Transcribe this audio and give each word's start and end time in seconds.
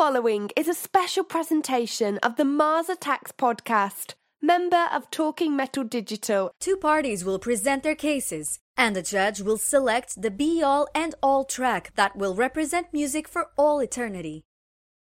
following 0.00 0.50
is 0.56 0.66
a 0.66 0.72
special 0.72 1.22
presentation 1.22 2.16
of 2.22 2.36
the 2.36 2.44
Mars 2.44 2.88
Attacks 2.88 3.32
podcast, 3.32 4.14
member 4.40 4.88
of 4.90 5.10
Talking 5.10 5.54
Metal 5.54 5.84
Digital. 5.84 6.50
Two 6.58 6.78
parties 6.78 7.22
will 7.22 7.38
present 7.38 7.82
their 7.82 7.94
cases, 7.94 8.60
and 8.78 8.96
the 8.96 9.02
judge 9.02 9.42
will 9.42 9.58
select 9.58 10.22
the 10.22 10.30
be 10.30 10.62
all 10.62 10.88
and 10.94 11.14
all 11.22 11.44
track 11.44 11.92
that 11.96 12.16
will 12.16 12.34
represent 12.34 12.94
music 12.94 13.28
for 13.28 13.50
all 13.58 13.80
eternity. 13.80 14.42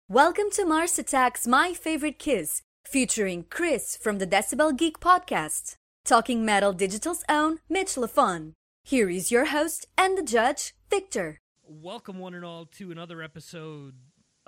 Welcome 0.07 0.49
to 0.51 0.63
Mars 0.63 0.97
Attacks 0.97 1.45
My 1.45 1.73
Favorite 1.73 2.17
Kiss, 2.17 2.61
featuring 2.85 3.43
Chris 3.49 3.97
from 3.97 4.19
the 4.19 4.27
Decibel 4.27 4.73
Geek 4.73 5.01
podcast, 5.01 5.75
Talking 6.05 6.45
Metal 6.45 6.71
Digital's 6.71 7.25
own 7.27 7.57
Mitch 7.67 7.95
LaFon. 7.95 8.53
Here 8.85 9.09
is 9.09 9.33
your 9.33 9.47
host 9.47 9.85
and 9.97 10.17
the 10.17 10.23
judge, 10.23 10.73
Victor. 10.89 11.39
Welcome, 11.61 12.19
one 12.19 12.33
and 12.33 12.45
all, 12.45 12.65
to 12.77 12.89
another 12.89 13.21
episode 13.21 13.95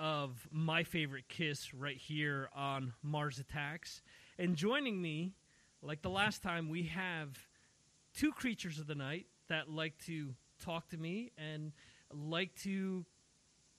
of 0.00 0.48
My 0.50 0.82
Favorite 0.82 1.28
Kiss 1.28 1.74
right 1.74 1.96
here 1.96 2.48
on 2.56 2.94
Mars 3.02 3.38
Attacks. 3.38 4.00
And 4.38 4.56
joining 4.56 5.00
me, 5.00 5.34
like 5.82 6.00
the 6.00 6.08
last 6.08 6.42
time, 6.42 6.70
we 6.70 6.84
have 6.84 7.38
two 8.14 8.32
creatures 8.32 8.78
of 8.78 8.86
the 8.86 8.94
night 8.94 9.26
that 9.48 9.70
like 9.70 9.98
to 10.06 10.34
talk 10.64 10.88
to 10.88 10.96
me 10.96 11.32
and 11.36 11.72
like 12.12 12.54
to. 12.62 13.04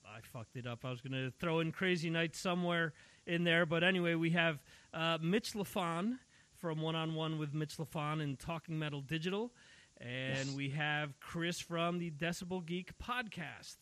I 0.06 0.20
fucked 0.22 0.58
it 0.58 0.68
up. 0.68 0.86
I 0.86 0.92
was 0.92 1.02
going 1.02 1.14
to 1.14 1.32
throw 1.40 1.60
in 1.60 1.72
Crazy 1.72 2.10
Night 2.10 2.36
somewhere 2.36 2.94
in 3.26 3.44
there. 3.44 3.66
But 3.66 3.84
anyway, 3.84 4.14
we 4.16 4.32
have 4.32 4.62
uh, 4.94 5.18
Mitch 5.22 5.54
LaFon 5.54 6.18
from 6.58 6.82
One 6.82 6.96
on 6.96 7.16
One 7.16 7.40
with 7.40 7.54
Mitch 7.54 7.78
LaFon 7.78 8.22
and 8.22 8.38
Talking 8.38 8.78
Metal 8.78 9.02
Digital. 9.02 9.52
And 10.00 10.48
yes. 10.48 10.56
we 10.56 10.70
have 10.70 11.20
Chris 11.20 11.60
from 11.60 11.98
the 11.98 12.12
Decibel 12.12 12.64
Geek 12.66 12.92
podcast. 13.00 13.78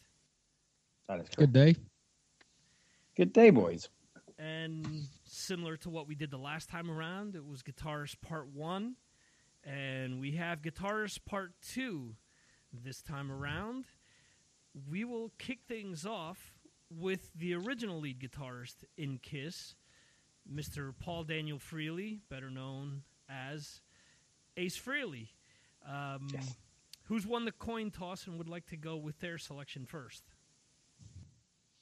That 1.07 1.19
is 1.19 1.29
correct. 1.29 1.37
Good 1.37 1.53
day. 1.53 1.75
Good 3.19 3.33
day, 3.33 3.49
boys. 3.49 3.89
And 4.37 4.87
similar 5.25 5.75
to 5.75 5.89
what 5.89 6.07
we 6.07 6.15
did 6.15 6.31
the 6.31 6.37
last 6.37 6.69
time 6.69 6.89
around, 6.89 7.35
it 7.35 7.45
was 7.45 7.61
Guitarist 7.61 8.21
Part 8.21 8.47
1. 8.53 8.95
And 9.65 10.21
we 10.21 10.37
have 10.37 10.61
Guitarist 10.61 11.25
Part 11.25 11.51
2 11.73 12.15
this 12.71 13.01
time 13.01 13.29
around. 13.29 13.83
We 14.89 15.03
will 15.03 15.33
kick 15.37 15.59
things 15.67 16.05
off 16.05 16.61
with 16.89 17.29
the 17.35 17.55
original 17.55 17.99
lead 17.99 18.21
guitarist 18.21 18.85
in 18.95 19.17
Kiss, 19.21 19.75
Mr. 20.49 20.93
Paul 20.97 21.25
Daniel 21.25 21.59
Frehley, 21.59 22.19
better 22.29 22.49
known 22.49 23.01
as 23.29 23.81
Ace 24.55 24.79
Frehley. 24.79 25.27
Um, 25.85 26.29
yes. 26.33 26.55
Who's 27.03 27.27
won 27.27 27.43
the 27.43 27.51
coin 27.51 27.91
toss 27.91 28.27
and 28.27 28.37
would 28.37 28.47
like 28.47 28.67
to 28.67 28.77
go 28.77 28.95
with 28.95 29.19
their 29.19 29.37
selection 29.37 29.85
first? 29.85 30.23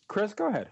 Chris, 0.08 0.34
go 0.34 0.48
ahead. 0.48 0.72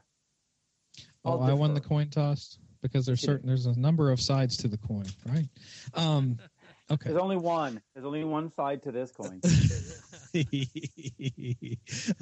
Oh, 1.26 1.42
I 1.42 1.54
won 1.54 1.74
the 1.74 1.82
coin 1.82 2.10
toss 2.10 2.60
because 2.82 3.06
there's 3.06 3.22
certain 3.22 3.48
there's 3.48 3.66
a 3.66 3.78
number 3.80 4.12
of 4.12 4.22
sides 4.22 4.58
to 4.58 4.68
the 4.68 4.78
coin, 4.78 5.06
right? 5.26 5.48
Um, 5.96 6.38
okay. 6.92 7.10
There's 7.10 7.22
only 7.22 7.38
one. 7.38 7.82
There's 7.94 8.06
only 8.06 8.24
one 8.24 8.52
side 8.52 8.84
to 8.84 8.92
this 8.92 9.12
coin. 9.12 9.42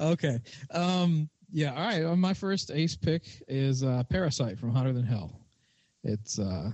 okay. 0.00 0.38
Um, 0.70 1.28
yeah. 1.52 1.74
All 1.74 1.86
right. 1.86 2.04
Uh, 2.04 2.16
my 2.16 2.34
first 2.34 2.70
ace 2.70 2.96
pick 2.96 3.24
is 3.46 3.84
uh, 3.84 4.04
Parasite 4.08 4.58
from 4.58 4.70
Hotter 4.70 4.92
Than 4.92 5.04
Hell. 5.04 5.38
It's 6.02 6.38
uh, 6.38 6.70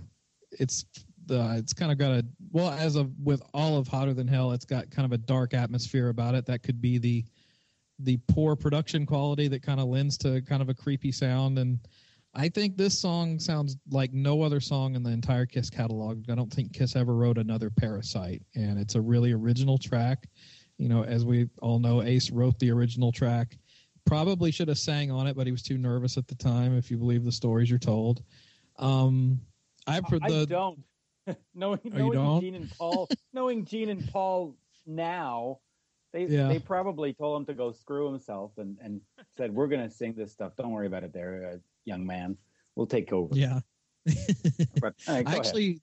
it's 0.53 0.85
the 1.27 1.57
it's 1.57 1.73
kind 1.73 1.91
of 1.91 1.99
got 1.99 2.13
a 2.13 2.25
well 2.53 2.71
as 2.71 2.97
of 2.97 3.11
with 3.23 3.43
all 3.55 3.79
of 3.79 3.89
Hotter 3.89 4.15
Than 4.15 4.29
Hell, 4.29 4.53
it's 4.53 4.65
got 4.65 4.91
kind 4.91 5.07
of 5.07 5.13
a 5.13 5.19
dark 5.19 5.55
atmosphere 5.55 6.09
about 6.09 6.35
it. 6.35 6.47
That 6.47 6.63
could 6.63 6.81
be 6.81 6.99
the 6.99 7.25
the 7.99 8.19
poor 8.29 8.57
production 8.57 9.05
quality 9.05 9.49
that 9.49 9.63
kind 9.63 9.81
of 9.81 9.87
lends 9.87 10.17
to 10.19 10.41
kind 10.43 10.63
of 10.63 10.69
a 10.69 10.75
creepy 10.75 11.13
sound 11.13 11.59
and 11.59 11.79
I 12.35 12.49
think 12.49 12.77
this 12.77 12.99
song 12.99 13.39
sounds 13.39 13.77
like 13.91 14.13
no 14.13 14.43
other 14.43 14.61
song 14.61 14.95
in 14.95 15.03
the 15.03 15.11
entire 15.11 15.47
Kiss 15.47 15.69
catalog. 15.69 16.31
I 16.31 16.35
don't 16.35 16.53
think 16.53 16.73
Kiss 16.73 16.95
ever 16.95 17.15
wrote 17.15 17.39
another 17.39 17.71
Parasite, 17.71 18.43
and 18.55 18.79
it's 18.79 18.95
a 18.95 19.01
really 19.01 19.33
original 19.33 19.79
track. 19.79 20.29
You 20.79 20.89
know, 20.89 21.05
as 21.05 21.25
we 21.25 21.49
all 21.61 21.79
know, 21.79 22.03
Ace 22.03 22.31
wrote 22.31 22.59
the 22.59 22.71
original 22.71 23.11
track. 23.11 23.59
Probably 24.07 24.51
should 24.51 24.69
have 24.69 24.79
sang 24.79 25.11
on 25.11 25.27
it, 25.27 25.37
but 25.37 25.47
he 25.47 25.53
was 25.53 25.63
too 25.63 25.77
nervous 25.77 26.17
at 26.17 26.29
the 26.29 26.37
time. 26.37 26.77
If 26.77 26.91
you 26.91 26.97
believe 26.97 27.25
the 27.25 27.33
stories 27.33 27.69
you're 27.69 27.79
told, 27.79 28.23
um, 28.79 29.41
I 29.87 30.01
the 30.01 30.21
I 30.23 30.45
don't 30.45 30.81
knowing 31.55 31.81
oh, 31.85 31.99
knowing 31.99 32.13
don't? 32.13 32.41
Gene 32.41 32.55
and 32.55 32.71
Paul, 32.79 33.09
knowing 33.33 33.65
Gene 33.65 33.91
and 33.91 34.11
Paul 34.11 34.57
now, 34.87 35.59
they 36.13 36.27
yeah. 36.27 36.49
they 36.49 36.59
probably 36.61 37.13
told 37.13 37.41
him 37.41 37.47
to 37.47 37.55
go 37.55 37.73
screw 37.73 38.11
himself 38.11 38.53
and 38.57 38.79
and 38.81 39.01
said, 39.37 39.53
"We're 39.53 39.69
gonna 39.69 39.91
sing 39.91 40.15
this 40.17 40.33
stuff. 40.33 40.53
Don't 40.57 40.71
worry 40.71 40.87
about 40.87 41.05
it, 41.05 41.13
there, 41.13 41.61
young 41.85 42.07
man. 42.07 42.37
We'll 42.77 42.87
take 42.87 43.13
over." 43.13 43.35
Yeah. 43.35 43.61
but, 44.81 44.95
right, 45.07 45.27
Actually, 45.27 45.67
ahead. 45.67 45.81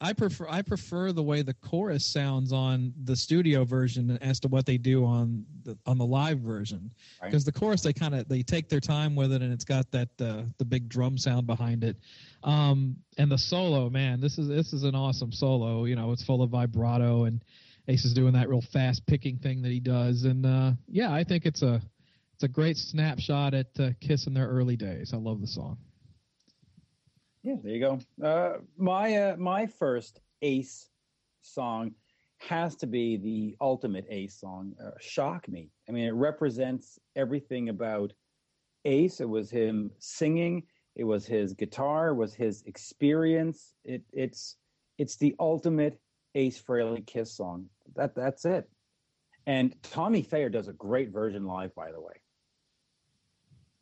I 0.00 0.12
prefer 0.12 0.46
I 0.48 0.62
prefer 0.62 1.12
the 1.12 1.22
way 1.22 1.42
the 1.42 1.54
chorus 1.54 2.04
sounds 2.04 2.52
on 2.52 2.92
the 3.04 3.16
studio 3.16 3.64
version 3.64 4.18
as 4.20 4.38
to 4.40 4.48
what 4.48 4.66
they 4.66 4.76
do 4.76 5.04
on 5.04 5.44
the 5.64 5.76
on 5.86 5.96
the 5.96 6.04
live 6.04 6.40
version 6.40 6.90
because 7.22 7.46
right. 7.46 7.54
the 7.54 7.58
chorus 7.58 7.80
they 7.80 7.94
kind 7.94 8.14
of 8.14 8.28
they 8.28 8.42
take 8.42 8.68
their 8.68 8.80
time 8.80 9.16
with 9.16 9.32
it 9.32 9.40
and 9.40 9.52
it's 9.52 9.64
got 9.64 9.90
that 9.92 10.08
uh, 10.20 10.42
the 10.58 10.64
big 10.66 10.88
drum 10.88 11.16
sound 11.16 11.46
behind 11.46 11.82
it 11.82 11.96
um, 12.44 12.94
and 13.16 13.32
the 13.32 13.38
solo 13.38 13.88
man 13.88 14.20
this 14.20 14.36
is 14.36 14.48
this 14.48 14.74
is 14.74 14.84
an 14.84 14.94
awesome 14.94 15.32
solo 15.32 15.86
you 15.86 15.96
know 15.96 16.12
it's 16.12 16.22
full 16.22 16.42
of 16.42 16.50
vibrato 16.50 17.24
and 17.24 17.42
Ace 17.88 18.04
is 18.04 18.12
doing 18.12 18.32
that 18.32 18.48
real 18.48 18.60
fast 18.60 19.06
picking 19.06 19.38
thing 19.38 19.62
that 19.62 19.70
he 19.70 19.78
does, 19.78 20.24
and 20.24 20.44
uh, 20.44 20.72
yeah, 20.88 21.12
I 21.12 21.22
think 21.22 21.46
it's 21.46 21.62
a 21.62 21.80
it's 22.36 22.44
a 22.44 22.48
great 22.48 22.76
snapshot 22.76 23.54
at 23.54 23.68
uh, 23.80 23.90
Kiss 23.98 24.26
in 24.26 24.34
their 24.34 24.46
early 24.46 24.76
days. 24.76 25.14
I 25.14 25.16
love 25.16 25.40
the 25.40 25.46
song. 25.46 25.78
Yeah, 27.42 27.54
there 27.62 27.72
you 27.72 27.80
go. 27.80 27.98
Uh, 28.22 28.58
my 28.76 29.16
uh, 29.16 29.36
my 29.38 29.66
first 29.66 30.20
Ace 30.42 30.90
song 31.40 31.92
has 32.40 32.76
to 32.76 32.86
be 32.86 33.16
the 33.16 33.56
ultimate 33.62 34.04
Ace 34.10 34.38
song, 34.38 34.74
uh, 34.84 34.90
"Shock 35.00 35.48
Me." 35.48 35.70
I 35.88 35.92
mean, 35.92 36.04
it 36.04 36.12
represents 36.12 36.98
everything 37.14 37.70
about 37.70 38.12
Ace. 38.84 39.22
It 39.22 39.28
was 39.30 39.48
him 39.50 39.90
singing. 39.98 40.62
It 40.94 41.04
was 41.04 41.24
his 41.24 41.54
guitar. 41.54 42.08
It 42.08 42.16
was 42.16 42.34
his 42.34 42.62
experience. 42.66 43.72
It, 43.86 44.02
it's 44.12 44.56
it's 44.98 45.16
the 45.16 45.34
ultimate 45.40 45.98
Ace 46.34 46.62
Frehley 46.62 47.06
Kiss 47.06 47.32
song 47.32 47.70
that 47.94 48.14
that's 48.14 48.44
it. 48.44 48.68
And 49.46 49.74
Tommy 49.82 50.20
Thayer 50.20 50.50
does 50.50 50.68
a 50.68 50.74
great 50.74 51.08
version 51.08 51.46
live, 51.46 51.74
by 51.74 51.92
the 51.92 52.00
way. 52.00 52.12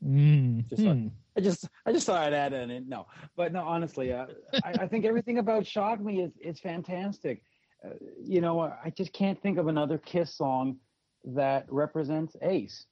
Mm. 0.05 0.69
Just 0.69 0.83
hmm. 0.83 1.09
I 1.37 1.41
just 1.41 1.69
I 1.87 1.93
just 1.93 2.07
thought 2.07 2.23
I'd 2.23 2.35
add 2.35 2.53
in. 2.53 2.71
it. 2.71 2.85
No, 2.87 3.07
but 3.37 3.53
no, 3.53 3.63
honestly, 3.63 4.13
uh, 4.13 4.27
I, 4.65 4.73
I, 4.81 4.87
think 4.87 5.05
everything 5.05 5.39
about 5.39 5.67
Shock 5.67 6.01
Me 6.01 6.21
is 6.21 6.33
is 6.41 6.61
fantastic. 6.61 7.43
Uh, 7.85 7.91
you 8.23 8.41
know, 8.41 8.61
I 8.61 8.91
just 8.91 9.13
can't 9.13 9.41
think 9.41 9.59
of 9.59 9.67
another 9.67 9.99
Kiss 9.99 10.35
song 10.37 10.77
that 11.25 11.67
represents 11.71 12.37
Ace, 12.43 12.85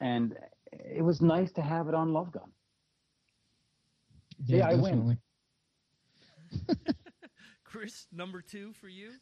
and 0.00 0.36
it 0.72 1.02
was 1.02 1.20
nice 1.22 1.50
to 1.52 1.62
have 1.62 1.88
it 1.88 1.94
on 1.94 2.12
Love 2.12 2.30
Gun. 2.30 2.50
Yeah, 4.44 4.58
yeah 4.58 4.68
I 4.68 4.74
win. 4.74 5.18
Chris, 7.64 8.06
number 8.12 8.42
two 8.42 8.72
for 8.74 8.88
you. 8.88 9.12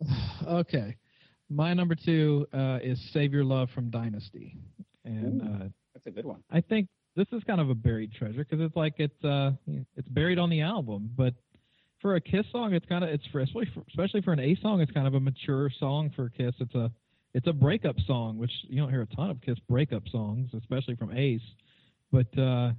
okay, 0.46 0.96
my 1.48 1.72
number 1.72 1.94
two 1.94 2.46
uh, 2.52 2.78
is 2.82 3.00
"Save 3.00 3.32
Your 3.32 3.44
Love" 3.44 3.70
from 3.70 3.90
Dynasty, 3.90 4.58
and 5.04 5.42
uh, 5.42 5.68
that's 6.04 6.12
a 6.12 6.16
good 6.16 6.26
one. 6.26 6.42
I 6.50 6.60
think 6.60 6.88
this 7.16 7.26
is 7.32 7.42
kind 7.44 7.60
of 7.60 7.70
a 7.70 7.74
buried 7.74 8.12
treasure 8.12 8.44
because 8.48 8.64
it's 8.64 8.76
like 8.76 8.94
it's 8.98 9.24
uh 9.24 9.52
it's 9.96 10.08
buried 10.08 10.38
on 10.38 10.50
the 10.50 10.62
album, 10.62 11.10
but 11.16 11.34
for 12.00 12.16
a 12.16 12.20
Kiss 12.20 12.44
song, 12.50 12.74
it's 12.74 12.86
kind 12.86 13.04
of 13.04 13.10
it's 13.10 13.24
for 13.30 13.40
especially 13.40 13.70
for, 13.74 13.82
especially 13.88 14.22
for 14.22 14.32
an 14.32 14.40
A 14.40 14.56
song, 14.60 14.80
it's 14.80 14.92
kind 14.92 15.06
of 15.06 15.14
a 15.14 15.20
mature 15.20 15.70
song 15.78 16.10
for 16.14 16.28
Kiss. 16.30 16.54
It's 16.60 16.74
a 16.74 16.90
it's 17.34 17.46
a 17.46 17.52
breakup 17.52 17.96
song, 18.06 18.38
which 18.38 18.52
you 18.68 18.80
don't 18.80 18.90
hear 18.90 19.02
a 19.02 19.16
ton 19.16 19.30
of 19.30 19.40
Kiss 19.40 19.58
breakup 19.68 20.02
songs, 20.10 20.50
especially 20.56 20.96
from 20.96 21.16
Ace. 21.16 21.40
But 22.10 22.36
uh, 22.38 22.72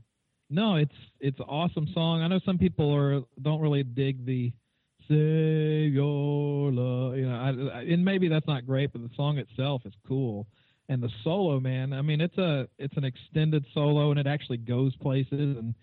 no, 0.49 0.75
it's 0.75 0.95
it's 1.19 1.39
an 1.39 1.45
awesome 1.47 1.87
song. 1.93 2.21
I 2.21 2.27
know 2.27 2.39
some 2.45 2.57
people 2.57 2.93
are 2.93 3.21
don't 3.41 3.61
really 3.61 3.83
dig 3.83 4.25
the 4.25 4.51
Save 5.09 5.93
your 5.93 6.71
love. 6.71 7.17
You 7.17 7.27
know, 7.27 7.35
I, 7.35 7.77
I, 7.77 7.81
and 7.81 8.05
maybe 8.05 8.29
that's 8.29 8.47
not 8.47 8.65
great, 8.65 8.93
but 8.93 9.01
the 9.01 9.09
song 9.15 9.37
itself 9.37 9.81
is 9.85 9.93
cool. 10.07 10.47
And 10.89 11.01
the 11.01 11.09
solo, 11.23 11.59
man, 11.59 11.93
I 11.93 12.01
mean, 12.01 12.19
it's 12.19 12.37
a 12.37 12.67
it's 12.77 12.95
an 12.97 13.05
extended 13.05 13.65
solo, 13.73 14.11
and 14.11 14.19
it 14.19 14.27
actually 14.27 14.57
goes 14.57 14.95
places. 14.97 15.57
And 15.57 15.73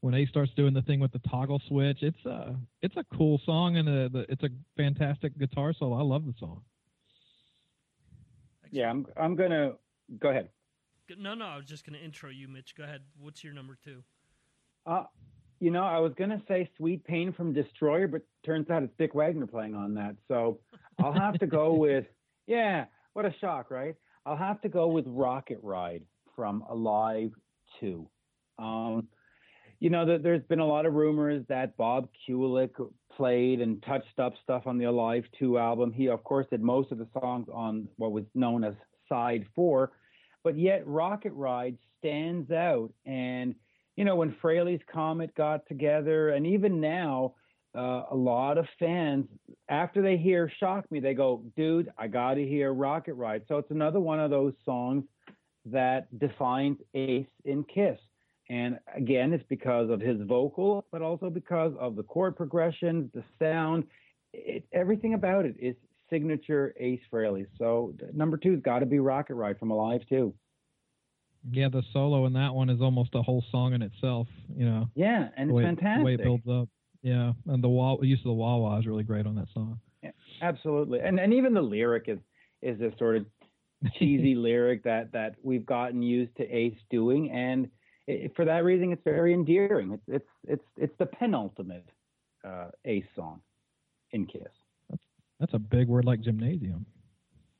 when 0.00 0.14
Ace 0.14 0.28
starts 0.30 0.52
doing 0.56 0.72
the 0.72 0.82
thing 0.82 0.98
with 0.98 1.12
the 1.12 1.20
toggle 1.28 1.60
switch, 1.68 1.98
it's 2.02 2.24
a 2.24 2.56
it's 2.80 2.96
a 2.96 3.04
cool 3.16 3.40
song, 3.44 3.76
and 3.76 3.88
a, 3.88 4.08
the, 4.08 4.26
it's 4.30 4.42
a 4.42 4.48
fantastic 4.76 5.38
guitar 5.38 5.74
solo. 5.78 5.98
I 5.98 6.02
love 6.02 6.24
the 6.24 6.34
song. 6.40 6.62
Yeah, 8.70 8.90
I'm 8.90 9.06
I'm 9.16 9.36
gonna 9.36 9.72
go 10.18 10.30
ahead. 10.30 10.48
No, 11.18 11.34
no, 11.34 11.44
I 11.44 11.56
was 11.56 11.66
just 11.66 11.84
gonna 11.84 11.98
intro 11.98 12.30
you, 12.30 12.48
Mitch. 12.48 12.74
Go 12.76 12.84
ahead. 12.84 13.02
What's 13.18 13.44
your 13.44 13.52
number 13.52 13.76
two? 13.84 14.02
Uh, 14.86 15.04
you 15.60 15.70
know, 15.70 15.84
I 15.84 15.98
was 15.98 16.12
gonna 16.18 16.42
say 16.48 16.68
"Sweet 16.76 17.04
Pain" 17.04 17.32
from 17.32 17.52
Destroyer, 17.52 18.08
but 18.08 18.22
turns 18.44 18.70
out 18.70 18.82
it's 18.82 18.92
Dick 18.98 19.14
Wagner 19.14 19.46
playing 19.46 19.74
on 19.74 19.94
that. 19.94 20.16
So 20.28 20.60
I'll 20.98 21.12
have 21.12 21.38
to 21.40 21.46
go 21.46 21.74
with 21.74 22.06
yeah. 22.46 22.86
What 23.12 23.24
a 23.24 23.34
shock, 23.40 23.70
right? 23.70 23.94
I'll 24.26 24.36
have 24.36 24.60
to 24.62 24.68
go 24.68 24.88
with 24.88 25.04
"Rocket 25.06 25.60
Ride" 25.62 26.02
from 26.34 26.62
Alive 26.68 27.30
two. 27.80 28.10
Um, 28.58 29.08
you 29.78 29.88
know, 29.90 30.04
that 30.06 30.22
there's 30.22 30.42
been 30.48 30.58
a 30.58 30.66
lot 30.66 30.84
of 30.84 30.94
rumors 30.94 31.44
that 31.48 31.76
Bob 31.76 32.08
Kulick 32.26 32.70
played 33.14 33.60
and 33.60 33.82
touched 33.84 34.18
up 34.18 34.34
stuff 34.42 34.66
on 34.66 34.78
the 34.78 34.86
Alive 34.86 35.24
2 35.38 35.58
album. 35.58 35.92
He, 35.92 36.08
of 36.08 36.24
course, 36.24 36.46
did 36.50 36.62
most 36.62 36.92
of 36.92 36.98
the 36.98 37.08
songs 37.20 37.46
on 37.52 37.86
what 37.96 38.12
was 38.12 38.24
known 38.34 38.64
as 38.64 38.74
Side 39.08 39.46
4, 39.54 39.92
but 40.42 40.58
yet 40.58 40.86
Rocket 40.86 41.32
Ride 41.34 41.76
stands 41.98 42.50
out. 42.50 42.90
And, 43.04 43.54
you 43.96 44.04
know, 44.04 44.16
when 44.16 44.34
Frehley's 44.42 44.82
Comet 44.90 45.34
got 45.34 45.66
together, 45.68 46.30
and 46.30 46.46
even 46.46 46.80
now, 46.80 47.34
uh, 47.76 48.04
a 48.10 48.14
lot 48.16 48.58
of 48.58 48.66
fans, 48.78 49.26
after 49.68 50.00
they 50.02 50.16
hear 50.16 50.50
Shock 50.58 50.90
Me, 50.90 51.00
they 51.00 51.14
go, 51.14 51.42
dude, 51.56 51.90
I 51.98 52.06
got 52.06 52.34
to 52.34 52.46
hear 52.46 52.72
Rocket 52.72 53.14
Ride. 53.14 53.42
So 53.48 53.58
it's 53.58 53.70
another 53.70 54.00
one 54.00 54.18
of 54.18 54.30
those 54.30 54.54
songs 54.64 55.04
that 55.66 56.06
defines 56.18 56.78
Ace 56.94 57.26
in 57.44 57.64
Kiss. 57.64 57.98
And 58.48 58.78
again, 58.94 59.32
it's 59.32 59.44
because 59.48 59.90
of 59.90 60.00
his 60.00 60.20
vocal, 60.22 60.86
but 60.92 61.02
also 61.02 61.28
because 61.28 61.72
of 61.78 61.96
the 61.96 62.02
chord 62.02 62.36
progressions, 62.36 63.10
the 63.12 63.24
sound. 63.38 63.84
It, 64.32 64.64
everything 64.72 65.14
about 65.14 65.44
it 65.44 65.56
is 65.58 65.74
signature 66.08 66.72
Ace 66.78 67.00
Frehley. 67.12 67.46
So 67.58 67.94
number 68.14 68.36
two's 68.36 68.62
got 68.62 68.78
to 68.78 68.86
be 68.86 69.00
Rocket 69.00 69.34
Ride 69.34 69.58
from 69.58 69.70
Alive 69.70 70.02
too. 70.08 70.32
Yeah, 71.50 71.68
the 71.68 71.82
solo 71.92 72.26
in 72.26 72.32
that 72.34 72.54
one 72.54 72.70
is 72.70 72.80
almost 72.80 73.10
a 73.14 73.22
whole 73.22 73.44
song 73.50 73.72
in 73.72 73.82
itself. 73.82 74.28
You 74.56 74.66
know. 74.66 74.90
Yeah, 74.94 75.28
and 75.36 75.50
it's 75.50 75.60
fantastic. 75.60 75.98
The 75.98 76.04
way 76.04 76.14
it 76.14 76.22
builds 76.22 76.48
up. 76.48 76.68
Yeah, 77.06 77.34
and 77.46 77.62
the 77.62 77.68
wah- 77.68 78.02
use 78.02 78.18
of 78.18 78.24
the 78.24 78.32
wah 78.32 78.56
wah 78.56 78.80
is 78.80 78.86
really 78.86 79.04
great 79.04 79.26
on 79.26 79.36
that 79.36 79.46
song. 79.54 79.78
Yeah, 80.02 80.10
absolutely, 80.42 80.98
and 80.98 81.20
and 81.20 81.32
even 81.32 81.54
the 81.54 81.62
lyric 81.62 82.06
is 82.08 82.18
is 82.62 82.80
a 82.80 82.90
sort 82.98 83.18
of 83.18 83.26
cheesy 83.96 84.34
lyric 84.48 84.82
that 84.82 85.12
that 85.12 85.36
we've 85.40 85.64
gotten 85.64 86.02
used 86.02 86.36
to 86.38 86.42
Ace 86.50 86.76
doing, 86.90 87.30
and 87.30 87.68
it, 88.08 88.34
for 88.34 88.44
that 88.44 88.64
reason, 88.64 88.90
it's 88.90 89.04
very 89.04 89.32
endearing. 89.32 89.92
It's 89.92 90.02
it's 90.08 90.28
it's 90.48 90.64
it's 90.76 90.98
the 90.98 91.06
penultimate 91.06 91.88
uh, 92.44 92.70
Ace 92.84 93.04
song 93.14 93.40
in 94.10 94.26
Kiss. 94.26 94.42
That's, 94.90 95.02
that's 95.38 95.54
a 95.54 95.60
big 95.60 95.86
word 95.86 96.06
like 96.06 96.22
gymnasium. 96.22 96.86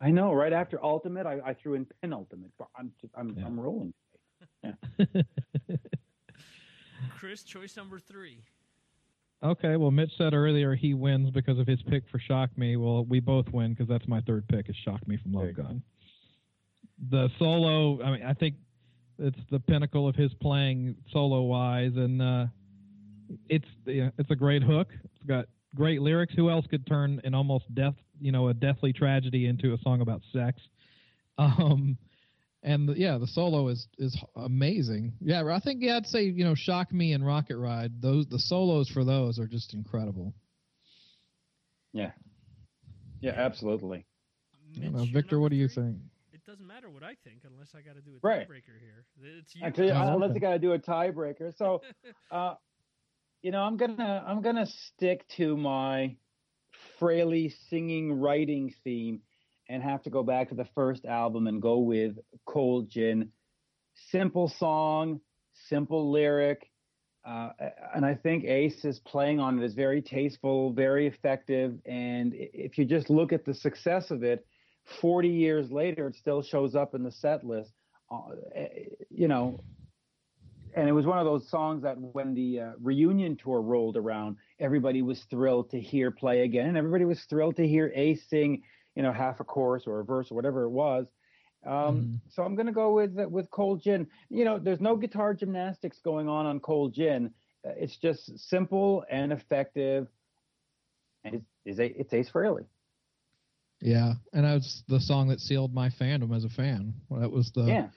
I 0.01 0.11
know. 0.11 0.33
Right 0.33 0.53
after 0.53 0.83
ultimate, 0.85 1.25
I, 1.25 1.39
I 1.47 1.55
threw 1.55 1.75
in 1.75 1.87
penultimate. 2.01 2.51
I'm 2.77 2.91
just, 3.01 3.13
I'm 3.17 3.37
yeah. 3.39 3.47
I'm 3.47 3.61
rolling. 3.61 3.95
Yeah. 4.65 4.73
Chris, 7.17 7.45
choice 7.45 7.77
number 7.77 8.01
three. 8.01 8.43
Okay, 9.45 9.77
well, 9.77 9.91
Mitch 9.91 10.11
said 10.17 10.33
earlier 10.33 10.75
he 10.75 10.95
wins 10.95 11.31
because 11.31 11.59
of 11.59 11.67
his 11.67 11.81
pick 11.83 12.05
for 12.11 12.19
Shock 12.19 12.57
Me. 12.57 12.77
Well, 12.77 13.05
we 13.05 13.21
both 13.21 13.47
win 13.53 13.75
because 13.75 13.89
that's 13.89 14.09
my 14.09 14.21
third 14.23 14.49
pick 14.49 14.69
is 14.69 14.77
Shock 14.85 15.07
Me 15.07 15.19
from 15.23 15.33
Love 15.35 15.55
Gun. 15.55 15.83
The 17.11 17.29
solo, 17.39 18.03
I 18.03 18.11
mean, 18.13 18.23
I 18.23 18.33
think 18.33 18.57
it's 19.19 19.39
the 19.51 19.61
pinnacle 19.61 20.09
of 20.09 20.17
his 20.17 20.33
playing 20.41 20.97
solo 21.13 21.43
wise, 21.43 21.93
and 21.97 22.23
uh, 22.23 22.47
it's 23.49 23.69
yeah, 23.85 24.11
it's 24.19 24.31
a 24.31 24.35
great 24.37 24.63
hook. 24.63 24.89
It's 25.05 25.27
got 25.27 25.47
great 25.75 26.01
lyrics. 26.01 26.35
Who 26.35 26.49
else 26.49 26.67
could 26.67 26.87
turn 26.87 27.21
an 27.25 27.35
almost 27.35 27.73
death, 27.75 27.95
you 28.21 28.33
know, 28.33 28.49
a 28.49 28.55
deathly 28.55 28.93
tragedy 28.95 29.47
into 29.47 29.75
a 29.75 29.79
song 29.83 30.01
about 30.01 30.23
sex? 30.33 30.61
Um, 31.39 31.99
and 32.67 32.89
the, 32.89 32.99
yeah, 32.99 33.17
the 33.17 33.29
solo 33.29 33.69
is 33.69 33.87
is 33.97 34.21
amazing. 34.35 35.13
Yeah, 35.21 35.45
I 35.47 35.61
think 35.61 35.83
yeah, 35.83 35.97
I'd 35.97 36.07
say 36.07 36.25
you 36.25 36.45
know, 36.45 36.57
"Shock 36.57 36.93
Me" 36.93 37.13
and 37.13 37.25
"Rocket 37.25 37.57
Ride." 37.57 38.03
Those 38.03 38.27
the 38.27 38.41
solos 38.41 38.91
for 38.91 39.05
those 39.05 39.39
are 39.39 39.47
just 39.47 39.73
incredible. 39.73 40.35
Yeah, 41.93 42.11
yeah, 43.21 43.33
absolutely. 43.37 44.05
Mitch, 44.77 45.13
Victor, 45.13 45.39
what 45.39 45.51
do 45.51 45.57
you 45.57 45.69
think? 45.69 45.97
It 46.33 46.45
doesn't 46.45 46.67
matter 46.67 46.91
what 46.91 47.05
I 47.05 47.15
think 47.25 47.43
unless 47.47 47.69
I 47.75 47.81
got 47.81 47.95
to 47.95 48.03
do 48.03 48.17
a 48.17 48.27
right. 48.27 48.47
tiebreaker 48.47 48.79
here. 48.81 49.07
It's 49.39 49.55
you. 49.55 49.65
I 49.65 49.71
tell 49.71 49.87
you, 49.87 49.93
unless 49.93 50.33
I 50.35 50.39
got 50.41 50.51
to 50.51 50.59
do 50.59 50.73
a 50.73 50.79
tiebreaker. 50.79 51.57
So, 51.57 51.83
uh, 52.33 52.55
you 53.43 53.53
know, 53.53 53.61
I'm 53.61 53.77
gonna 53.77 54.25
I'm 54.27 54.43
gonna 54.43 54.67
stick 54.67 55.25
to 55.37 55.57
my 55.57 56.17
Frehley 57.01 57.53
singing 57.71 58.21
writing 58.21 58.75
theme 58.83 59.21
and 59.69 59.83
have 59.83 60.03
to 60.05 60.11
go 60.11 60.23
back 60.23 60.49
to 60.49 60.55
the 60.55 60.67
first 60.75 61.05
album 61.05 61.47
and 61.47 61.61
go 61.61 61.79
with 61.79 62.17
Cold 62.45 62.89
Gin. 62.91 63.31
Simple 64.11 64.49
song, 64.49 65.21
simple 65.69 66.11
lyric. 66.11 66.71
Uh, 67.27 67.51
and 67.95 68.07
I 68.07 68.15
think 68.15 68.45
Ace 68.45 68.85
is 68.85 69.01
playing 69.01 69.41
on 69.41 69.59
it 69.59 69.65
is 69.65 69.75
very 69.75 70.01
tasteful, 70.01 70.73
very 70.73 71.09
effective. 71.09 71.77
And 71.85 72.33
if 72.35 72.79
you 72.79 72.85
just 72.85 73.11
look 73.11 73.33
at 73.33 73.45
the 73.45 73.55
success 73.55 74.11
of 74.11 74.23
it, 74.23 74.47
40 75.01 75.29
years 75.29 75.71
later, 75.71 76.07
it 76.07 76.15
still 76.15 76.43
shows 76.43 76.77
up 76.77 76.95
in 76.95 77.03
the 77.03 77.11
set 77.11 77.45
list. 77.45 77.73
Uh, 78.11 78.21
you 79.11 79.27
know, 79.27 79.61
and 80.77 80.89
it 80.89 80.93
was 80.93 81.07
one 81.07 81.19
of 81.19 81.25
those 81.25 81.49
songs 81.49 81.83
that 81.83 81.97
when 81.99 82.35
the 82.35 82.61
uh, 82.61 82.73
reunion 82.81 83.37
tour 83.37 83.61
rolled 83.61 83.97
around, 83.97 84.37
everybody 84.61 85.03
was 85.03 85.25
thrilled 85.31 85.71
to 85.71 85.81
hear 85.81 86.11
play 86.11 86.43
again, 86.43 86.67
and 86.67 86.77
everybody 86.77 87.07
was 87.07 87.21
thrilled 87.29 87.57
to 87.57 87.67
hear 87.67 87.91
Ace 87.97 88.23
sing 88.29 88.63
you 88.97 89.03
know, 89.03 89.13
half 89.13 89.39
a 89.39 89.45
chorus 89.45 89.85
or 89.87 90.01
a 90.01 90.05
verse 90.05 90.33
or 90.33 90.35
whatever 90.35 90.65
it 90.65 90.71
was. 90.71 91.07
Um, 91.65 91.73
mm. 91.73 92.21
So 92.31 92.43
I'm 92.43 92.57
going 92.57 92.67
to 92.67 92.73
go 92.73 92.95
with 92.95 93.15
with 93.15 93.51
Cold 93.51 93.83
Gin. 93.83 94.09
You 94.31 94.45
know, 94.45 94.59
there's 94.59 94.81
no 94.81 94.97
guitar 94.97 95.35
gymnastics 95.35 95.99
going 96.03 96.29
on 96.29 96.47
on 96.47 96.59
Cold 96.59 96.95
Gin. 96.95 97.31
Uh, 97.65 97.73
it's 97.77 97.97
just 97.97 98.39
simple 98.49 99.05
and 99.11 99.33
effective, 99.33 100.09
and 101.25 101.37
it's 101.37 101.47
it's, 101.65 101.79
it's 101.79 102.13
Ace 102.15 102.31
Frehley. 102.33 102.65
Yeah, 103.81 104.15
and 104.33 104.45
that 104.45 104.55
was 104.55 104.83
the 104.89 105.01
song 105.01 105.29
that 105.29 105.41
sealed 105.41 105.75
my 105.75 105.91
fandom 105.91 106.35
as 106.35 106.45
a 106.45 106.49
fan. 106.49 106.95
That 107.11 107.31
was 107.31 107.53
the 107.55 107.65
yeah. 107.65 107.89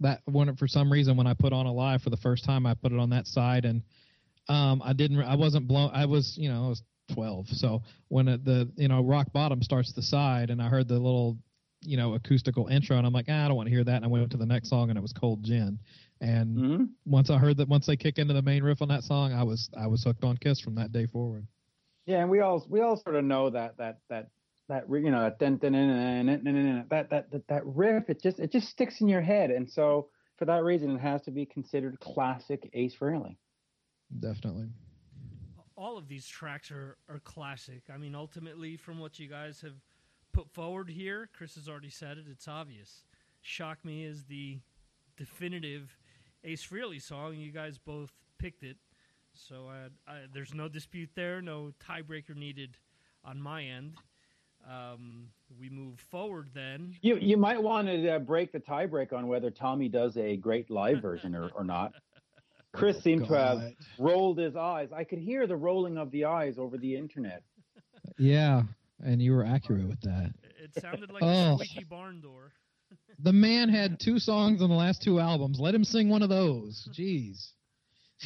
that 0.00 0.20
one 0.26 0.54
for 0.56 0.68
some 0.68 0.92
reason 0.92 1.16
when 1.16 1.26
I 1.26 1.34
put 1.34 1.52
on 1.52 1.66
Alive 1.66 2.02
for 2.02 2.10
the 2.10 2.16
first 2.18 2.44
time, 2.44 2.66
I 2.66 2.74
put 2.74 2.92
it 2.92 3.00
on 3.00 3.10
that 3.10 3.26
side, 3.26 3.64
and 3.64 3.82
um, 4.48 4.82
I 4.84 4.92
didn't. 4.92 5.20
I 5.22 5.34
wasn't 5.34 5.66
blown. 5.66 5.90
I 5.92 6.04
was, 6.06 6.36
you 6.38 6.50
know, 6.50 6.66
I 6.66 6.68
was 6.68 6.82
12. 7.12 7.48
So 7.48 7.82
when 8.08 8.28
it, 8.28 8.44
the 8.44 8.70
you 8.76 8.88
know 8.88 9.02
rock 9.02 9.32
bottom 9.32 9.62
starts 9.62 9.92
the 9.92 10.02
side, 10.02 10.50
and 10.50 10.62
I 10.62 10.68
heard 10.68 10.88
the 10.88 10.94
little 10.94 11.38
you 11.82 11.96
know 11.96 12.14
acoustical 12.14 12.68
intro, 12.68 12.96
and 12.96 13.06
I'm 13.06 13.12
like, 13.12 13.26
ah, 13.28 13.44
I 13.44 13.48
don't 13.48 13.56
want 13.56 13.68
to 13.68 13.74
hear 13.74 13.84
that. 13.84 13.96
And 13.96 14.04
I 14.04 14.08
went 14.08 14.30
to 14.30 14.36
the 14.36 14.46
next 14.46 14.68
song, 14.68 14.90
and 14.90 14.98
it 14.98 15.02
was 15.02 15.12
Cold 15.12 15.42
Gin. 15.42 15.78
And 16.20 16.56
mm-hmm. 16.56 16.84
once 17.04 17.30
I 17.30 17.38
heard 17.38 17.56
that, 17.58 17.68
once 17.68 17.86
they 17.86 17.96
kick 17.96 18.18
into 18.18 18.34
the 18.34 18.42
main 18.42 18.62
riff 18.62 18.82
on 18.82 18.88
that 18.88 19.02
song, 19.04 19.32
I 19.32 19.42
was 19.42 19.70
I 19.76 19.86
was 19.86 20.02
hooked 20.04 20.24
on 20.24 20.36
Kiss 20.36 20.60
from 20.60 20.74
that 20.76 20.92
day 20.92 21.06
forward. 21.06 21.46
Yeah, 22.06 22.20
and 22.20 22.30
we 22.30 22.40
all 22.40 22.64
we 22.68 22.80
all 22.80 22.96
sort 22.96 23.16
of 23.16 23.24
know 23.24 23.50
that 23.50 23.76
that 23.78 23.98
that 24.08 24.28
that 24.68 24.84
you 24.90 25.10
know 25.10 25.30
that 25.38 25.38
that 27.10 27.30
that 27.30 27.48
that 27.48 27.66
riff 27.66 28.08
it 28.08 28.22
just 28.22 28.38
it 28.38 28.50
just 28.50 28.68
sticks 28.68 29.00
in 29.00 29.08
your 29.08 29.22
head, 29.22 29.50
and 29.50 29.70
so 29.70 30.08
for 30.36 30.46
that 30.46 30.64
reason, 30.64 30.96
it 30.96 31.00
has 31.00 31.22
to 31.22 31.30
be 31.30 31.46
considered 31.46 32.00
classic 32.00 32.68
Ace 32.72 32.96
Frehley. 32.98 33.36
Definitely 34.18 34.68
all 35.76 35.98
of 35.98 36.08
these 36.08 36.26
tracks 36.26 36.70
are, 36.70 36.96
are 37.08 37.18
classic. 37.20 37.82
I 37.92 37.96
mean, 37.96 38.14
ultimately, 38.14 38.76
from 38.76 38.98
what 38.98 39.18
you 39.18 39.28
guys 39.28 39.60
have 39.62 39.74
put 40.32 40.50
forward 40.50 40.88
here, 40.88 41.28
Chris 41.36 41.54
has 41.56 41.68
already 41.68 41.90
said 41.90 42.18
it. 42.18 42.24
It's 42.30 42.48
obvious. 42.48 43.04
"Shock 43.42 43.84
Me" 43.84 44.04
is 44.04 44.24
the 44.24 44.58
definitive 45.16 45.96
Ace 46.44 46.66
Frehley 46.66 47.00
song. 47.00 47.34
You 47.36 47.52
guys 47.52 47.78
both 47.78 48.12
picked 48.38 48.62
it, 48.62 48.76
so 49.32 49.68
I, 49.68 50.10
I, 50.10 50.18
there's 50.32 50.54
no 50.54 50.68
dispute 50.68 51.10
there. 51.14 51.40
No 51.40 51.72
tiebreaker 51.80 52.36
needed 52.36 52.76
on 53.24 53.40
my 53.40 53.64
end. 53.64 53.94
Um, 54.68 55.28
we 55.60 55.68
move 55.68 56.00
forward 56.00 56.48
then. 56.54 56.94
You 57.02 57.16
you 57.16 57.36
might 57.36 57.62
want 57.62 57.86
to 57.88 58.08
uh, 58.08 58.18
break 58.18 58.52
the 58.52 58.60
tiebreak 58.60 59.12
on 59.12 59.26
whether 59.28 59.50
Tommy 59.50 59.88
does 59.88 60.16
a 60.16 60.36
great 60.36 60.70
live 60.70 61.02
version 61.02 61.34
or, 61.34 61.50
or 61.54 61.64
not. 61.64 61.92
Chris 62.74 63.02
seemed 63.02 63.26
to 63.28 63.34
have 63.34 63.62
rolled 63.98 64.38
his 64.38 64.56
eyes. 64.56 64.88
I 64.94 65.04
could 65.04 65.20
hear 65.20 65.46
the 65.46 65.56
rolling 65.56 65.96
of 65.96 66.10
the 66.10 66.24
eyes 66.24 66.58
over 66.58 66.76
the 66.76 66.96
internet. 66.96 67.42
Yeah, 68.18 68.62
and 69.02 69.20
you 69.20 69.32
were 69.32 69.44
accurate 69.44 69.88
with 69.88 70.00
that. 70.02 70.32
It 70.62 70.80
sounded 70.80 71.10
like 71.10 71.22
oh. 71.22 71.54
a 71.54 71.56
squeaky 71.56 71.84
barn 71.84 72.20
door. 72.20 72.52
the 73.18 73.32
man 73.32 73.70
had 73.70 73.98
two 73.98 74.18
songs 74.18 74.62
on 74.62 74.68
the 74.68 74.74
last 74.76 75.02
two 75.02 75.18
albums. 75.18 75.58
Let 75.58 75.74
him 75.74 75.84
sing 75.84 76.10
one 76.10 76.22
of 76.22 76.28
those. 76.28 76.86
Jeez. 76.92 77.48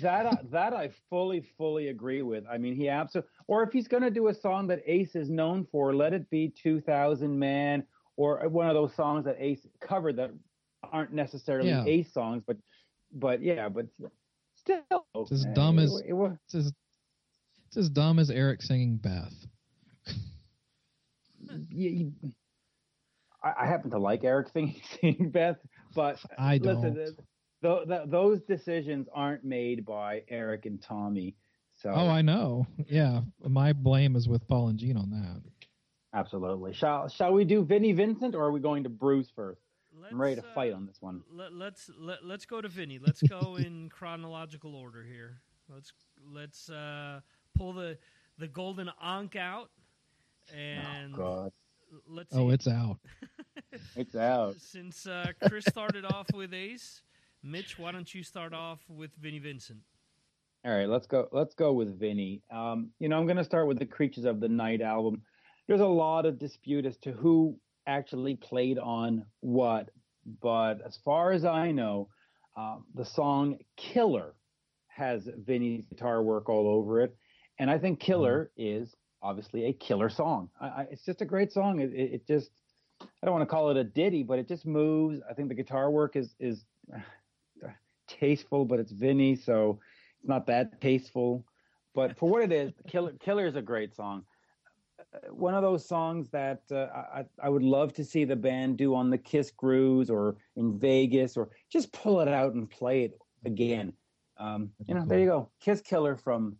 That 0.02 0.26
uh, 0.26 0.36
that 0.50 0.74
I 0.74 0.90
fully 1.08 1.44
fully 1.56 1.88
agree 1.88 2.22
with. 2.22 2.44
I 2.50 2.58
mean, 2.58 2.74
he 2.74 2.88
absolutely. 2.88 3.30
Or 3.46 3.62
if 3.62 3.72
he's 3.72 3.88
going 3.88 4.02
to 4.02 4.10
do 4.10 4.28
a 4.28 4.34
song 4.34 4.66
that 4.66 4.82
Ace 4.84 5.14
is 5.14 5.30
known 5.30 5.66
for, 5.70 5.94
let 5.94 6.12
it 6.12 6.28
be 6.28 6.52
2000 6.60 7.38
Man 7.38 7.84
or 8.16 8.46
one 8.48 8.68
of 8.68 8.74
those 8.74 8.94
songs 8.94 9.24
that 9.24 9.36
Ace 9.38 9.66
covered 9.80 10.16
that 10.16 10.32
aren't 10.92 11.12
necessarily 11.12 11.70
yeah. 11.70 11.84
Ace 11.86 12.12
songs, 12.12 12.42
but 12.46 12.56
but 13.12 13.40
yeah, 13.42 13.68
but 13.68 13.86
still, 14.68 15.06
oh, 15.14 15.22
it's 15.22 15.32
as 15.32 15.46
dumb 15.54 15.78
as 15.78 15.94
it, 15.94 16.10
it, 16.10 16.38
it's, 16.44 16.54
as, 16.54 16.72
it's 17.68 17.76
as 17.76 17.88
dumb 17.88 18.18
as 18.18 18.30
Eric 18.30 18.62
singing 18.62 18.96
Beth. 18.96 19.34
you, 21.70 21.90
you, 21.90 22.32
I, 23.42 23.64
I, 23.64 23.66
happen 23.66 23.90
to 23.90 23.98
like 23.98 24.24
Eric 24.24 24.48
singing, 24.52 24.80
singing 25.00 25.30
Beth, 25.30 25.56
but 25.94 26.18
I 26.38 26.58
don't. 26.58 26.82
Listen, 26.82 27.16
the, 27.62 27.84
the, 27.86 28.04
those 28.06 28.40
decisions 28.42 29.08
aren't 29.12 29.44
made 29.44 29.84
by 29.84 30.22
Eric 30.28 30.66
and 30.66 30.80
Tommy. 30.80 31.34
So. 31.76 31.90
Oh, 31.90 32.08
I 32.08 32.22
know. 32.22 32.66
Yeah, 32.88 33.20
my 33.46 33.72
blame 33.72 34.16
is 34.16 34.28
with 34.28 34.46
Paul 34.48 34.68
and 34.68 34.78
Gene 34.78 34.96
on 34.96 35.10
that. 35.10 35.42
Absolutely. 36.14 36.72
Shall 36.74 37.08
Shall 37.08 37.32
we 37.32 37.44
do 37.44 37.64
Vinnie 37.64 37.92
Vincent, 37.92 38.34
or 38.34 38.44
are 38.44 38.52
we 38.52 38.60
going 38.60 38.84
to 38.84 38.88
Bruce 38.88 39.30
first? 39.34 39.60
I'm 40.10 40.20
ready 40.20 40.36
to 40.36 40.42
Let's, 40.42 40.54
fight 40.54 40.72
uh, 40.72 40.76
on 40.76 40.86
this 40.86 41.00
one. 41.00 41.22
Let, 41.32 41.52
let's 41.52 41.90
let, 41.98 42.24
let's 42.24 42.46
go 42.46 42.60
to 42.60 42.68
Vinny. 42.68 42.98
Let's 42.98 43.22
go 43.22 43.56
in 43.58 43.88
chronological 43.90 44.74
order 44.74 45.02
here. 45.02 45.40
Let's 45.72 45.92
let's 46.32 46.70
uh, 46.70 47.20
pull 47.56 47.72
the 47.72 47.98
the 48.38 48.48
golden 48.48 48.90
ankh 49.02 49.36
out 49.36 49.70
and 50.56 51.14
oh 51.14 51.16
God, 51.16 51.52
let's 52.08 52.32
see. 52.32 52.38
Oh, 52.38 52.50
it's 52.50 52.68
out. 52.68 52.98
it's 53.96 54.14
out. 54.14 54.56
Since 54.58 55.06
uh, 55.06 55.32
Chris 55.46 55.64
started 55.66 56.04
off 56.12 56.26
with 56.32 56.54
Ace, 56.54 57.02
Mitch, 57.42 57.78
why 57.78 57.92
don't 57.92 58.12
you 58.14 58.22
start 58.22 58.52
off 58.52 58.80
with 58.88 59.10
Vinnie 59.20 59.38
Vincent? 59.38 59.80
All 60.64 60.76
right, 60.76 60.88
let's 60.88 61.06
go. 61.06 61.28
Let's 61.32 61.54
go 61.54 61.72
with 61.72 61.98
Vinny. 61.98 62.42
Um, 62.50 62.90
you 62.98 63.08
know, 63.08 63.18
I'm 63.18 63.26
going 63.26 63.36
to 63.36 63.44
start 63.44 63.66
with 63.66 63.78
the 63.78 63.86
Creatures 63.86 64.24
of 64.24 64.40
the 64.40 64.48
Night 64.48 64.80
album. 64.80 65.22
There's 65.66 65.80
a 65.80 65.86
lot 65.86 66.26
of 66.26 66.38
dispute 66.38 66.86
as 66.86 66.96
to 66.98 67.12
who 67.12 67.58
actually 67.88 68.36
played 68.36 68.78
on 68.78 69.24
what, 69.40 69.90
but 70.40 70.74
as 70.86 70.98
far 71.04 71.32
as 71.32 71.44
I 71.44 71.72
know, 71.72 72.08
um, 72.56 72.84
the 72.94 73.04
song 73.04 73.58
"Killer" 73.76 74.34
has 74.88 75.28
Vinny's 75.46 75.84
guitar 75.88 76.22
work 76.22 76.48
all 76.48 76.68
over 76.68 77.00
it, 77.00 77.16
and 77.58 77.70
I 77.70 77.78
think 77.78 77.98
"Killer" 77.98 78.52
is 78.56 78.94
obviously 79.22 79.64
a 79.64 79.72
killer 79.72 80.08
song. 80.08 80.50
I, 80.60 80.66
I, 80.66 80.86
it's 80.92 81.04
just 81.04 81.22
a 81.22 81.24
great 81.24 81.52
song. 81.52 81.80
It, 81.80 81.92
it, 81.92 82.12
it 82.14 82.26
just 82.26 82.50
I 83.00 83.26
don't 83.26 83.34
want 83.34 83.48
to 83.48 83.52
call 83.52 83.70
it 83.70 83.76
a 83.76 83.84
ditty, 83.84 84.22
but 84.22 84.38
it 84.38 84.48
just 84.48 84.66
moves. 84.66 85.20
I 85.28 85.34
think 85.34 85.48
the 85.48 85.54
guitar 85.54 85.90
work 85.90 86.16
is 86.16 86.34
is 86.38 86.64
uh, 86.94 87.00
tasteful, 88.08 88.64
but 88.64 88.78
it's 88.78 88.92
Vinny, 88.92 89.34
so 89.34 89.80
it's 90.20 90.28
not 90.28 90.46
that 90.46 90.80
tasteful. 90.80 91.44
But 91.94 92.18
for 92.18 92.28
what 92.28 92.42
it 92.42 92.52
is, 92.52 92.72
Killer 92.86 93.12
Killer 93.24 93.46
is 93.46 93.56
a 93.56 93.62
great 93.62 93.94
song. 93.96 94.24
Uh, 95.14 95.32
One 95.32 95.54
of 95.54 95.62
those 95.62 95.86
songs 95.86 96.28
that 96.30 96.62
uh, 96.70 96.86
I, 96.94 97.24
I 97.42 97.48
would 97.48 97.62
love 97.62 97.92
to 97.94 98.04
see 98.04 98.24
the 98.24 98.36
band 98.36 98.76
do 98.76 98.94
on 98.94 99.10
the 99.10 99.18
Kiss 99.18 99.50
Cruise 99.50 100.10
or 100.10 100.36
in 100.56 100.78
Vegas, 100.78 101.36
or 101.36 101.50
just 101.70 101.92
pull 101.92 102.20
it 102.20 102.28
out 102.28 102.54
and 102.54 102.68
play 102.68 103.04
it 103.04 103.18
again. 103.44 103.92
Um, 104.38 104.70
you 104.86 104.94
know, 104.94 105.04
there 105.04 105.18
you 105.18 105.26
go. 105.26 105.50
Kiss 105.60 105.80
Killer 105.80 106.16
from 106.16 106.56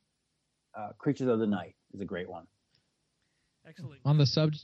uh, 0.76 0.90
Creatures 0.98 1.28
of 1.28 1.38
the 1.38 1.46
Night 1.46 1.74
is 1.94 2.00
a 2.00 2.04
great 2.04 2.28
one. 2.28 2.46
Excellent. 3.66 4.00
on 4.06 4.16
the 4.16 4.24
sub 4.26 4.54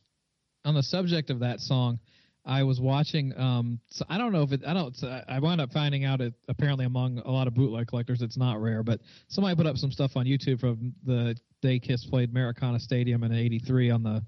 on 0.64 0.75
the 0.75 0.83
subject 0.83 1.29
of 1.29 1.38
that 1.41 1.61
song 1.61 1.99
i 2.45 2.63
was 2.63 2.81
watching 2.81 3.37
um 3.39 3.81
so 3.91 4.05
i 4.09 4.19
don't 4.19 4.33
know 4.33 4.43
if 4.43 4.53
it 4.53 4.61
i 4.67 4.75
don't 4.75 4.97
i 5.29 5.39
wound 5.39 5.61
up 5.61 5.73
finding 5.73 6.05
out 6.05 6.21
it 6.21 6.35
apparently 6.49 6.85
among 6.85 7.19
a 7.21 7.31
lot 7.31 7.47
of 7.47 7.55
bootleg 7.55 7.87
collectors 7.87 8.23
it's 8.23 8.37
not 8.37 8.61
rare 8.61 8.83
but 8.83 9.01
somebody 9.29 9.55
put 9.57 9.67
up 9.67 9.77
some 9.77 9.91
stuff 9.91 10.13
on 10.17 10.27
youtube 10.27 10.61
from 10.61 10.93
the 11.05 11.37
day 11.63 11.79
kiss 11.79 12.05
played 12.05 12.33
maracana 12.33 12.81
stadium 12.81 13.23
in 13.25 13.33
83 13.33 13.91
on 13.91 14.03
the 14.03 14.23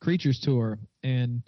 creatures 0.00 0.40
tour 0.40 0.78
and 1.02 1.42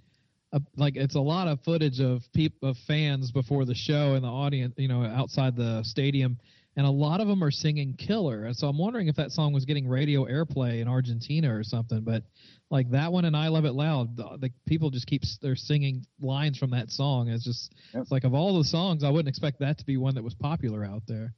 uh, 0.53 0.61
like 0.77 0.95
it's 0.97 1.17
a 1.17 1.21
lot 1.21 1.49
of 1.49 1.61
footage 1.63 2.01
of 2.01 2.23
peop 2.33 2.55
of 2.63 2.77
fans 2.87 3.33
before 3.33 3.65
the 3.65 3.75
show 3.75 4.15
and 4.15 4.25
the 4.25 4.29
audience 4.29 4.75
you 4.77 4.89
know 4.89 5.05
outside 5.05 5.57
the 5.57 5.83
stadium 5.83 6.39
and 6.77 6.87
a 6.87 6.91
lot 6.91 7.21
of 7.21 7.29
them 7.29 7.43
are 7.43 7.51
singing 7.51 7.95
killer 7.95 8.45
and 8.45 8.57
so 8.57 8.69
i'm 8.69 8.79
wondering 8.79 9.09
if 9.09 9.17
that 9.17 9.33
song 9.33 9.53
was 9.53 9.65
getting 9.65 9.89
radio 9.89 10.25
airplay 10.27 10.81
in 10.81 10.89
argentina 10.89 11.55
or 11.55 11.63
something 11.63 12.01
but 12.01 12.23
like 12.71 12.91
that 12.91 13.13
one 13.13 13.25
and 13.27 13.37
I 13.37 13.49
Love 13.49 13.67
It 13.67 13.75
Loud, 13.75 14.17
the, 14.17 14.37
the 14.39 14.51
people 14.67 14.91
just 14.91 15.07
keep 15.07 15.23
they're 15.43 15.55
singing 15.55 16.05
lines 16.21 16.59
from 16.59 16.71
that 16.71 16.91
song. 16.91 17.29
It's 17.29 17.45
just 17.45 17.73
Yep. 17.93 18.03
it's 18.03 18.11
like 18.11 18.25
of 18.25 18.35
all 18.35 18.57
the 18.59 18.65
songs, 18.65 19.05
I 19.05 19.11
wouldn't 19.11 19.29
expect 19.29 19.61
that 19.61 19.79
to 19.79 19.85
be 19.85 19.97
one 19.97 20.15
that 20.17 20.25
was 20.25 20.35
popular 20.35 20.85
out 20.85 21.03
there. 21.07 21.35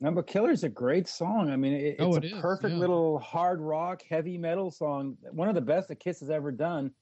No, 0.00 0.12
but 0.12 0.26
Killer's 0.26 0.64
a 0.64 0.68
great 0.68 1.08
song. 1.08 1.50
I 1.50 1.56
mean, 1.56 1.72
it, 1.74 1.96
oh, 1.98 2.14
it's 2.14 2.16
Oh, 2.16 2.20
a 2.20 2.24
it 2.30 2.36
is, 2.36 2.40
perfect 2.40 2.74
yeah. 2.74 2.78
little 2.80 3.18
hard 3.18 3.60
rock, 3.60 4.02
heavy 4.08 4.38
metal 4.38 4.70
song. 4.70 5.18
One 5.32 5.48
of 5.48 5.54
the 5.56 5.60
best 5.60 5.88
that 5.88 5.96
Kiss 5.96 6.20
has 6.20 6.30
ever 6.30 6.50
done. 6.52 6.92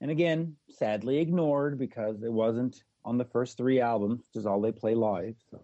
And 0.00 0.10
again, 0.10 0.56
sadly 0.70 1.18
ignored 1.18 1.78
because 1.78 2.22
it 2.22 2.32
wasn't 2.32 2.82
on 3.04 3.18
the 3.18 3.24
first 3.26 3.58
three 3.58 3.80
albums, 3.80 4.20
which 4.20 4.40
is 4.40 4.46
all 4.46 4.60
they 4.60 4.72
play 4.72 4.94
live. 4.94 5.34
So. 5.50 5.60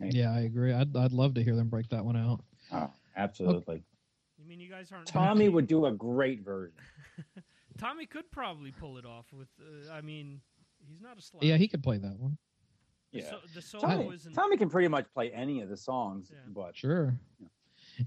Yeah, 0.00 0.32
I 0.34 0.40
agree. 0.40 0.72
I'd 0.72 0.96
I'd 0.96 1.12
love 1.12 1.34
to 1.34 1.42
hear 1.42 1.56
them 1.56 1.68
break 1.68 1.88
that 1.90 2.04
one 2.04 2.16
out. 2.16 2.42
oh, 2.72 2.90
absolutely. 3.16 3.82
You 4.38 4.48
mean 4.48 4.60
you 4.60 4.68
guys 4.70 4.90
aren't? 4.92 5.06
Tommy 5.06 5.48
would 5.48 5.66
do 5.66 5.86
a 5.86 5.92
great 5.92 6.40
version. 6.44 6.74
Tommy 7.78 8.06
could 8.06 8.30
probably 8.30 8.72
pull 8.72 8.98
it 8.98 9.06
off 9.06 9.26
with. 9.32 9.48
Uh, 9.60 9.92
I 9.92 10.00
mean, 10.00 10.40
he's 10.88 11.00
not 11.00 11.18
a 11.18 11.22
slouch. 11.22 11.42
Yeah, 11.42 11.56
he 11.56 11.68
could 11.68 11.82
play 11.82 11.98
that 11.98 12.18
one. 12.18 12.36
The, 13.12 13.18
Yeah. 13.20 13.30
so, 13.30 13.36
the 13.54 13.62
solo 13.62 13.86
Tommy, 13.86 14.14
isn't. 14.14 14.32
Tommy 14.34 14.56
can 14.56 14.70
pretty 14.70 14.88
much 14.88 15.06
play 15.12 15.30
any 15.32 15.60
of 15.62 15.68
the 15.68 15.76
songs, 15.76 16.30
Yeah. 16.32 16.38
but 16.48 16.76
Sure. 16.76 17.14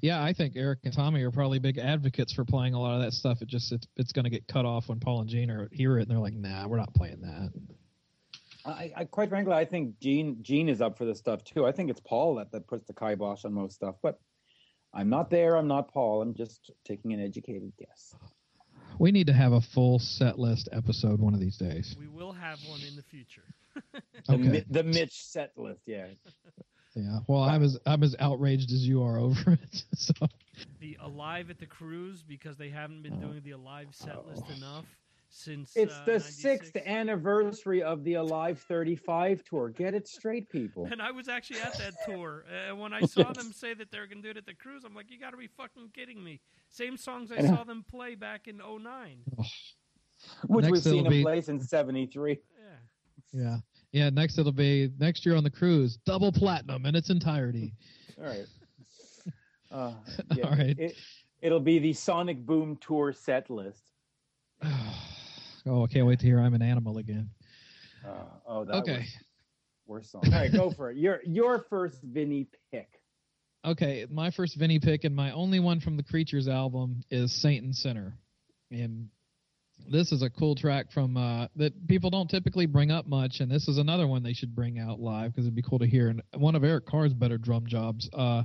Yeah, 0.01 0.23
I 0.23 0.33
think 0.33 0.53
Eric 0.55 0.79
and 0.85 0.93
Tommy 0.93 1.21
are 1.21 1.29
probably 1.29 1.59
big 1.59 1.77
advocates 1.77 2.33
for 2.33 2.43
playing 2.45 2.73
a 2.73 2.79
lot 2.79 2.95
of 2.95 3.01
that 3.01 3.13
stuff. 3.13 3.41
It 3.43 3.47
just 3.47 3.71
it's, 3.71 3.85
it's 3.95 4.11
going 4.11 4.23
to 4.23 4.29
get 4.31 4.47
cut 4.47 4.65
off 4.65 4.89
when 4.89 4.99
Paul 4.99 5.21
and 5.21 5.29
Gene 5.29 5.51
are 5.51 5.69
hear 5.71 5.99
it 5.99 6.03
and 6.03 6.11
they're 6.11 6.17
like, 6.19 6.33
"Nah, 6.33 6.67
we're 6.67 6.77
not 6.77 6.93
playing 6.95 7.21
that." 7.21 7.51
I, 8.65 8.91
I 8.95 9.05
quite 9.05 9.29
frankly, 9.29 9.53
I 9.53 9.65
think 9.65 9.99
Gene 9.99 10.37
Gene 10.41 10.69
is 10.69 10.81
up 10.81 10.97
for 10.97 11.05
this 11.05 11.19
stuff 11.19 11.43
too. 11.43 11.65
I 11.65 11.71
think 11.71 11.89
it's 11.89 11.99
Paul 11.99 12.35
that, 12.35 12.51
that 12.51 12.67
puts 12.67 12.85
the 12.87 12.93
kibosh 12.93 13.45
on 13.45 13.53
most 13.53 13.75
stuff, 13.75 13.95
but 14.01 14.19
I'm 14.93 15.09
not 15.09 15.29
there. 15.29 15.55
I'm 15.57 15.67
not 15.67 15.91
Paul. 15.91 16.21
I'm 16.21 16.33
just 16.33 16.71
taking 16.85 17.13
an 17.13 17.19
educated 17.19 17.73
guess. 17.77 18.15
We 18.99 19.11
need 19.11 19.27
to 19.27 19.33
have 19.33 19.53
a 19.53 19.61
full 19.61 19.99
set 19.99 20.37
list 20.37 20.69
episode 20.71 21.19
one 21.19 21.33
of 21.33 21.39
these 21.39 21.57
days. 21.57 21.95
we 21.99 22.07
will 22.07 22.31
have 22.31 22.59
one 22.67 22.79
in 22.87 22.95
the 22.95 23.03
future. 23.03 23.43
Okay. 24.29 24.37
Mi- 24.37 24.63
the 24.69 24.83
Mitch 24.83 25.21
set 25.25 25.51
list, 25.57 25.81
yeah. 25.85 26.05
Yeah. 26.95 27.19
Well, 27.27 27.41
I'm 27.41 27.63
as 27.63 27.77
I'm 27.85 28.03
as 28.03 28.15
outraged 28.19 28.71
as 28.71 28.87
you 28.87 29.03
are 29.03 29.17
over 29.17 29.53
it. 29.53 29.83
So 29.95 30.13
the 30.79 30.97
Alive 31.01 31.49
at 31.49 31.59
the 31.59 31.65
Cruise 31.65 32.23
because 32.23 32.55
they 32.55 32.69
haven't 32.69 33.01
been 33.01 33.15
oh. 33.15 33.27
doing 33.27 33.41
the 33.43 33.51
Alive 33.51 33.87
set 33.91 34.25
list 34.27 34.43
Oh. 34.47 34.53
enough 34.55 34.85
since. 35.33 35.75
It's 35.75 35.93
uh, 35.93 36.03
the 36.05 36.11
96. 36.13 36.41
sixth 36.41 36.77
anniversary 36.87 37.81
of 37.81 38.03
the 38.03 38.15
Alive 38.15 38.59
35 38.59 39.43
tour. 39.43 39.69
Get 39.69 39.93
it 39.93 40.07
straight, 40.07 40.49
people. 40.49 40.87
And 40.91 41.01
I 41.01 41.11
was 41.11 41.27
actually 41.27 41.59
at 41.61 41.77
that 41.79 41.93
tour, 42.05 42.45
and 42.67 42.79
when 42.79 42.93
I 42.93 43.01
saw 43.01 43.33
them 43.33 43.51
say 43.55 43.73
that 43.73 43.91
they're 43.91 44.07
going 44.07 44.21
to 44.21 44.23
do 44.23 44.29
it 44.29 44.37
at 44.37 44.45
the 44.45 44.53
cruise, 44.53 44.83
I'm 44.85 44.95
like, 44.95 45.09
you 45.09 45.19
got 45.19 45.31
to 45.31 45.37
be 45.37 45.47
fucking 45.47 45.89
kidding 45.93 46.23
me! 46.23 46.39
Same 46.69 46.97
songs 46.97 47.31
I 47.31 47.37
I 47.37 47.41
know. 47.41 47.55
saw 47.55 47.63
them 47.63 47.83
play 47.89 48.15
back 48.15 48.47
in 48.47 48.57
09. 48.57 49.23
Which 50.47 50.63
Next 50.63 50.71
we've 50.71 50.81
seen 50.81 50.93
it'll 50.99 51.05
in 51.07 51.11
be- 51.11 51.23
play 51.23 51.41
since 51.41 51.67
73. 51.69 52.39
Yeah. 53.33 53.41
yeah, 53.41 53.57
yeah. 53.91 54.09
Next 54.09 54.37
it'll 54.37 54.51
be 54.51 54.91
next 54.99 55.25
year 55.25 55.35
on 55.35 55.43
the 55.43 55.49
cruise, 55.49 55.97
double 56.05 56.31
platinum 56.31 56.85
in 56.85 56.95
its 56.95 57.09
entirety. 57.09 57.73
All 58.19 58.25
right. 58.25 58.45
Uh, 59.71 59.91
yeah, 60.35 60.45
All 60.45 60.51
right. 60.51 60.77
It, 60.77 60.95
it'll 61.41 61.59
be 61.59 61.79
the 61.79 61.93
Sonic 61.93 62.45
Boom 62.45 62.77
tour 62.79 63.11
set 63.11 63.49
list. 63.49 63.81
oh, 65.65 65.83
I 65.83 65.87
can't 65.87 66.05
wait 66.05 66.19
to 66.19 66.25
hear 66.25 66.39
I'm 66.39 66.53
an 66.53 66.61
animal 66.61 66.97
again. 66.97 67.29
Uh, 68.05 68.09
oh, 68.47 68.65
that 68.65 68.75
Okay. 68.77 68.97
was 68.99 69.17
worst 69.85 70.11
song. 70.11 70.21
All 70.25 70.31
right, 70.31 70.51
go 70.51 70.71
for 70.71 70.91
it. 70.91 70.97
Your 70.97 71.19
your 71.25 71.65
first 71.69 72.01
Vinny 72.03 72.47
pick. 72.71 72.89
Okay, 73.65 74.05
my 74.09 74.29
first 74.31 74.57
Vinny 74.57 74.79
pick 74.79 75.05
and 75.05 75.15
my 75.15 75.31
only 75.31 75.59
one 75.59 75.79
from 75.79 75.95
the 75.95 76.03
Creatures 76.03 76.47
album 76.49 77.01
is 77.09 77.31
Saint 77.41 77.63
and 77.63 77.73
Sinner. 77.73 78.17
And 78.71 79.07
this 79.89 80.11
is 80.11 80.21
a 80.21 80.29
cool 80.29 80.55
track 80.55 80.91
from 80.91 81.15
uh, 81.15 81.47
that 81.55 81.87
people 81.87 82.09
don't 82.09 82.29
typically 82.29 82.65
bring 82.65 82.91
up 82.91 83.07
much, 83.07 83.39
and 83.39 83.49
this 83.49 83.67
is 83.67 83.77
another 83.77 84.07
one 84.07 84.21
they 84.23 84.33
should 84.33 84.53
bring 84.55 84.79
out 84.79 84.99
live 84.99 85.31
because 85.31 85.45
it'd 85.45 85.55
be 85.55 85.61
cool 85.61 85.79
to 85.79 85.87
hear. 85.87 86.09
And 86.09 86.21
one 86.35 86.55
of 86.55 86.63
Eric 86.63 86.85
Carr's 86.85 87.13
better 87.13 87.37
drum 87.37 87.65
jobs. 87.67 88.09
Uh, 88.11 88.43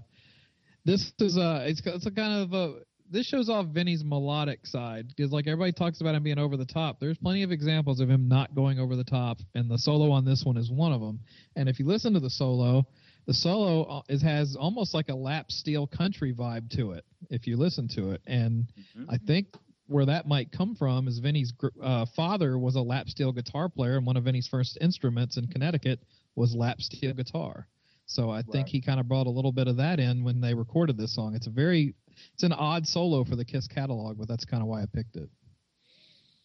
this 0.85 1.13
is 1.19 1.37
uh, 1.37 1.65
it's 1.67 1.83
it's 1.85 2.07
a 2.07 2.11
kind 2.11 2.43
of 2.43 2.53
a 2.53 2.81
this 3.11 3.27
shows 3.27 3.49
off 3.49 3.67
Vinny's 3.67 4.05
melodic 4.05 4.67
side 4.67 5.09
because 5.09 5.33
like 5.33 5.47
everybody 5.47 5.73
talks 5.73 6.01
about 6.01 6.15
him 6.15 6.23
being 6.23 6.39
over 6.39 6.57
the 6.57 6.67
top. 6.67 7.01
There's 7.01 7.19
plenty 7.19 7.43
of 7.43 7.53
examples 7.53 8.01
of 8.01 8.09
him 8.09 8.29
not 8.29 8.55
going 8.55 8.79
over 8.79 8.97
the 8.97 9.05
top, 9.05 9.39
and 9.55 9.71
the 9.71 9.79
solo 9.79 10.11
on 10.11 10.25
this 10.25 10.45
one 10.45 10.57
is 10.57 10.71
one 10.71 10.93
of 10.93 11.01
them. 11.01 11.21
And 11.57 11.69
if 11.69 11.79
you 11.79 11.87
listen 11.87 12.15
to 12.15 12.21
the 12.21 12.31
solo, 12.31 12.87
the 13.29 13.35
solo 13.35 13.83
uh, 13.85 14.03
is 14.09 14.23
has 14.23 14.57
almost 14.57 14.95
like 14.95 15.11
a 15.11 15.15
lap 15.15 15.53
steel 15.53 15.87
country 15.87 16.35
vibe 16.35 16.71
to 16.77 16.93
it 16.93 17.05
if 17.31 17.47
you 17.47 17.57
listen 17.57 17.87
to 17.95 18.11
it. 18.13 18.23
And 18.27 18.67
i 19.11 19.19
think 19.19 19.49
where 19.87 20.07
that 20.07 20.27
might 20.27 20.51
come 20.51 20.75
from 20.75 21.07
is 21.09 21.19
vinny's 21.19 21.53
gr- 21.53 21.69
uh, 21.83 22.07
father 22.17 22.59
was 22.59 22.75
a 22.77 22.81
lap 22.81 23.09
steel 23.09 23.33
guitar 23.33 23.69
player 23.69 23.97
and 23.99 24.07
one 24.07 24.17
of 24.17 24.25
vinny's 24.25 24.49
first 24.49 24.79
instruments 24.81 25.37
in 25.37 25.47
connecticut 25.47 26.01
was 26.37 26.55
lap 26.55 26.81
steel 26.81 27.13
guitar. 27.13 27.67
So 28.07 28.31
i 28.31 28.43
think 28.43 28.69
he 28.69 28.81
kind 28.81 28.99
of 28.99 29.07
brought 29.09 29.27
a 29.27 29.31
little 29.31 29.53
bit 29.53 29.69
of 29.69 29.77
that 29.77 30.01
in 30.01 30.25
when 30.25 30.41
they 30.41 30.55
recorded 30.55 30.97
this 30.97 31.15
song. 31.15 31.35
It's 31.35 31.47
a 31.47 31.51
very 31.51 31.95
it's 32.35 32.43
an 32.43 32.53
odd 32.53 32.87
solo 32.87 33.25
for 33.25 33.37
the 33.37 33.45
kiss 33.45 33.67
catalog 33.67 34.19
but 34.19 34.29
that's 34.29 34.45
kind 34.45 34.63
of 34.63 34.69
why 34.69 34.83
i 34.83 34.87
picked 34.87 35.17
it 35.17 35.29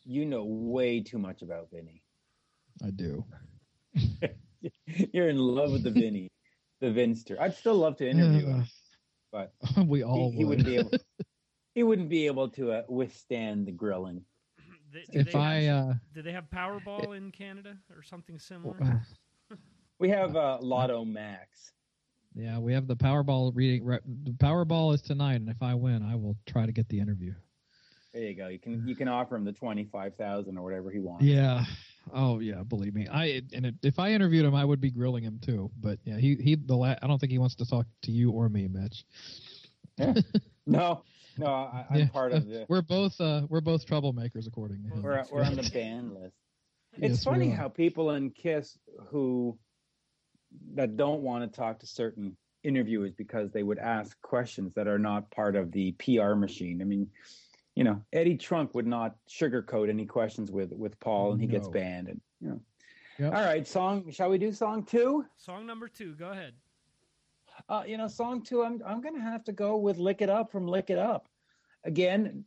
You 0.06 0.26
know 0.26 0.44
way 0.46 1.02
too 1.02 1.18
much 1.20 1.42
about 1.42 1.70
Vinny. 1.72 2.02
i 2.84 2.90
do 2.92 3.24
You're 5.14 5.30
in 5.30 5.38
love 5.38 5.72
with 5.72 5.84
the 5.84 5.92
Vinny, 5.92 6.32
the 6.80 6.90
Vinster. 6.92 7.38
I'd 7.40 7.54
still 7.56 7.76
love 7.76 7.98
to 7.98 8.10
interview 8.10 8.46
him, 8.48 8.64
but 9.32 9.54
we 9.88 10.04
all 10.04 10.32
he 10.32 10.46
would. 10.46 10.60
wouldn't 10.60 10.66
be 10.68 10.78
able. 10.78 10.92
He 11.76 11.84
wouldn't 11.84 12.08
be 12.10 12.26
able 12.28 12.50
to 12.52 12.72
uh, 12.72 12.84
withstand 12.88 13.66
the 13.68 13.72
grilling. 13.74 14.24
They- 14.94 15.02
do 15.12 15.20
if 15.20 15.32
they 15.34 15.38
i 15.40 15.62
have, 15.64 15.90
uh 15.90 15.94
do 16.14 16.22
they 16.22 16.32
have 16.32 16.46
Powerball 16.50 17.18
in 17.18 17.32
Canada 17.32 17.78
or 17.94 18.04
something 18.04 18.40
similar? 18.40 18.78
We 20.00 20.10
have 20.10 20.36
uh, 20.38 20.60
Lotto 20.62 21.04
Max. 21.04 21.73
Yeah, 22.36 22.60
we 22.60 22.74
have 22.74 22.88
the 22.88 22.96
Powerball 22.96 23.52
reading. 23.56 23.86
The 23.86 24.32
Powerball 24.32 24.94
is 24.94 25.02
tonight, 25.02 25.36
and 25.36 25.50
if 25.50 25.62
I 25.62 25.76
win, 25.76 26.04
I 26.04 26.16
will 26.16 26.36
try 26.48 26.66
to 26.66 26.72
get 26.72 26.90
the 26.90 27.00
interview. 27.00 27.34
There 28.14 28.24
you 28.24 28.36
go. 28.36 28.48
You 28.48 28.60
can 28.60 28.88
you 28.88 28.96
can 28.96 29.08
offer 29.08 29.36
him 29.36 29.44
the 29.44 29.52
twenty 29.54 29.86
five 29.86 30.16
thousand 30.16 30.58
or 30.58 30.64
whatever 30.64 30.92
he 30.92 31.00
wants. 31.00 31.26
Yeah, 31.26 31.64
Oh 32.12 32.40
yeah, 32.40 32.64
believe 32.64 32.94
me. 32.94 33.08
I 33.08 33.42
and 33.54 33.68
it, 33.68 33.76
if 33.82 33.98
I 34.00 34.12
interviewed 34.12 34.46
him, 34.46 34.56
I 34.56 34.66
would 34.66 34.82
be 34.82 34.92
grilling 34.92 35.24
him 35.24 35.40
too. 35.44 35.72
But 35.80 36.00
yeah, 36.04 36.18
he 36.18 36.36
he 36.36 36.56
the 36.56 36.76
la- 36.76 36.96
I 37.02 37.08
don't 37.08 37.20
think 37.20 37.32
he 37.32 37.38
wants 37.40 37.56
to 37.56 37.66
talk 37.66 37.86
to 38.04 38.12
you 38.12 38.32
or 38.32 38.50
me, 38.50 38.68
Mitch. 38.68 39.06
Yeah. 39.98 40.14
no, 40.66 41.04
no, 41.38 41.46
I, 41.48 41.86
I'm 41.90 42.00
Yeah. 42.00 42.10
part 42.10 42.34
of 42.34 42.48
the. 42.48 42.66
We're 42.70 42.82
both 42.82 43.20
uh 43.20 43.44
we're 43.50 43.62
both 43.62 43.86
troublemakers 43.86 44.48
according 44.48 44.84
to 44.84 44.90
him. 44.90 45.02
We're 45.04 45.24
we're 45.32 45.44
on 45.44 45.56
the 45.56 45.70
ban 45.74 46.14
list. 46.14 46.36
It's 46.98 47.16
Yes, 47.16 47.24
funny 47.24 47.50
how 47.50 47.70
people 47.70 48.12
in 48.12 48.30
Kiss 48.32 48.78
who 49.08 49.58
that 50.76 50.98
don't 50.98 51.22
want 51.22 51.44
to 51.50 51.60
talk 51.60 51.80
to 51.80 51.88
certain 51.88 52.36
interviewers 52.64 53.12
because 53.14 53.52
they 53.52 53.64
would 53.64 53.80
ask 53.80 54.20
questions 54.22 54.74
that 54.74 54.88
are 54.88 55.00
not 55.00 55.30
part 55.32 55.56
of 55.56 55.72
the 55.72 55.92
PR 55.94 56.34
machine. 56.36 56.82
I 56.82 56.86
mean, 56.86 57.10
you 57.76 57.84
know, 57.84 58.02
Eddie 58.14 58.38
Trunk 58.38 58.74
would 58.76 58.88
not 58.88 59.16
sugarcoat 59.30 59.90
any 59.90 60.06
questions 60.06 60.52
with 60.52 60.72
with 60.74 61.00
Paul, 61.00 61.34
and 61.34 61.42
he 61.42 61.48
gets 61.48 61.68
banned. 61.68 62.08
And 62.08 62.22
you 62.40 62.50
know, 62.50 62.62
Yep. 63.20 63.34
all 63.34 63.44
right, 63.44 63.68
song. 63.68 64.12
Shall 64.12 64.30
we 64.30 64.40
do 64.40 64.52
song 64.52 64.84
two? 64.86 65.26
Song 65.38 65.66
number 65.68 65.88
two. 65.88 66.16
Go 66.16 66.30
ahead. 66.32 66.54
Uh, 67.70 67.84
you 67.86 67.98
know, 67.98 68.08
song 68.08 68.42
two. 68.44 68.64
I'm 68.64 68.82
I'm 68.86 69.02
gonna 69.02 69.22
have 69.22 69.44
to 69.46 69.52
go 69.52 69.78
with 69.78 69.98
"Lick 69.98 70.22
It 70.22 70.30
Up" 70.30 70.52
from 70.52 70.68
"Lick 70.68 70.90
It 70.90 70.98
Up." 70.98 71.28
Again, 71.84 72.46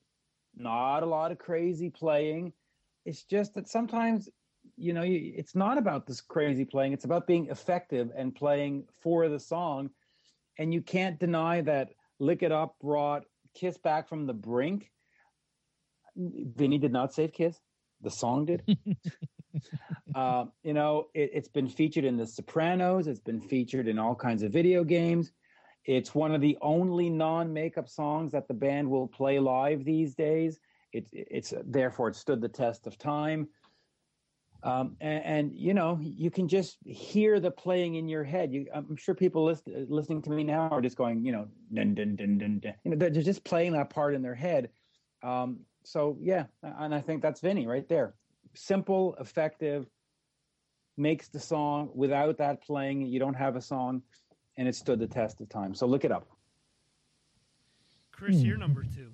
not 0.56 1.02
a 1.02 1.06
lot 1.06 1.30
of 1.30 1.38
crazy 1.38 1.90
playing. 1.90 2.52
It's 3.04 3.22
just 3.22 3.54
that 3.54 3.68
sometimes, 3.68 4.28
you 4.76 4.92
know, 4.92 5.02
you, 5.02 5.33
it's 5.37 5.54
not 5.54 5.78
about 5.78 6.06
this 6.06 6.21
crazy 6.21 6.64
playing. 6.64 6.92
It's 6.92 7.04
about 7.04 7.26
being 7.26 7.49
effective 7.49 8.11
and 8.16 8.35
playing 8.35 8.85
for 9.02 9.28
the 9.28 9.40
song. 9.40 9.90
And 10.59 10.73
you 10.73 10.83
can't 10.83 11.18
deny 11.18 11.61
that 11.62 11.90
"Lick 12.18 12.42
It 12.42 12.52
Up" 12.52 12.76
brought 12.80 13.25
Kiss 13.54 13.78
back 13.78 14.09
from 14.09 14.26
the 14.26 14.35
brink. 14.35 14.90
Vinny 16.16 16.78
did 16.78 16.92
not 16.92 17.12
save 17.12 17.33
Kiss. 17.33 17.59
The 18.02 18.11
song 18.11 18.47
did. 18.47 18.62
Uh, 20.14 20.47
you 20.62 20.73
know, 20.73 21.09
it, 21.14 21.30
it's 21.35 21.49
been 21.49 21.68
featured 21.68 22.04
in 22.04 22.16
The 22.16 22.26
Sopranos. 22.26 23.06
It's 23.06 23.21
been 23.21 23.40
featured 23.40 23.87
in 23.87 23.99
all 23.99 24.14
kinds 24.14 24.42
of 24.42 24.52
video 24.52 24.83
games. 24.83 25.33
It's 25.85 26.14
one 26.14 26.35
of 26.35 26.40
the 26.40 26.56
only 26.62 27.11
non-makeup 27.11 27.88
songs 27.88 28.33
that 28.33 28.49
the 28.49 28.54
band 28.54 28.90
will 28.90 29.06
play 29.06 29.38
live 29.38 29.85
these 29.85 30.14
days. 30.14 30.59
It's 30.92 31.11
it's 31.12 31.52
therefore 31.64 32.09
it 32.09 32.16
stood 32.16 32.40
the 32.40 32.49
test 32.49 32.87
of 32.87 32.99
time. 32.99 33.49
Um, 34.66 34.96
and, 35.00 35.25
and 35.25 35.52
you 35.54 35.75
know, 35.75 35.99
you 36.02 36.30
can 36.30 36.49
just 36.49 36.78
hear 36.85 37.38
the 37.38 37.52
playing 37.52 37.94
in 37.94 38.08
your 38.08 38.25
head. 38.25 38.52
You, 38.52 38.66
I'm 38.75 38.96
sure 38.96 39.14
people 39.14 39.44
listen, 39.44 39.87
listening 39.88 40.23
to 40.23 40.30
me 40.30 40.42
now 40.42 40.68
are 40.70 40.82
just 40.82 40.96
going, 40.96 41.25
you 41.25 41.30
know, 41.30 41.46
dun, 41.73 41.94
dun, 41.94 42.16
dun, 42.16 42.37
dun, 42.38 42.58
dun. 42.58 42.75
You 42.85 42.90
know, 42.90 42.96
they're 42.96 43.23
just 43.23 43.44
playing 43.44 43.73
that 43.75 43.90
part 43.90 44.14
in 44.14 44.23
their 44.23 44.35
head. 44.35 44.70
Um, 45.23 45.61
so 45.85 46.18
yeah, 46.20 46.46
and 46.62 46.92
I 46.92 47.00
think 47.00 47.23
that's 47.23 47.40
Vinny 47.40 47.66
right 47.66 47.88
there. 47.88 48.14
Simple, 48.54 49.14
effective, 49.20 49.87
makes 50.96 51.28
the 51.28 51.38
song 51.38 51.90
without 51.94 52.37
that 52.38 52.61
playing. 52.62 53.02
You 53.06 53.20
don't 53.20 53.35
have 53.35 53.54
a 53.54 53.61
song, 53.61 54.02
and 54.56 54.66
it 54.66 54.75
stood 54.75 54.99
the 54.99 55.06
test 55.06 55.40
of 55.40 55.49
time. 55.49 55.75
So 55.75 55.87
look 55.87 56.04
it 56.04 56.11
up. 56.11 56.26
Chris, 58.11 58.40
Hmm. 58.40 58.46
you're 58.46 58.56
number 58.58 58.82
two. 58.82 59.12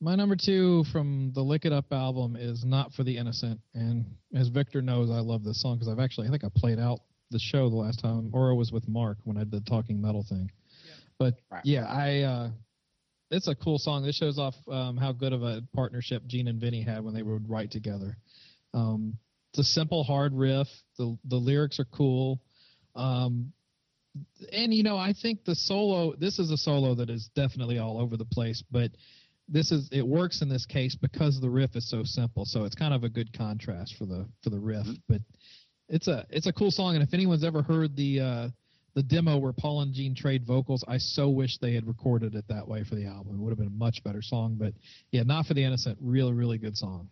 My 0.00 0.14
number 0.14 0.36
two 0.36 0.84
from 0.92 1.32
the 1.34 1.40
Lick 1.42 1.64
It 1.64 1.72
Up 1.72 1.86
album 1.90 2.36
is 2.36 2.64
Not 2.64 2.92
for 2.92 3.02
the 3.02 3.16
Innocent. 3.16 3.60
And 3.74 4.04
as 4.34 4.48
Victor 4.48 4.82
knows, 4.82 5.10
I 5.10 5.20
love 5.20 5.42
this 5.42 5.60
song 5.60 5.76
because 5.76 5.88
I've 5.88 5.98
actually, 5.98 6.28
I 6.28 6.30
think 6.30 6.44
I 6.44 6.48
played 6.54 6.78
out 6.78 7.00
the 7.30 7.38
show 7.38 7.70
the 7.70 7.76
last 7.76 8.00
time, 8.00 8.30
or 8.32 8.50
it 8.50 8.56
was 8.56 8.70
with 8.72 8.86
Mark 8.86 9.18
when 9.24 9.36
I 9.38 9.40
did 9.40 9.52
the 9.52 9.60
Talking 9.62 10.00
Metal 10.00 10.24
thing. 10.28 10.50
But 11.18 11.34
Right. 11.50 11.64
yeah, 11.64 11.86
I, 11.86 12.20
uh, 12.20 12.50
it's 13.30 13.48
a 13.48 13.54
cool 13.54 13.78
song. 13.78 14.04
This 14.04 14.16
shows 14.16 14.38
off 14.38 14.54
um, 14.68 14.98
how 14.98 15.12
good 15.12 15.32
of 15.32 15.42
a 15.42 15.62
partnership 15.74 16.26
Gene 16.26 16.48
and 16.48 16.60
Vinny 16.60 16.82
had 16.82 17.02
when 17.02 17.14
they 17.14 17.22
would 17.22 17.48
write 17.48 17.70
together. 17.70 18.18
Um, 18.74 19.18
it's 19.52 19.60
a 19.60 19.72
simple, 19.72 20.04
hard 20.04 20.34
riff. 20.34 20.68
The 20.98 21.16
the 21.24 21.36
lyrics 21.36 21.80
are 21.80 21.86
cool. 21.86 22.40
Um, 22.94 23.52
and 24.52 24.72
you 24.72 24.82
know, 24.82 24.96
I 24.98 25.14
think 25.14 25.44
the 25.44 25.54
solo. 25.54 26.14
This 26.14 26.38
is 26.38 26.50
a 26.50 26.56
solo 26.56 26.94
that 26.96 27.08
is 27.10 27.30
definitely 27.34 27.78
all 27.78 27.98
over 27.98 28.16
the 28.16 28.24
place, 28.26 28.62
but 28.70 28.90
this 29.48 29.70
is 29.70 29.88
it 29.92 30.06
works 30.06 30.42
in 30.42 30.48
this 30.48 30.66
case 30.66 30.94
because 30.94 31.40
the 31.40 31.50
riff 31.50 31.76
is 31.76 31.88
so 31.88 32.02
simple. 32.04 32.44
So 32.44 32.64
it's 32.64 32.74
kind 32.74 32.92
of 32.92 33.04
a 33.04 33.08
good 33.08 33.32
contrast 33.32 33.96
for 33.96 34.06
the 34.06 34.26
for 34.42 34.50
the 34.50 34.58
riff. 34.58 34.86
But 35.08 35.20
it's 35.88 36.08
a 36.08 36.26
it's 36.30 36.46
a 36.46 36.52
cool 36.52 36.70
song, 36.70 36.94
and 36.94 37.02
if 37.02 37.14
anyone's 37.14 37.44
ever 37.44 37.62
heard 37.62 37.94
the 37.96 38.20
uh, 38.20 38.48
the 38.94 39.02
demo 39.02 39.36
where 39.36 39.52
Paul 39.52 39.82
and 39.82 39.92
Gene 39.94 40.14
trade 40.14 40.44
vocals, 40.44 40.84
I 40.88 40.98
so 40.98 41.28
wish 41.28 41.58
they 41.58 41.74
had 41.74 41.86
recorded 41.86 42.34
it 42.34 42.44
that 42.48 42.66
way 42.66 42.82
for 42.82 42.94
the 42.96 43.06
album. 43.06 43.36
It 43.36 43.42
would 43.42 43.50
have 43.50 43.58
been 43.58 43.68
a 43.68 43.78
much 43.78 44.02
better 44.02 44.22
song. 44.22 44.56
But 44.58 44.74
yeah, 45.12 45.22
not 45.22 45.46
for 45.46 45.54
the 45.54 45.62
innocent. 45.62 45.98
Really, 46.00 46.32
really 46.32 46.58
good 46.58 46.76
song. 46.76 47.08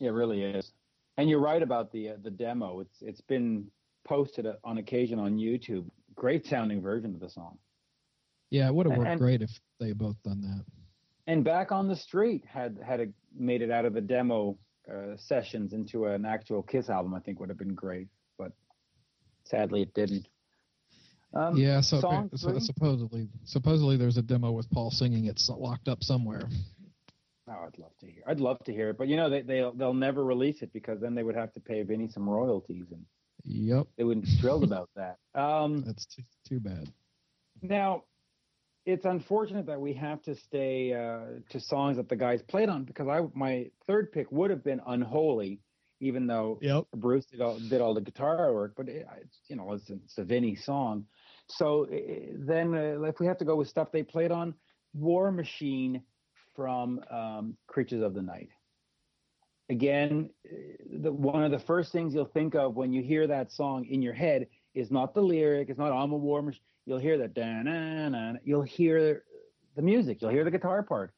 It 0.00 0.08
really 0.10 0.42
is. 0.42 0.72
And 1.18 1.28
you're 1.28 1.40
right 1.40 1.62
about 1.62 1.92
the 1.92 2.10
uh, 2.10 2.14
the 2.22 2.30
demo. 2.30 2.80
It's 2.80 2.96
it's 3.02 3.20
been 3.20 3.66
posted 4.04 4.46
on 4.64 4.78
occasion 4.78 5.18
on 5.18 5.36
YouTube. 5.36 5.84
Great 6.14 6.46
sounding 6.46 6.80
version 6.80 7.14
of 7.14 7.20
the 7.20 7.28
song. 7.28 7.58
Yeah, 8.50 8.68
it 8.68 8.74
would 8.74 8.86
have 8.86 8.96
worked 8.96 9.10
And- 9.10 9.20
great 9.20 9.42
if 9.42 9.50
they 9.80 9.88
had 9.88 9.98
both 9.98 10.16
done 10.22 10.40
that. 10.42 10.64
And 11.26 11.44
back 11.44 11.70
on 11.70 11.88
the 11.88 11.96
street 11.96 12.44
had 12.46 12.78
had 12.84 13.00
a, 13.00 13.06
made 13.36 13.62
it 13.62 13.70
out 13.70 13.84
of 13.84 13.94
the 13.94 14.00
demo 14.00 14.58
uh, 14.92 15.16
sessions 15.16 15.72
into 15.72 16.06
an 16.06 16.24
actual 16.24 16.62
Kiss 16.62 16.90
album. 16.90 17.14
I 17.14 17.20
think 17.20 17.38
would 17.40 17.48
have 17.48 17.58
been 17.58 17.74
great, 17.74 18.08
but 18.38 18.52
sadly 19.44 19.82
it 19.82 19.94
didn't. 19.94 20.26
Um, 21.34 21.56
yeah, 21.56 21.80
so, 21.80 22.00
so 22.34 22.58
supposedly 22.58 23.28
supposedly 23.44 23.96
there's 23.96 24.18
a 24.18 24.22
demo 24.22 24.50
with 24.50 24.70
Paul 24.70 24.90
singing 24.90 25.26
It's 25.26 25.48
locked 25.48 25.88
up 25.88 26.04
somewhere. 26.04 26.42
Oh, 27.48 27.66
I'd 27.66 27.78
love 27.78 27.96
to 28.00 28.06
hear. 28.06 28.22
I'd 28.26 28.40
love 28.40 28.58
to 28.64 28.72
hear 28.72 28.90
it, 28.90 28.98
but 28.98 29.08
you 29.08 29.16
know 29.16 29.30
they 29.30 29.42
they'll 29.42 29.72
they'll 29.72 29.94
never 29.94 30.24
release 30.24 30.62
it 30.62 30.72
because 30.72 31.00
then 31.00 31.14
they 31.14 31.22
would 31.22 31.36
have 31.36 31.52
to 31.54 31.60
pay 31.60 31.82
Vinny 31.82 32.08
some 32.08 32.28
royalties, 32.28 32.86
and 32.90 33.04
Yep, 33.44 33.88
they 33.96 34.04
wouldn't 34.04 34.26
be 34.26 34.36
thrilled 34.36 34.64
about 34.64 34.90
that. 34.96 35.16
Um, 35.34 35.82
that's 35.86 36.04
too, 36.04 36.22
too 36.46 36.60
bad. 36.60 36.92
now, 37.62 38.04
it's 38.84 39.04
unfortunate 39.04 39.66
that 39.66 39.80
we 39.80 39.92
have 39.94 40.22
to 40.22 40.34
stay 40.34 40.92
uh, 40.92 41.40
to 41.50 41.60
songs 41.60 41.96
that 41.96 42.08
the 42.08 42.16
guys 42.16 42.42
played 42.42 42.68
on 42.68 42.84
because 42.84 43.08
I 43.08 43.20
my 43.34 43.70
third 43.86 44.12
pick 44.12 44.30
would 44.32 44.50
have 44.50 44.64
been 44.64 44.80
Unholy, 44.86 45.60
even 46.00 46.26
though 46.26 46.58
Yep. 46.60 46.86
Bruce 46.96 47.26
did 47.26 47.40
all, 47.40 47.58
did 47.58 47.80
all 47.80 47.94
the 47.94 48.00
guitar 48.00 48.52
work, 48.52 48.74
but 48.76 48.88
it, 48.88 49.06
it's 49.20 49.38
you 49.48 49.56
know 49.56 49.72
it's, 49.72 49.88
it's 49.88 50.18
a 50.18 50.24
Vinnie 50.24 50.56
song. 50.56 51.04
So 51.46 51.84
uh, 51.84 51.96
then, 52.38 52.74
uh, 52.74 53.02
if 53.02 53.20
we 53.20 53.26
have 53.26 53.38
to 53.38 53.44
go 53.44 53.56
with 53.56 53.68
stuff 53.68 53.92
they 53.92 54.02
played 54.02 54.32
on, 54.32 54.54
War 54.94 55.30
Machine 55.30 56.02
from 56.56 57.00
um, 57.10 57.56
Creatures 57.66 58.02
of 58.02 58.14
the 58.14 58.22
Night. 58.22 58.48
Again, 59.70 60.30
uh, 60.44 60.56
the, 61.02 61.12
one 61.12 61.44
of 61.44 61.50
the 61.52 61.58
first 61.60 61.92
things 61.92 62.14
you'll 62.14 62.26
think 62.26 62.54
of 62.54 62.74
when 62.74 62.92
you 62.92 63.02
hear 63.02 63.28
that 63.28 63.52
song 63.52 63.86
in 63.86 64.02
your 64.02 64.12
head 64.12 64.48
is 64.74 64.90
not 64.90 65.14
the 65.14 65.22
lyric, 65.22 65.68
it's 65.68 65.78
not 65.78 65.92
"I'm 65.92 66.10
a 66.10 66.16
War 66.16 66.42
Machine." 66.42 66.62
You'll 66.84 66.98
hear 66.98 67.18
that, 67.18 67.34
da-na-na, 67.34 68.38
you'll 68.44 68.62
hear 68.62 69.24
the 69.76 69.82
music, 69.82 70.20
you'll 70.20 70.30
hear 70.30 70.44
the 70.44 70.50
guitar 70.50 70.82
part, 70.82 71.14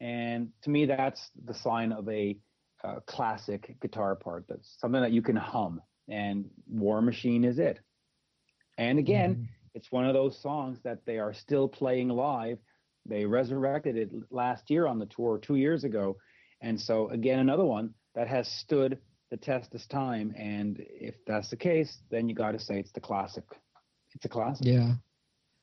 and 0.00 0.50
to 0.62 0.70
me, 0.70 0.86
that's 0.86 1.30
the 1.44 1.54
sign 1.54 1.92
of 1.92 2.08
a 2.08 2.38
uh, 2.84 3.00
classic 3.06 3.76
guitar 3.80 4.14
part. 4.14 4.44
That's 4.48 4.76
something 4.78 5.00
that 5.00 5.10
you 5.10 5.22
can 5.22 5.34
hum, 5.34 5.82
and 6.08 6.44
War 6.70 7.02
Machine 7.02 7.44
is 7.44 7.58
it. 7.58 7.80
And 8.78 8.98
again, 9.00 9.36
Mhm. 9.36 9.48
it's 9.74 9.90
one 9.90 10.06
of 10.06 10.14
those 10.14 10.40
songs 10.40 10.80
that 10.82 11.04
they 11.04 11.18
are 11.18 11.34
still 11.34 11.68
playing 11.68 12.08
live. 12.10 12.58
They 13.04 13.26
resurrected 13.26 13.96
it 13.96 14.10
last 14.30 14.70
year 14.70 14.86
on 14.86 15.00
the 15.00 15.06
tour, 15.06 15.38
two 15.38 15.56
years 15.56 15.82
ago, 15.82 16.16
and 16.60 16.80
so 16.80 17.08
again, 17.10 17.40
another 17.40 17.64
one 17.64 17.94
that 18.14 18.28
has 18.28 18.46
stood 18.48 19.00
the 19.30 19.36
test 19.36 19.74
of 19.74 19.86
time. 19.88 20.32
And 20.36 20.78
if 20.78 21.16
that's 21.26 21.50
the 21.50 21.56
case, 21.56 22.02
then 22.10 22.28
you 22.28 22.34
got 22.34 22.52
to 22.52 22.58
say 22.58 22.78
it's 22.78 22.92
the 22.92 23.00
classic. 23.00 23.44
It's 24.14 24.24
a 24.24 24.28
classic. 24.28 24.66
Yeah, 24.66 24.94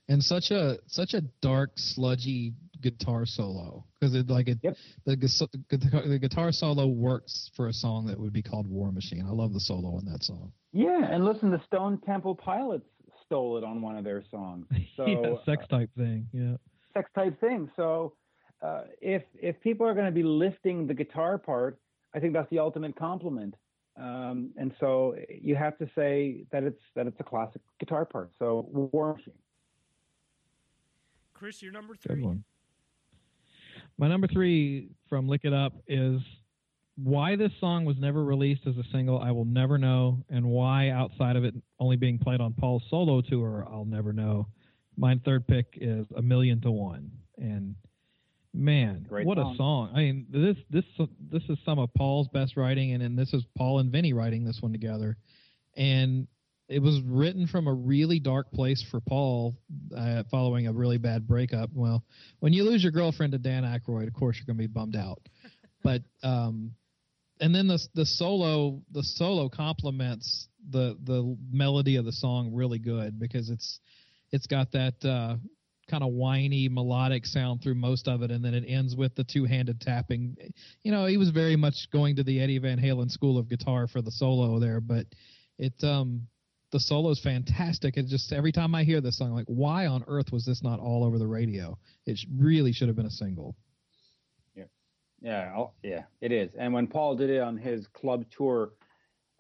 and 0.10 0.24
such 0.24 0.52
a 0.52 0.78
such 0.88 1.14
a 1.14 1.22
dark, 1.42 1.72
sludgy 1.76 2.54
guitar 2.82 3.26
solo 3.26 3.84
because 4.00 4.14
it 4.16 4.30
like 4.30 4.48
it 4.48 4.60
Yep. 4.62 4.78
the, 5.06 5.16
gu- 5.16 6.10
the 6.10 6.20
guitar 6.20 6.52
solo 6.52 6.88
works 6.88 7.50
for 7.56 7.68
a 7.68 7.74
song 7.74 8.06
that 8.08 8.20
would 8.20 8.34
be 8.34 8.44
called 8.44 8.68
War 8.68 8.92
Machine. 8.92 9.26
I 9.28 9.32
love 9.32 9.54
the 9.54 9.60
solo 9.60 9.98
in 9.98 10.06
that 10.06 10.24
song. 10.24 10.52
Yeah, 10.72 11.00
and 11.10 11.26
listen, 11.26 11.50
the 11.52 11.62
Stone 11.66 12.02
Temple 12.06 12.36
Pilots 12.36 12.86
stole 13.26 13.58
it 13.58 13.64
on 13.64 13.82
one 13.82 13.98
of 13.98 14.04
their 14.04 14.24
songs. 14.30 14.68
So 14.96 15.06
yeah, 15.08 15.34
sex 15.46 15.66
uh, 15.70 15.78
type 15.78 15.90
thing. 15.98 16.28
Yeah. 16.32 16.56
sex 16.94 17.10
type 17.16 17.38
thing. 17.42 17.70
So 17.76 18.14
uh, 18.62 18.84
if 19.02 19.24
if 19.34 19.60
people 19.62 19.86
are 19.88 19.94
going 19.94 20.06
to 20.06 20.12
be 20.12 20.24
lifting 20.24 20.88
the 20.88 20.94
guitar 20.94 21.38
part, 21.38 21.78
I 22.14 22.20
think 22.20 22.32
that's 22.34 22.50
the 22.50 22.60
ultimate 22.60 22.96
compliment. 22.96 23.56
Um, 23.98 24.52
and 24.58 24.74
so 24.80 25.16
you 25.30 25.56
have 25.56 25.78
to 25.80 25.90
say 25.96 26.46
that 26.52 26.64
it's 26.64 26.82
that 26.96 27.08
it's 27.08 27.20
a 27.20 27.24
classic 27.24 27.62
guitar 27.80 28.06
part. 28.06 28.32
So 28.40 28.68
War 28.72 29.16
Machine. 29.16 29.34
Chris, 31.36 31.62
you're 31.62 31.72
number 31.72 31.94
Good 31.94 32.14
three. 32.16 32.24
one. 32.24 32.44
My 33.98 34.08
number 34.08 34.28
three 34.28 34.90
from 35.08 35.28
Lick 35.28 35.42
It 35.44 35.54
Up 35.54 35.74
is 35.88 36.20
why 36.98 37.36
this 37.36 37.52
song 37.60 37.86
was 37.86 37.98
never 37.98 38.24
released 38.24 38.62
as 38.66 38.78
a 38.78 38.84
single, 38.92 39.20
I 39.20 39.32
will 39.32 39.46
never 39.46 39.78
know, 39.78 40.24
and 40.30 40.46
why 40.46 40.90
outside 40.90 41.36
of 41.36 41.44
it 41.44 41.54
only 41.80 41.98
being 41.98 42.18
played 42.18 42.40
on 42.42 42.54
Paul's 42.54 42.84
solo 42.90 43.22
tour, 43.22 43.68
I'll 43.70 43.86
never 43.86 44.14
know. 44.14 44.48
My 44.98 45.20
third 45.26 45.46
pick 45.46 45.68
is 45.76 46.08
A 46.16 46.22
Million 46.22 46.62
to 46.62 46.72
One. 46.72 47.12
And 47.38 47.76
Man, 48.54 49.06
Great 49.10 49.28
what 49.28 49.38
song. 49.38 49.54
a 49.54 49.58
song! 49.58 49.90
I 49.94 49.98
mean, 49.98 50.28
this 50.30 50.56
this 50.70 50.86
this 51.30 51.44
is 51.50 51.58
some 51.66 51.78
of 51.78 51.94
Paul's 51.94 52.30
best 52.30 52.56
writing, 52.56 52.94
and, 52.94 53.04
and 53.04 53.20
this 53.20 53.34
is 53.34 53.44
Paul 53.58 53.80
and 53.80 53.92
Vinny 53.92 54.14
writing 54.14 54.46
this 54.46 54.62
one 54.62 54.72
together, 54.72 55.18
and 55.76 56.26
it 56.68 56.82
was 56.82 57.00
written 57.06 57.48
from 57.48 57.68
a 57.68 57.74
really 57.74 58.20
dark 58.20 58.52
place 58.52 58.84
for 58.90 59.00
Paul, 59.00 59.56
uh, 59.96 60.24
following 60.32 60.68
a 60.68 60.74
really 60.74 60.98
bad 60.98 61.28
breakup. 61.28 61.70
Well, 61.74 62.04
when 62.40 62.54
you 62.54 62.64
lose 62.64 62.82
your 62.82 62.92
girlfriend 62.92 63.34
to 63.34 63.38
Dan 63.38 63.64
Aykroyd, 63.64 64.08
of 64.08 64.14
course 64.14 64.38
you're 64.38 64.46
going 64.46 64.58
to 64.58 64.68
be 64.68 64.74
bummed 64.74 64.96
out, 64.96 65.22
but 65.84 66.02
um, 66.24 66.72
and 67.40 67.54
then 67.54 67.68
the 67.68 67.80
the 67.94 68.06
solo 68.06 68.82
the 68.92 69.04
solo 69.04 69.50
complements 69.50 70.48
the 70.70 70.98
the 71.04 71.38
melody 71.52 71.98
of 71.98 72.06
the 72.06 72.12
song 72.12 72.52
really 72.54 72.80
good 72.80 73.20
because 73.20 73.50
it's 73.50 73.80
it's 74.32 74.48
got 74.48 74.72
that 74.72 74.96
uh, 75.04 75.36
kind 75.90 76.04
of 76.04 76.12
whiny 76.14 76.68
melodic 76.68 77.26
sound 77.28 77.62
through 77.62 77.76
most 77.76 78.08
of 78.08 78.24
it, 78.24 78.32
and 78.32 78.44
then 78.44 78.56
it 78.56 78.64
ends 78.68 78.96
with 78.96 79.14
the 79.16 79.24
two-handed 79.24 79.80
tapping. 79.82 80.36
You 80.84 80.92
know, 80.92 81.06
he 81.06 81.18
was 81.18 81.30
very 81.30 81.56
much 81.56 81.88
going 81.92 82.16
to 82.16 82.24
the 82.24 82.42
Eddie 82.42 82.58
Van 82.58 82.80
Halen 82.80 83.12
school 83.12 83.38
of 83.38 83.48
guitar 83.48 83.88
for 83.88 84.02
the 84.02 84.12
solo 84.12 84.60
there, 84.60 84.82
but 84.82 85.06
it 85.60 85.74
um 85.84 86.28
the 86.76 86.80
solo 86.82 87.10
is 87.10 87.22
fantastic. 87.22 87.96
It 87.96 88.08
just 88.08 88.34
every 88.34 88.52
time 88.52 88.76
I 88.76 88.84
hear 88.84 89.00
this 89.00 89.18
song, 89.18 89.30
I'm 89.30 89.36
like, 89.36 89.46
why 89.48 89.86
on 89.88 90.04
earth 90.08 90.34
was 90.34 90.46
this 90.46 90.62
not 90.62 90.78
all 90.82 91.06
over 91.06 91.18
the 91.18 91.26
radio? 91.26 91.78
It 92.06 92.20
really 92.38 92.74
should 92.74 92.90
have 92.90 92.98
been 92.98 93.06
a 93.06 93.12
single. 93.12 93.56
Yeah, 95.22 95.54
I'll- 95.56 95.74
yeah, 95.82 96.04
it 96.22 96.32
is. 96.34 96.54
And 96.56 96.74
when 96.74 96.86
Paul 96.86 97.16
did 97.16 97.30
it 97.30 97.40
on 97.40 97.58
his 97.58 97.88
club 97.88 98.26
tour 98.30 98.74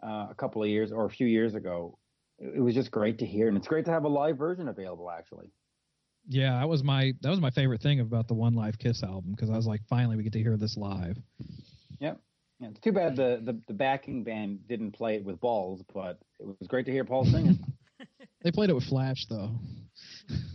uh, 0.01 0.27
a 0.31 0.33
couple 0.35 0.63
of 0.63 0.69
years 0.69 0.91
or 0.91 1.05
a 1.05 1.09
few 1.09 1.27
years 1.27 1.53
ago, 1.53 1.99
it, 2.39 2.55
it 2.55 2.59
was 2.61 2.73
just 2.73 2.89
great 2.89 3.19
to 3.19 3.25
hear, 3.25 3.49
and 3.49 3.57
it's 3.57 3.67
great 3.67 3.85
to 3.85 3.91
have 3.91 4.05
a 4.05 4.07
live 4.07 4.37
version 4.37 4.69
available. 4.69 5.11
Actually, 5.11 5.51
Yeah, 6.27 6.57
that 6.59 6.69
was 6.69 6.83
my 6.83 7.13
that 7.21 7.29
was 7.29 7.41
my 7.41 7.51
favorite 7.51 7.81
thing 7.81 7.99
about 7.99 8.27
the 8.29 8.33
One 8.33 8.55
Live 8.55 8.79
Kiss 8.79 9.03
album 9.03 9.31
because 9.31 9.49
I 9.49 9.57
was 9.57 9.67
like, 9.67 9.81
finally 9.89 10.15
we 10.15 10.23
get 10.23 10.33
to 10.33 10.39
hear 10.41 10.57
this 10.57 10.77
live. 10.77 11.17
Yeah, 12.59 12.69
it's 12.69 12.79
too 12.79 12.91
bad 12.91 13.15
the, 13.15 13.41
the 13.43 13.59
the 13.67 13.73
backing 13.73 14.23
band 14.23 14.67
didn't 14.67 14.91
play 14.91 15.15
it 15.15 15.23
with 15.23 15.39
balls, 15.39 15.83
but 15.93 16.19
it 16.39 16.45
was 16.45 16.67
great 16.67 16.85
to 16.85 16.91
hear 16.91 17.03
Paul 17.03 17.25
singing. 17.25 17.59
They 18.43 18.51
played 18.51 18.69
it 18.69 18.73
with 18.73 18.83
Flash 18.83 19.25
though. 19.27 19.49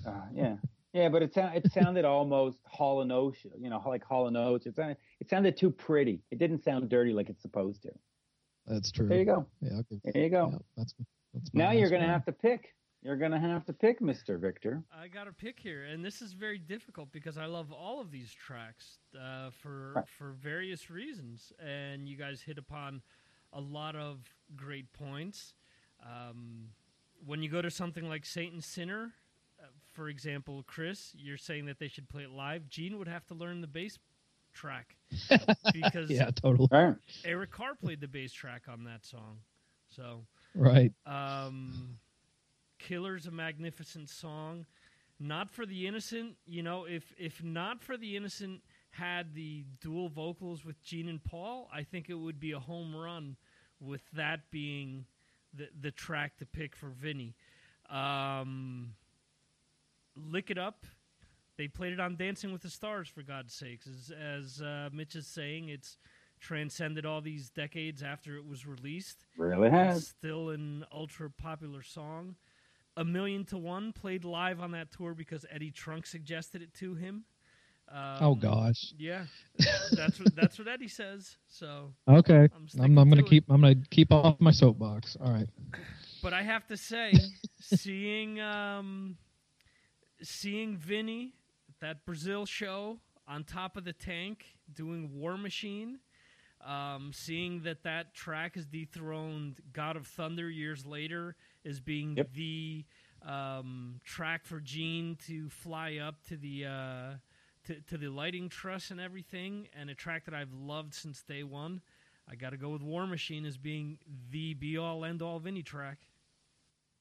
uh, 0.06 0.12
yeah, 0.32 0.54
yeah, 0.92 1.08
but 1.08 1.22
it 1.22 1.34
sound, 1.34 1.56
it 1.56 1.72
sounded 1.72 2.04
almost 2.04 2.58
Hall 2.64 3.00
and 3.00 3.10
Oates, 3.10 3.38
you 3.58 3.68
know, 3.68 3.82
like 3.84 4.04
Hall 4.04 4.28
and 4.28 4.36
Oates. 4.36 4.66
It 4.66 4.76
sounded 4.76 4.96
it 5.18 5.28
sounded 5.28 5.56
too 5.56 5.70
pretty. 5.72 6.22
It 6.30 6.38
didn't 6.38 6.62
sound 6.62 6.88
dirty 6.88 7.12
like 7.12 7.28
it's 7.28 7.42
supposed 7.42 7.82
to. 7.82 7.90
That's 8.66 8.92
true. 8.92 9.08
There 9.08 9.18
you 9.18 9.24
go. 9.24 9.46
Yeah, 9.60 9.78
okay. 9.78 10.00
There 10.04 10.22
you 10.22 10.30
go. 10.30 10.50
Yeah, 10.52 10.58
that's 10.76 10.94
that's 11.34 11.50
Now 11.52 11.72
you're 11.72 11.90
gonna 11.90 12.06
have 12.06 12.24
to 12.26 12.32
pick. 12.32 12.74
You're 13.02 13.16
gonna 13.16 13.40
have 13.40 13.64
to 13.66 13.72
pick, 13.72 14.00
Mister 14.02 14.36
Victor. 14.36 14.82
I 14.94 15.08
got 15.08 15.24
to 15.24 15.32
pick 15.32 15.58
here, 15.58 15.84
and 15.84 16.04
this 16.04 16.20
is 16.20 16.34
very 16.34 16.58
difficult 16.58 17.10
because 17.12 17.38
I 17.38 17.46
love 17.46 17.72
all 17.72 17.98
of 18.00 18.10
these 18.10 18.32
tracks 18.32 18.98
uh, 19.18 19.50
for 19.50 19.94
Right. 19.96 20.08
for 20.18 20.32
various 20.32 20.90
reasons, 20.90 21.50
and 21.58 22.06
you 22.08 22.16
guys 22.16 22.42
hit 22.42 22.58
upon 22.58 23.00
a 23.54 23.60
lot 23.60 23.96
of 23.96 24.18
great 24.54 24.92
points. 24.92 25.54
Um, 26.04 26.68
when 27.24 27.42
you 27.42 27.48
go 27.48 27.62
to 27.62 27.70
something 27.70 28.06
like 28.06 28.26
Saint 28.26 28.62
Sinner, 28.62 29.12
uh, 29.62 29.66
for 29.92 30.08
example, 30.10 30.62
Chris, 30.66 31.14
you're 31.16 31.36
saying 31.38 31.66
that 31.66 31.78
they 31.78 31.88
should 31.88 32.08
play 32.08 32.24
it 32.24 32.30
live. 32.30 32.68
Gene 32.68 32.98
would 32.98 33.08
have 33.08 33.26
to 33.28 33.34
learn 33.34 33.62
the 33.62 33.66
bass 33.66 33.98
track 34.52 34.96
because 35.72 36.10
Yeah, 36.10 36.30
totally. 36.32 36.68
Right. 36.70 36.94
Eric 37.24 37.50
Carr 37.50 37.74
played 37.74 38.00
the 38.00 38.08
bass 38.08 38.32
track 38.32 38.62
on 38.68 38.84
that 38.84 39.04
song. 39.06 39.38
So 39.88 40.26
Right. 40.54 40.92
um, 41.06 41.98
Killer's 42.88 43.26
a 43.26 43.30
magnificent 43.30 44.08
song. 44.08 44.66
Not 45.18 45.50
for 45.50 45.66
the 45.66 45.86
innocent, 45.86 46.36
you 46.46 46.62
know. 46.62 46.86
If 46.86 47.12
if 47.18 47.42
not 47.44 47.82
for 47.82 47.96
the 47.96 48.16
innocent 48.16 48.62
had 48.92 49.34
the 49.34 49.64
dual 49.80 50.08
vocals 50.08 50.64
with 50.64 50.82
Gene 50.82 51.08
and 51.08 51.22
Paul, 51.22 51.68
I 51.72 51.82
think 51.82 52.08
it 52.08 52.14
would 52.14 52.40
be 52.40 52.52
a 52.52 52.58
home 52.58 52.96
run. 52.96 53.36
With 53.80 54.02
that 54.12 54.50
being 54.50 55.04
the 55.54 55.68
the 55.78 55.90
track 55.90 56.38
to 56.38 56.46
pick 56.46 56.74
for 56.74 56.88
Vinny, 56.88 57.34
um, 57.90 58.94
lick 60.16 60.50
it 60.50 60.58
up. 60.58 60.86
They 61.56 61.68
played 61.68 61.92
it 61.92 62.00
on 62.00 62.16
Dancing 62.16 62.52
with 62.52 62.62
the 62.62 62.70
Stars 62.70 63.08
for 63.08 63.22
God's 63.22 63.52
sakes. 63.52 63.86
As, 63.86 64.10
as 64.10 64.62
uh, 64.62 64.88
Mitch 64.92 65.14
is 65.14 65.26
saying, 65.26 65.68
it's 65.68 65.98
transcended 66.40 67.04
all 67.04 67.20
these 67.20 67.50
decades 67.50 68.02
after 68.02 68.36
it 68.36 68.46
was 68.46 68.66
released. 68.66 69.26
Really 69.36 69.66
It's 69.68 69.76
has. 69.76 70.06
still 70.08 70.48
an 70.50 70.86
ultra 70.92 71.30
popular 71.30 71.82
song. 71.82 72.36
A 72.96 73.04
Million 73.04 73.44
to 73.46 73.58
One 73.58 73.92
played 73.92 74.24
live 74.24 74.60
on 74.60 74.72
that 74.72 74.90
tour 74.90 75.14
because 75.14 75.46
Eddie 75.50 75.70
Trunk 75.70 76.06
suggested 76.06 76.60
it 76.62 76.74
to 76.74 76.94
him. 76.94 77.24
Um, 77.92 78.16
oh 78.20 78.34
gosh. 78.34 78.92
Yeah, 78.98 79.24
that's 79.92 80.18
what 80.20 80.34
that's 80.36 80.58
what 80.58 80.68
Eddie 80.68 80.88
says. 80.88 81.36
So, 81.48 81.92
Okay. 82.08 82.48
I'm 82.54 82.68
I'm, 82.80 82.98
I'm 82.98 83.08
gonna 83.08 83.16
to 83.22 83.26
it. 83.26 83.30
keep 83.30 83.44
I'm 83.50 83.60
gonna 83.62 83.74
keep 83.90 84.12
off 84.12 84.40
my 84.40 84.52
soapbox. 84.52 85.16
All 85.20 85.32
right. 85.32 85.48
but 86.22 86.32
I 86.32 86.42
have 86.42 86.66
to 86.68 86.76
say, 86.76 87.12
seeing 87.60 88.40
um, 88.40 89.16
seeing 90.22 90.76
Vinny 90.76 91.34
that 91.80 92.04
Brazil 92.04 92.46
show 92.46 92.98
on 93.26 93.44
top 93.44 93.76
of 93.76 93.84
the 93.84 93.92
tank 93.92 94.44
doing 94.72 95.10
War 95.18 95.36
Machine, 95.36 95.98
um, 96.64 97.10
seeing 97.14 97.62
that 97.62 97.82
that 97.84 98.14
track 98.14 98.56
is 98.56 98.66
dethroned 98.66 99.60
God 99.72 99.96
of 99.96 100.06
Thunder 100.06 100.48
years 100.50 100.84
later 100.86 101.34
as 101.64 101.80
being 101.80 102.16
Yep. 102.16 102.32
the 102.34 102.84
um, 103.22 104.00
track 104.04 104.44
for 104.46 104.60
Gene 104.60 105.16
to 105.26 105.48
fly 105.50 105.96
up 105.96 106.22
to 106.28 106.36
the 106.36 106.66
uh, 106.66 107.12
to, 107.64 107.80
to 107.88 107.98
the 107.98 108.08
lighting 108.08 108.48
truss 108.48 108.90
and 108.90 109.00
everything, 109.00 109.68
and 109.78 109.90
a 109.90 109.94
track 109.94 110.24
that 110.24 110.34
I've 110.34 110.52
loved 110.52 110.94
since 110.94 111.22
day 111.22 111.42
one. 111.42 111.80
I 112.28 112.36
got 112.36 112.50
to 112.50 112.56
go 112.56 112.68
with 112.70 112.82
War 112.82 113.06
Machine 113.06 113.44
as 113.44 113.56
being 113.56 113.98
the 114.30 114.54
be 114.54 114.78
all 114.78 115.04
end 115.04 115.20
all 115.22 115.38
Vinny 115.40 115.62
track. 115.62 115.98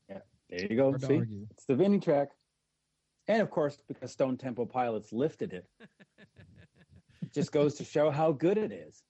Yeah, 0.10 0.20
there 0.50 0.66
you 0.70 0.76
go. 0.76 0.90
Hard 0.90 1.02
See, 1.04 1.22
it's 1.52 1.66
the 1.66 1.76
Vinny 1.76 2.00
track, 2.00 2.30
and 3.28 3.42
of 3.42 3.50
course, 3.52 3.78
because 3.88 4.12
Stone 4.12 4.38
Temple 4.38 4.66
Pilots 4.66 5.14
lifted 5.14 5.54
it, 5.54 5.66
it 7.22 7.32
just 7.34 7.52
goes 7.52 7.76
to 7.76 7.84
show 7.84 8.10
how 8.10 8.32
good 8.32 8.58
it 8.58 8.72
is. 8.72 9.04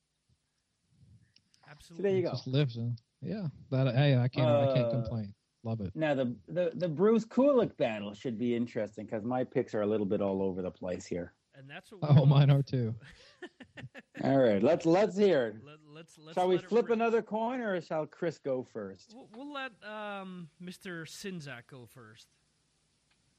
So 1.63 1.69
Absolutely. 1.71 2.03
there 2.03 2.11
you 2.13 2.19
It 2.19 2.23
go. 2.23 2.31
Just 2.31 2.47
lives. 2.47 2.75
Huh? 2.75 2.89
Yeah. 3.21 3.47
That 3.71 3.95
hey, 3.95 4.17
I 4.17 4.27
can't 4.27 4.49
I 4.49 4.73
can't 4.73 4.87
Uh, 4.87 4.91
complain. 4.91 5.33
Love 5.63 5.81
it. 5.81 5.91
Now 5.95 6.13
the 6.15 6.35
the 6.47 6.71
the 6.75 6.87
Bruce 6.87 7.25
Kulick 7.25 7.75
battle 7.77 8.13
should 8.13 8.37
be 8.37 8.55
interesting 8.55 9.05
because 9.05 9.23
my 9.23 9.43
picks 9.43 9.73
are 9.73 9.81
a 9.81 9.87
little 9.87 10.05
bit 10.05 10.21
all 10.21 10.41
over 10.41 10.61
the 10.61 10.71
place 10.71 11.05
here. 11.05 11.33
And 11.55 11.69
that's 11.69 11.91
what 11.91 12.17
Oh, 12.17 12.25
mine 12.25 12.49
are 12.49 12.63
too. 12.63 12.95
All 14.23 14.37
right, 14.37 14.63
let's 14.63 14.85
let's 14.85 15.17
hear 15.17 15.47
it. 15.47 15.55
Let, 15.65 15.75
let's, 15.93 16.17
let's 16.17 16.35
Shall 16.35 16.47
we 16.47 16.55
let 16.55 16.65
flip 16.65 16.85
rip. 16.87 16.95
another 16.95 17.21
coin, 17.21 17.59
or 17.61 17.79
shall 17.81 18.05
Chris 18.05 18.37
go 18.37 18.63
first? 18.71 19.13
We'll, 19.13 19.27
we'll 19.35 19.53
let 19.53 19.71
um, 19.83 20.49
Mr. 20.61 21.03
Czynszak 21.05 21.67
go 21.69 21.87
first. 21.93 22.27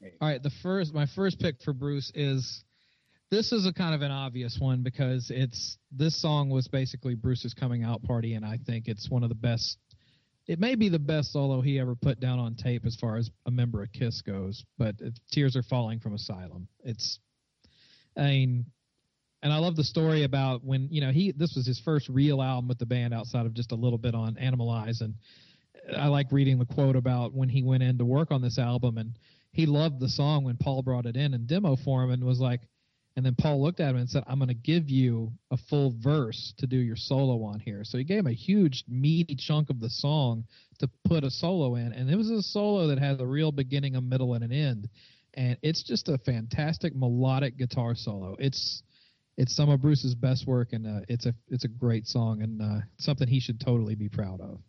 All 0.03 0.27
right, 0.27 0.41
the 0.41 0.49
first 0.49 0.93
my 0.93 1.05
first 1.07 1.39
pick 1.39 1.61
for 1.61 1.73
Bruce 1.73 2.11
is 2.15 2.63
this 3.29 3.51
is 3.51 3.65
a 3.67 3.73
kind 3.73 3.93
of 3.95 4.01
an 4.01 4.11
obvious 4.11 4.57
one 4.59 4.81
because 4.81 5.31
it's 5.31 5.77
this 5.91 6.15
song 6.15 6.49
was 6.49 6.67
basically 6.67 7.13
Bruce's 7.15 7.53
coming 7.53 7.83
out 7.83 8.01
party 8.03 8.33
and 8.33 8.43
I 8.45 8.57
think 8.57 8.87
it's 8.87 9.09
one 9.09 9.21
of 9.23 9.29
the 9.29 9.35
best 9.35 9.77
it 10.51 10.59
may 10.59 10.75
be 10.75 10.89
the 10.89 10.99
best 10.99 11.31
solo 11.31 11.61
he 11.61 11.79
ever 11.79 11.95
put 11.95 12.19
down 12.19 12.37
on 12.37 12.55
tape 12.55 12.85
as 12.85 12.97
far 12.97 13.15
as 13.15 13.31
a 13.45 13.51
member 13.51 13.81
of 13.81 13.89
Kiss 13.93 14.21
goes, 14.21 14.65
but 14.77 14.95
Tears 15.31 15.55
Are 15.55 15.63
Falling 15.63 16.01
from 16.01 16.13
Asylum. 16.13 16.67
It's 16.83 17.19
I 18.17 18.23
mean 18.23 18.65
and 19.41 19.53
I 19.53 19.59
love 19.59 19.77
the 19.77 19.83
story 19.85 20.23
about 20.23 20.61
when, 20.61 20.89
you 20.91 20.99
know, 20.99 21.11
he 21.11 21.31
this 21.31 21.55
was 21.55 21.65
his 21.65 21.79
first 21.79 22.09
real 22.09 22.41
album 22.41 22.67
with 22.67 22.79
the 22.79 22.85
band 22.85 23.13
outside 23.13 23.45
of 23.45 23.53
just 23.53 23.71
a 23.71 23.75
little 23.75 23.97
bit 23.97 24.13
on 24.13 24.35
Animalize 24.35 24.99
and 24.99 25.15
I 25.97 26.07
like 26.07 26.33
reading 26.33 26.59
the 26.59 26.65
quote 26.65 26.97
about 26.97 27.33
when 27.33 27.47
he 27.47 27.63
went 27.63 27.81
in 27.81 27.97
to 27.99 28.05
work 28.05 28.29
on 28.29 28.41
this 28.41 28.59
album 28.59 28.97
and 28.97 29.17
he 29.53 29.65
loved 29.65 30.01
the 30.01 30.09
song 30.09 30.43
when 30.43 30.57
Paul 30.57 30.83
brought 30.83 31.05
it 31.05 31.15
in 31.15 31.33
in 31.33 31.45
demo 31.45 31.77
form 31.77 32.11
and 32.11 32.25
was 32.25 32.41
like, 32.41 32.59
and 33.15 33.25
then 33.25 33.35
Paul 33.35 33.61
looked 33.61 33.79
at 33.81 33.89
him 33.89 33.97
and 33.97 34.09
said, 34.09 34.23
I'm 34.25 34.39
going 34.39 34.47
to 34.47 34.53
give 34.53 34.89
you 34.89 35.33
a 35.51 35.57
full 35.57 35.93
verse 35.99 36.53
to 36.59 36.67
do 36.67 36.77
your 36.77 36.95
solo 36.95 37.43
on 37.43 37.59
here. 37.59 37.83
So 37.83 37.97
he 37.97 38.05
gave 38.05 38.19
him 38.19 38.27
a 38.27 38.33
huge, 38.33 38.85
meaty 38.87 39.35
chunk 39.35 39.69
of 39.69 39.81
the 39.81 39.89
song 39.89 40.45
to 40.79 40.89
put 41.03 41.25
a 41.25 41.29
solo 41.29 41.75
in. 41.75 41.91
And 41.91 42.09
it 42.09 42.15
was 42.15 42.29
a 42.29 42.41
solo 42.41 42.87
that 42.87 42.99
has 42.99 43.19
a 43.19 43.25
real 43.25 43.51
beginning, 43.51 43.95
a 43.95 44.01
middle, 44.01 44.33
and 44.33 44.43
an 44.43 44.53
end. 44.53 44.89
And 45.33 45.57
it's 45.61 45.83
just 45.83 46.07
a 46.07 46.17
fantastic 46.19 46.95
melodic 46.95 47.57
guitar 47.57 47.95
solo. 47.95 48.35
It's 48.39 48.81
it's 49.37 49.55
some 49.55 49.69
of 49.69 49.81
Bruce's 49.81 50.13
best 50.13 50.45
work, 50.45 50.73
and 50.73 50.85
uh, 50.85 51.05
it's 51.07 51.25
a 51.25 51.33
it's 51.47 51.63
a 51.63 51.69
great 51.69 52.05
song 52.05 52.41
and 52.41 52.61
uh, 52.61 52.81
something 52.97 53.27
he 53.27 53.39
should 53.39 53.59
totally 53.59 53.95
be 53.95 54.09
proud 54.09 54.41
of. 54.41 54.59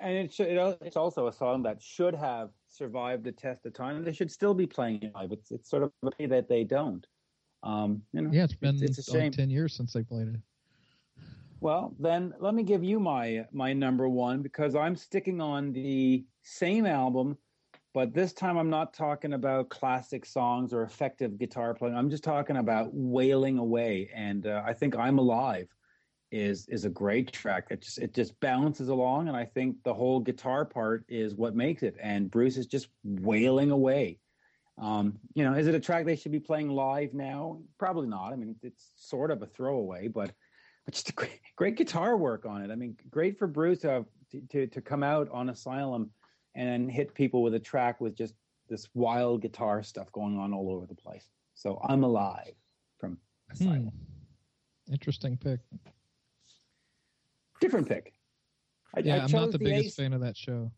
And 0.00 0.14
it 0.14 0.32
should, 0.32 0.48
it, 0.48 0.78
it's 0.82 0.96
also 0.96 1.26
a 1.28 1.32
song 1.32 1.62
that 1.64 1.82
should 1.82 2.14
have 2.14 2.50
survived 2.68 3.24
the 3.24 3.32
test 3.32 3.66
of 3.66 3.74
time. 3.74 4.04
They 4.04 4.12
should 4.12 4.30
still 4.30 4.54
be 4.54 4.66
playing 4.66 5.02
it 5.02 5.14
live. 5.14 5.32
It's 5.32 5.50
it's 5.50 5.70
sort 5.70 5.82
of 5.84 5.92
a 6.04 6.10
pity 6.10 6.26
that 6.28 6.48
they 6.48 6.64
don't. 6.64 7.06
Um, 7.62 8.02
you 8.12 8.22
know, 8.22 8.30
Yeah, 8.32 8.44
it's 8.44 8.54
been 8.54 8.82
it's, 8.82 9.08
a 9.08 9.12
like 9.12 9.22
shame. 9.22 9.32
ten 9.32 9.50
years 9.50 9.74
since 9.74 9.92
they 9.92 10.02
played 10.02 10.28
it. 10.28 10.40
Well, 11.60 11.94
then 11.98 12.34
let 12.38 12.54
me 12.54 12.62
give 12.62 12.84
you 12.84 13.00
my 13.00 13.46
my 13.52 13.72
number 13.72 14.08
one 14.08 14.42
because 14.42 14.74
I'm 14.74 14.96
sticking 14.96 15.40
on 15.40 15.72
the 15.72 16.26
same 16.42 16.86
album 16.86 17.38
But 17.94 18.12
this 18.12 18.34
time, 18.34 18.58
I'm 18.58 18.68
not 18.68 18.92
talking 18.92 19.32
about 19.32 19.70
classic 19.70 20.26
songs 20.26 20.74
or 20.74 20.82
effective 20.82 21.38
guitar 21.38 21.74
playing. 21.74 21.96
I'm 21.96 22.10
just 22.10 22.24
talking 22.24 22.58
about 22.58 22.90
wailing 22.92 23.56
away. 23.58 24.10
And 24.14 24.46
uh, 24.46 24.62
I 24.66 24.74
think 24.74 24.94
"I'm 24.96 25.18
Alive" 25.18 25.74
is 26.30 26.66
is 26.68 26.84
a 26.84 26.90
great 26.90 27.32
track. 27.32 27.66
It 27.70 27.82
just 27.82 27.98
it 27.98 28.14
just 28.14 28.38
bounces 28.40 28.88
along, 28.88 29.28
and 29.28 29.36
I 29.36 29.44
think 29.44 29.76
the 29.84 29.94
whole 29.94 30.20
guitar 30.20 30.64
part 30.64 31.04
is 31.08 31.34
what 31.34 31.54
makes 31.54 31.82
it. 31.82 31.96
And 32.00 32.30
Bruce 32.30 32.56
is 32.56 32.66
just 32.66 32.88
wailing 33.04 33.70
away. 33.70 34.18
Um, 34.78 35.18
you 35.34 35.44
know, 35.44 35.54
is 35.54 35.66
it 35.66 35.74
a 35.74 35.80
track 35.80 36.04
they 36.04 36.16
should 36.16 36.32
be 36.32 36.40
playing 36.40 36.68
live 36.68 37.14
now? 37.14 37.60
Probably 37.78 38.08
not. 38.08 38.32
I 38.32 38.36
mean, 38.36 38.56
it's 38.62 38.90
sort 38.96 39.30
of 39.30 39.42
a 39.42 39.46
throwaway, 39.46 40.08
but 40.08 40.32
but 40.84 40.94
just 40.94 41.08
a 41.10 41.12
great, 41.12 41.40
great 41.56 41.76
guitar 41.76 42.16
work 42.16 42.44
on 42.46 42.62
it. 42.62 42.70
I 42.70 42.74
mean, 42.74 42.96
great 43.10 43.38
for 43.38 43.46
Bruce 43.46 43.80
to, 43.80 44.04
to 44.50 44.66
to 44.66 44.80
come 44.80 45.02
out 45.02 45.28
on 45.30 45.48
Asylum 45.48 46.10
and 46.54 46.90
hit 46.90 47.14
people 47.14 47.42
with 47.42 47.54
a 47.54 47.60
track 47.60 48.00
with 48.00 48.16
just 48.16 48.34
this 48.68 48.88
wild 48.94 49.42
guitar 49.42 49.82
stuff 49.82 50.10
going 50.12 50.38
on 50.38 50.52
all 50.52 50.70
over 50.70 50.86
the 50.86 50.94
place. 50.94 51.30
So 51.54 51.80
I'm 51.88 52.04
alive 52.04 52.54
from 52.98 53.18
Asylum. 53.50 53.92
Hmm. 54.86 54.92
Interesting 54.92 55.36
pick. 55.36 55.60
Different 57.60 57.88
pick. 57.88 58.12
I, 58.94 59.00
yeah, 59.00 59.16
I 59.16 59.24
am 59.24 59.30
not 59.30 59.52
the, 59.52 59.58
the 59.58 59.64
biggest 59.64 59.86
Ace. 59.86 59.96
fan 59.96 60.12
of 60.12 60.20
that 60.20 60.36
show. 60.36 60.70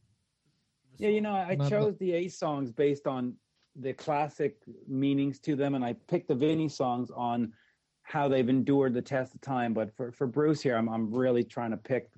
Yeah, 0.99 1.11
you 1.11 1.21
know, 1.21 1.33
I, 1.33 1.57
I 1.59 1.69
chose 1.69 1.97
the... 1.99 2.12
Ace 2.12 2.37
songs 2.37 2.73
based 2.73 3.07
on 3.07 3.35
the 3.77 3.93
classic 3.93 4.57
meanings 4.88 5.38
to 5.41 5.55
them, 5.55 5.75
and 5.75 5.85
I 5.85 5.95
picked 6.09 6.29
the 6.29 6.35
Vinnie 6.35 6.69
songs 6.69 7.11
on 7.14 7.53
how 8.03 8.27
they've 8.27 8.49
endured 8.49 8.95
the 8.95 9.03
test 9.03 9.35
of 9.35 9.41
time. 9.41 9.73
But 9.73 9.95
for, 9.97 10.11
for 10.11 10.27
Bruce 10.27 10.61
here, 10.61 10.77
I'm 10.77 10.88
I'm 10.88 11.12
really 11.12 11.45
trying 11.45 11.71
to 11.71 11.77
pick 11.77 12.11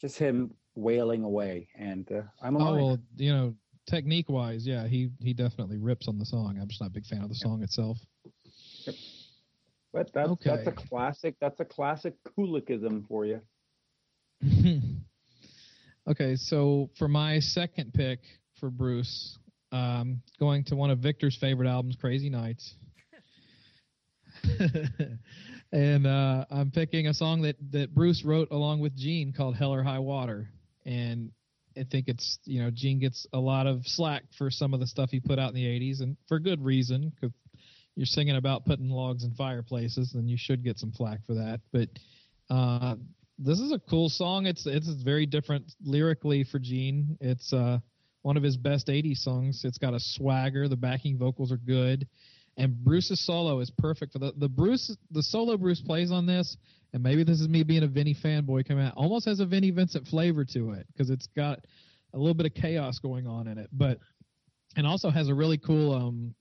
just 0.00 0.18
him 0.18 0.54
wailing 0.74 1.24
away, 1.24 1.68
and 1.76 2.10
uh, 2.10 2.22
I'm. 2.42 2.56
Oh 2.56 2.74
well, 2.74 2.98
you 3.16 3.32
know, 3.32 3.54
technique 3.86 4.30
wise, 4.30 4.66
yeah, 4.66 4.86
he 4.86 5.10
he 5.20 5.34
definitely 5.34 5.78
rips 5.78 6.08
on 6.08 6.18
the 6.18 6.24
song. 6.24 6.58
I'm 6.60 6.68
just 6.68 6.80
not 6.80 6.88
a 6.88 6.92
big 6.92 7.04
fan 7.04 7.22
of 7.22 7.28
the 7.28 7.34
song 7.34 7.62
itself. 7.62 7.98
Yep. 8.86 8.94
But 9.92 10.12
that's 10.14 10.30
okay. 10.30 10.50
that's 10.50 10.66
a 10.68 10.72
classic. 10.72 11.34
That's 11.40 11.60
a 11.60 11.64
classic 11.66 12.14
Kulickism 12.24 13.06
for 13.06 13.26
you. 13.26 13.42
okay, 16.10 16.36
so 16.36 16.90
for 16.98 17.08
my 17.08 17.38
second 17.40 17.92
pick 17.94 18.20
for 18.58 18.70
Bruce, 18.70 19.38
um, 19.70 20.22
going 20.38 20.64
to 20.64 20.76
one 20.76 20.90
of 20.90 20.98
Victor's 20.98 21.36
favorite 21.40 21.68
albums, 21.68 21.96
Crazy 22.00 22.28
Nights. 22.28 22.74
and 25.72 26.06
uh, 26.06 26.44
I'm 26.50 26.70
picking 26.70 27.06
a 27.06 27.14
song 27.14 27.42
that, 27.42 27.56
that 27.70 27.94
Bruce 27.94 28.24
wrote 28.24 28.48
along 28.50 28.80
with 28.80 28.96
Gene 28.96 29.32
called 29.32 29.56
Hell 29.56 29.72
or 29.72 29.82
High 29.82 30.00
Water. 30.00 30.48
And 30.84 31.30
I 31.76 31.84
think 31.90 32.08
it's, 32.08 32.38
you 32.44 32.62
know, 32.62 32.70
Gene 32.72 32.98
gets 32.98 33.26
a 33.32 33.38
lot 33.38 33.66
of 33.66 33.82
slack 33.86 34.24
for 34.36 34.50
some 34.50 34.74
of 34.74 34.80
the 34.80 34.86
stuff 34.86 35.10
he 35.10 35.20
put 35.20 35.38
out 35.38 35.50
in 35.50 35.54
the 35.54 35.64
80s, 35.64 36.00
and 36.00 36.16
for 36.28 36.38
good 36.38 36.62
reason, 36.62 37.10
because 37.14 37.34
you're 37.94 38.06
singing 38.06 38.36
about 38.36 38.64
putting 38.64 38.88
logs 38.90 39.24
in 39.24 39.34
fireplaces, 39.34 40.12
then 40.12 40.26
you 40.26 40.36
should 40.38 40.64
get 40.64 40.78
some 40.78 40.92
flack 40.92 41.20
for 41.26 41.34
that. 41.34 41.60
But 41.72 41.88
uh, 42.50 42.96
this 43.44 43.58
is 43.58 43.72
a 43.72 43.78
cool 43.90 44.08
song. 44.08 44.46
It's 44.46 44.66
it's 44.66 44.88
very 44.88 45.26
different 45.26 45.72
lyrically 45.82 46.44
for 46.44 46.58
Gene. 46.58 47.16
It's 47.20 47.52
uh, 47.52 47.78
one 48.22 48.36
of 48.36 48.42
his 48.42 48.56
best 48.56 48.86
80s 48.86 49.18
songs. 49.18 49.62
It's 49.64 49.78
got 49.78 49.94
a 49.94 50.00
swagger. 50.00 50.68
The 50.68 50.76
backing 50.76 51.18
vocals 51.18 51.50
are 51.50 51.56
good, 51.56 52.06
and 52.56 52.76
Bruce's 52.84 53.24
solo 53.24 53.60
is 53.60 53.70
perfect 53.70 54.12
for 54.12 54.18
the 54.18 54.32
the 54.36 54.48
Bruce 54.48 54.96
the 55.10 55.22
solo 55.22 55.56
Bruce 55.56 55.80
plays 55.80 56.12
on 56.12 56.26
this. 56.26 56.56
And 56.94 57.02
maybe 57.02 57.24
this 57.24 57.40
is 57.40 57.48
me 57.48 57.62
being 57.62 57.84
a 57.84 57.86
Vinnie 57.86 58.14
fanboy 58.14 58.68
coming 58.68 58.84
out. 58.84 58.92
Almost 58.96 59.24
has 59.24 59.40
a 59.40 59.46
Vinnie 59.46 59.70
Vincent 59.70 60.06
flavor 60.08 60.44
to 60.52 60.72
it 60.72 60.86
because 60.92 61.08
it's 61.08 61.26
got 61.28 61.60
a 62.12 62.18
little 62.18 62.34
bit 62.34 62.44
of 62.44 62.54
chaos 62.54 62.98
going 62.98 63.26
on 63.26 63.48
in 63.48 63.56
it, 63.56 63.70
but 63.72 63.98
and 64.76 64.86
also 64.86 65.10
has 65.10 65.28
a 65.28 65.34
really 65.34 65.58
cool 65.58 65.94
um 65.94 66.34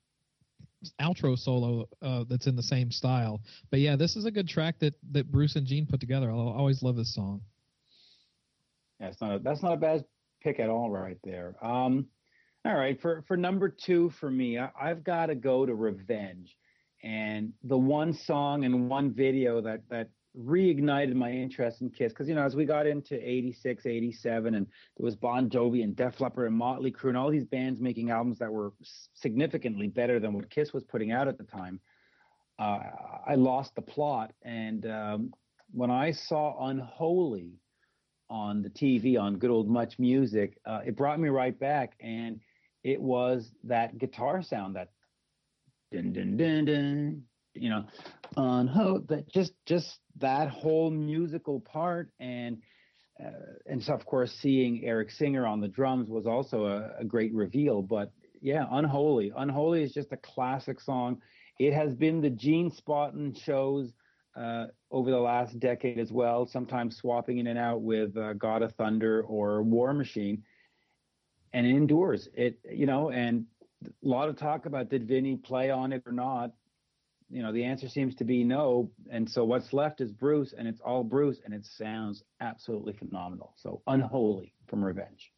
outro 0.99 1.37
solo 1.37 1.87
uh, 2.01 2.23
that's 2.27 2.47
in 2.47 2.55
the 2.55 2.63
same 2.63 2.91
style. 2.91 3.41
But 3.69 3.79
yeah, 3.79 3.95
this 3.95 4.15
is 4.15 4.25
a 4.25 4.31
good 4.31 4.47
track 4.47 4.79
that 4.79 4.95
that 5.11 5.31
Bruce 5.31 5.55
and 5.55 5.65
Gene 5.65 5.85
put 5.85 5.99
together. 5.99 6.29
I 6.31 6.33
always 6.33 6.81
love 6.83 6.95
this 6.95 7.13
song. 7.13 7.41
That's 8.99 9.19
not 9.21 9.35
a, 9.35 9.39
that's 9.39 9.63
not 9.63 9.73
a 9.73 9.77
bad 9.77 10.05
pick 10.41 10.59
at 10.59 10.69
all, 10.69 10.89
right 10.89 11.17
there. 11.23 11.55
Um, 11.63 12.07
all 12.65 12.75
right, 12.75 12.99
for 13.01 13.23
for 13.27 13.37
number 13.37 13.69
two 13.69 14.11
for 14.19 14.29
me, 14.29 14.59
I, 14.59 14.69
I've 14.79 15.03
got 15.03 15.27
to 15.27 15.35
go 15.35 15.65
to 15.65 15.73
Revenge, 15.73 16.55
and 17.03 17.53
the 17.63 17.77
one 17.77 18.13
song 18.13 18.65
and 18.65 18.89
one 18.89 19.13
video 19.13 19.61
that 19.61 19.81
that 19.89 20.09
reignited 20.37 21.13
my 21.13 21.31
interest 21.31 21.81
in 21.81 21.89
Kiss 21.89 22.13
because 22.13 22.29
you 22.29 22.35
know 22.35 22.43
as 22.43 22.55
we 22.55 22.65
got 22.65 22.87
into 22.87 23.15
86 23.15 23.85
87 23.85 24.55
and 24.55 24.65
there 24.97 25.03
was 25.03 25.15
Bon 25.15 25.49
Jovi 25.49 25.83
and 25.83 25.95
Def 25.95 26.21
Leppard 26.21 26.47
and 26.47 26.55
Motley 26.55 26.91
Crue 26.91 27.09
and 27.09 27.17
all 27.17 27.29
these 27.29 27.45
bands 27.45 27.81
making 27.81 28.11
albums 28.11 28.39
that 28.39 28.51
were 28.51 28.71
significantly 29.13 29.87
better 29.87 30.19
than 30.19 30.33
what 30.33 30.49
Kiss 30.49 30.71
was 30.71 30.83
putting 30.83 31.11
out 31.11 31.27
at 31.27 31.37
the 31.37 31.43
time 31.43 31.81
uh, 32.59 32.79
I 33.25 33.35
lost 33.35 33.73
the 33.75 33.81
plot. 33.81 34.33
And 34.43 34.85
um, 34.85 35.33
when 35.71 35.89
I 35.89 36.11
saw 36.11 36.67
Unholy 36.67 37.53
on 38.29 38.61
the 38.61 38.69
TV 38.69 39.19
on 39.19 39.37
good 39.37 39.49
old 39.49 39.67
Much 39.67 39.99
Music 39.99 40.57
uh, 40.65 40.79
it 40.85 40.95
brought 40.95 41.19
me 41.19 41.27
right 41.27 41.59
back 41.59 41.93
and 41.99 42.39
it 42.81 43.01
was 43.01 43.51
that 43.65 43.97
guitar 43.97 44.41
sound 44.41 44.77
that 44.77 44.87
dun 45.91 46.13
dun 46.13 46.37
dun 46.37 46.63
dun 46.63 47.23
you 47.53 47.69
know 47.69 47.83
on 48.37 48.67
hope 48.67 49.07
that 49.07 49.29
just 49.31 49.53
just 49.65 49.99
that 50.17 50.49
whole 50.49 50.89
musical 50.89 51.59
part 51.59 52.09
and 52.19 52.57
uh, 53.23 53.29
and 53.67 53.83
so 53.83 53.93
of 53.93 54.05
course 54.05 54.31
seeing 54.41 54.83
Eric 54.85 55.11
Singer 55.11 55.45
on 55.45 55.59
the 55.59 55.67
drums 55.67 56.09
was 56.09 56.25
also 56.25 56.65
a, 56.65 57.01
a, 57.01 57.05
great 57.05 57.33
reveal. 57.33 57.81
But 57.81 58.11
yeah 58.41 58.65
unholy. 58.71 59.31
Unholy 59.35 59.83
is 59.83 59.93
just 59.93 60.11
a 60.11 60.17
classic 60.17 60.79
song. 60.79 61.21
It 61.59 61.73
has 61.73 61.93
been 61.93 62.21
the 62.21 62.29
gene 62.29 62.71
spotting 62.71 63.35
shows 63.35 63.91
uh, 64.35 64.67
over 64.89 65.11
the 65.11 65.19
last 65.19 65.59
decade 65.59 65.99
as 65.99 66.11
well 66.11 66.47
sometimes 66.47 66.95
swapping 66.95 67.39
in 67.39 67.47
and 67.47 67.59
out 67.59 67.81
with 67.81 68.15
uh, 68.15 68.31
god 68.33 68.61
of 68.61 68.71
thunder 68.75 69.23
or 69.23 69.61
war 69.61 69.93
machine 69.93 70.41
and 71.53 71.67
it 71.67 71.75
endures. 71.75 72.29
It 72.33 72.59
you 72.71 72.85
know 72.85 73.09
and 73.09 73.45
a 73.83 74.07
lot 74.07 74.29
of 74.29 74.37
talk 74.37 74.65
about 74.65 74.89
did 74.89 75.07
Vinnie 75.07 75.37
play 75.37 75.69
on 75.69 75.91
it 75.91 76.03
or 76.05 76.13
not 76.13 76.51
you 77.31 77.41
know 77.41 77.51
the 77.51 77.63
answer 77.63 77.87
seems 77.87 78.15
to 78.15 78.23
be 78.23 78.43
no. 78.43 78.91
And 79.09 79.29
so 79.29 79.45
what's 79.45 79.73
left 79.73 80.01
is 80.01 80.11
bruce 80.11 80.53
and 80.57 80.67
it's 80.67 80.81
all 80.81 81.03
bruce 81.03 81.39
and 81.43 81.53
it 81.53 81.65
sounds 81.65 82.23
absolutely 82.39 82.93
phenomenal. 82.93 83.53
So 83.57 83.81
unholy 83.87 84.53
from 84.67 84.83
revenge. 84.83 85.31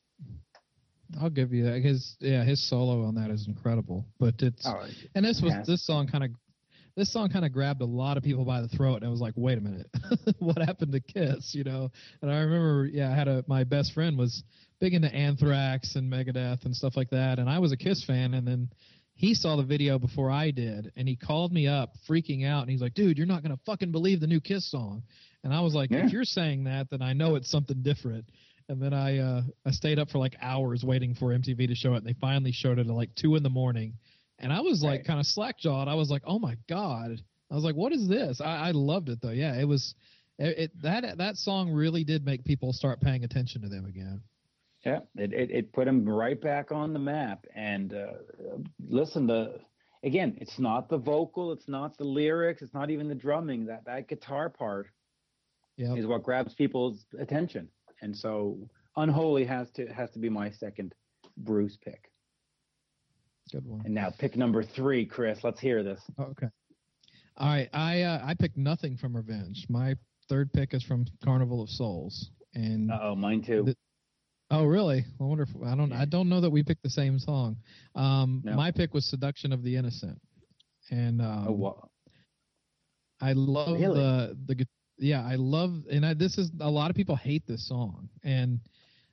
I'll 1.21 1.29
give 1.29 1.53
you 1.53 1.65
that. 1.65 1.82
His 1.82 2.15
yeah 2.19 2.43
his 2.43 2.67
solo 2.67 3.03
on 3.06 3.15
that 3.15 3.29
is 3.29 3.47
incredible. 3.47 4.06
But 4.19 4.36
it's 4.39 4.65
oh, 4.65 4.86
and 5.15 5.23
this 5.23 5.41
was 5.41 5.53
this 5.67 5.86
song 5.86 6.08
kind 6.08 6.23
of 6.23 6.32
this 6.95 7.12
song 7.12 7.29
kind 7.29 7.45
of 7.45 7.51
grabbed 7.51 7.82
a 7.82 7.86
lot 7.86 8.17
of 8.17 8.23
people 8.23 8.45
by 8.45 8.62
the 8.62 8.67
throat 8.67 8.97
and 8.97 9.06
i 9.06 9.10
was 9.10 9.19
like 9.19 9.34
wait 9.36 9.58
a 9.58 9.62
minute. 9.62 9.89
What 10.39 10.58
happened 10.58 10.91
to 10.91 10.99
kiss? 10.99 11.53
You 11.53 11.63
know? 11.63 11.91
And 12.21 12.32
i 12.32 12.39
remember 12.39 12.86
yeah 12.86 13.12
i 13.12 13.15
had 13.15 13.27
a 13.27 13.43
my 13.47 13.63
best 13.63 13.93
friend 13.93 14.17
was 14.17 14.43
big 14.79 14.93
into 14.93 15.13
anthrax 15.13 15.95
and 15.95 16.12
megadeth 16.12 16.65
and 16.65 16.75
stuff 16.75 16.97
like 16.97 17.10
that 17.12 17.39
and 17.39 17.49
i 17.49 17.58
was 17.60 17.71
a 17.71 17.77
kiss 17.77 18.03
fan 18.03 18.34
and 18.34 18.47
then 18.47 18.69
he 19.15 19.34
saw 19.34 19.56
the 19.56 19.63
video 19.63 19.99
before 19.99 20.32
I 20.32 20.52
did, 20.52 20.91
and 20.95 21.08
he 21.08 21.15
called 21.15 21.54
me 21.54 21.67
up 21.67 21.93
freaking 22.10 22.45
out, 22.45 22.62
and 22.62 22.71
he's 22.71 22.82
like, 22.82 22.93
"Dude, 22.93 23.17
you're 23.17 23.28
not 23.28 23.43
gonna 23.43 23.60
fucking 23.65 23.91
believe 23.91 24.19
the 24.19 24.28
new 24.28 24.41
Kiss 24.41 24.69
song." 24.69 25.04
And 25.43 25.54
I 25.54 25.62
was 25.62 25.76
like, 25.76 25.91
yeah. 25.91 26.06
"If 26.06 26.12
you're 26.12 26.23
saying 26.23 26.65
that, 26.65 26.89
then 26.89 27.02
I 27.02 27.13
know 27.13 27.36
it's 27.36 27.49
something 27.49 27.82
different." 27.82 28.26
And 28.69 28.82
then 28.82 28.93
I 28.93 29.19
uh, 29.19 29.41
I 29.65 29.71
stayed 29.71 29.99
up 29.99 30.10
for 30.10 30.17
like 30.17 30.36
hours 30.41 30.84
waiting 30.84 31.13
for 31.15 31.30
MTV 31.30 31.67
to 31.67 31.76
show 31.76 31.93
it, 31.93 31.97
and 31.97 32.06
they 32.06 32.13
finally 32.13 32.52
showed 32.52 32.80
it 32.80 32.88
at 32.88 32.93
like 32.93 33.13
two 33.15 33.36
in 33.36 33.43
the 33.43 33.49
morning, 33.49 33.93
and 34.39 34.52
I 34.52 34.62
was 34.62 34.82
like 34.82 34.99
right. 34.99 35.08
kind 35.08 35.19
of 35.19 35.26
slack 35.26 35.60
jawed. 35.60 35.88
I 35.88 35.95
was 35.95 36.10
like, 36.10 36.23
"Oh 36.26 36.39
my 36.39 36.58
god!" 36.67 37.21
I 37.52 37.56
was 37.56 37.63
like, 37.63 37.76
"What 37.76 37.93
is 37.93 38.08
this?" 38.08 38.41
I, 38.41 38.69
I 38.69 38.71
loved 38.71 39.10
it 39.10 39.19
though. 39.21 39.32
Yeah, 39.32 39.60
it 39.60 39.65
was. 39.65 39.93
It, 40.39 40.58
it 40.58 40.82
that 40.82 41.19
that 41.19 41.38
song 41.38 41.71
really 41.71 42.04
did 42.04 42.26
make 42.26 42.43
people 42.43 42.73
start 42.73 42.99
paying 42.99 43.23
attention 43.23 43.62
to 43.62 43.69
them 43.69 43.86
again. 43.86 44.23
Yeah, 44.86 45.00
it, 45.15 45.32
it, 45.34 45.52
it 45.52 45.74
put 45.74 45.88
him 45.88 46.08
right 46.08 46.39
back 46.39 46.72
on 46.72 46.91
the 46.91 47.00
map. 47.00 47.46
And 47.56 47.93
uh, 47.93 48.58
listen, 48.86 49.28
the 49.28 49.60
again, 50.04 50.38
it's 50.41 50.60
not 50.60 50.89
the 50.89 50.98
vocal, 50.98 51.54
it's 51.54 51.67
not 51.67 51.98
the 51.98 52.04
lyrics, 52.04 52.62
it's 52.62 52.74
not 52.74 52.89
even 52.89 53.08
the 53.08 53.15
drumming. 53.15 53.65
That 53.67 53.86
that 53.86 54.10
guitar 54.10 54.50
part 54.50 54.88
yep. 55.78 55.98
is 55.98 56.06
what 56.06 56.24
grabs 56.24 56.54
people's 56.54 57.06
attention. 57.17 57.69
And 58.02 58.15
so, 58.15 58.58
Unholy 58.98 59.46
has 59.46 59.72
to 59.72 59.88
has 59.88 60.12
to 60.12 60.19
be 60.19 60.30
my 60.30 60.52
second 60.52 60.93
Bruce 61.38 61.78
pick. 61.78 62.12
Good 63.52 63.65
one. 63.65 63.82
And 63.86 63.93
now 63.93 64.12
pick 64.17 64.36
number 64.36 64.63
three, 64.63 65.06
Chris. 65.06 65.39
Let's 65.43 65.60
hear 65.60 65.84
this. 65.84 66.02
Oh, 66.17 66.24
okay. 66.24 66.48
All 67.38 67.48
right, 67.48 67.69
I 67.74 68.02
uh, 68.02 68.22
I 68.24 68.36
picked 68.36 68.58
nothing 68.58 68.98
from 68.98 69.15
Revenge. 69.15 69.65
My 69.69 69.96
third 70.30 70.52
pick 70.54 70.74
is 70.74 70.84
from 70.84 71.06
Carnival 71.24 71.63
of 71.63 71.69
Souls, 71.69 72.30
and 72.54 72.91
oh, 72.91 73.15
mine 73.15 73.41
too. 73.41 73.74
Oh, 74.54 74.66
really? 74.66 75.04
I 75.20 75.24
wonder 75.24 75.44
if 75.44 75.50
I 75.66 75.76
don't. 75.76 75.92
I 75.92 76.06
don't 76.06 76.30
know 76.30 76.39
that 76.42 76.50
we 76.52 76.62
picked 76.62 76.84
the 76.84 76.89
same 76.89 77.18
song. 77.18 77.58
Um, 77.96 78.44
no. 78.46 78.54
My 78.56 78.70
pick 78.72 78.94
was 78.94 79.04
"Seduction 79.10 79.52
of 79.52 79.63
the 79.63 79.76
Innocent," 79.76 80.22
and 80.92 81.22
um, 81.22 81.46
oh, 81.50 81.52
wow. 81.54 81.89
I 83.20 83.34
love 83.34 83.80
really? 83.80 84.00
the 84.00 84.38
the 84.46 84.68
yeah. 85.00 85.26
I 85.26 85.36
love 85.36 85.72
and 85.92 86.06
I, 86.06 86.13
this 86.13 86.38
is 86.38 86.52
a 86.60 86.70
lot 86.70 86.92
of 86.92 86.96
people 86.96 87.16
hate 87.16 87.48
this 87.48 87.68
song 87.68 88.10
and 88.24 88.60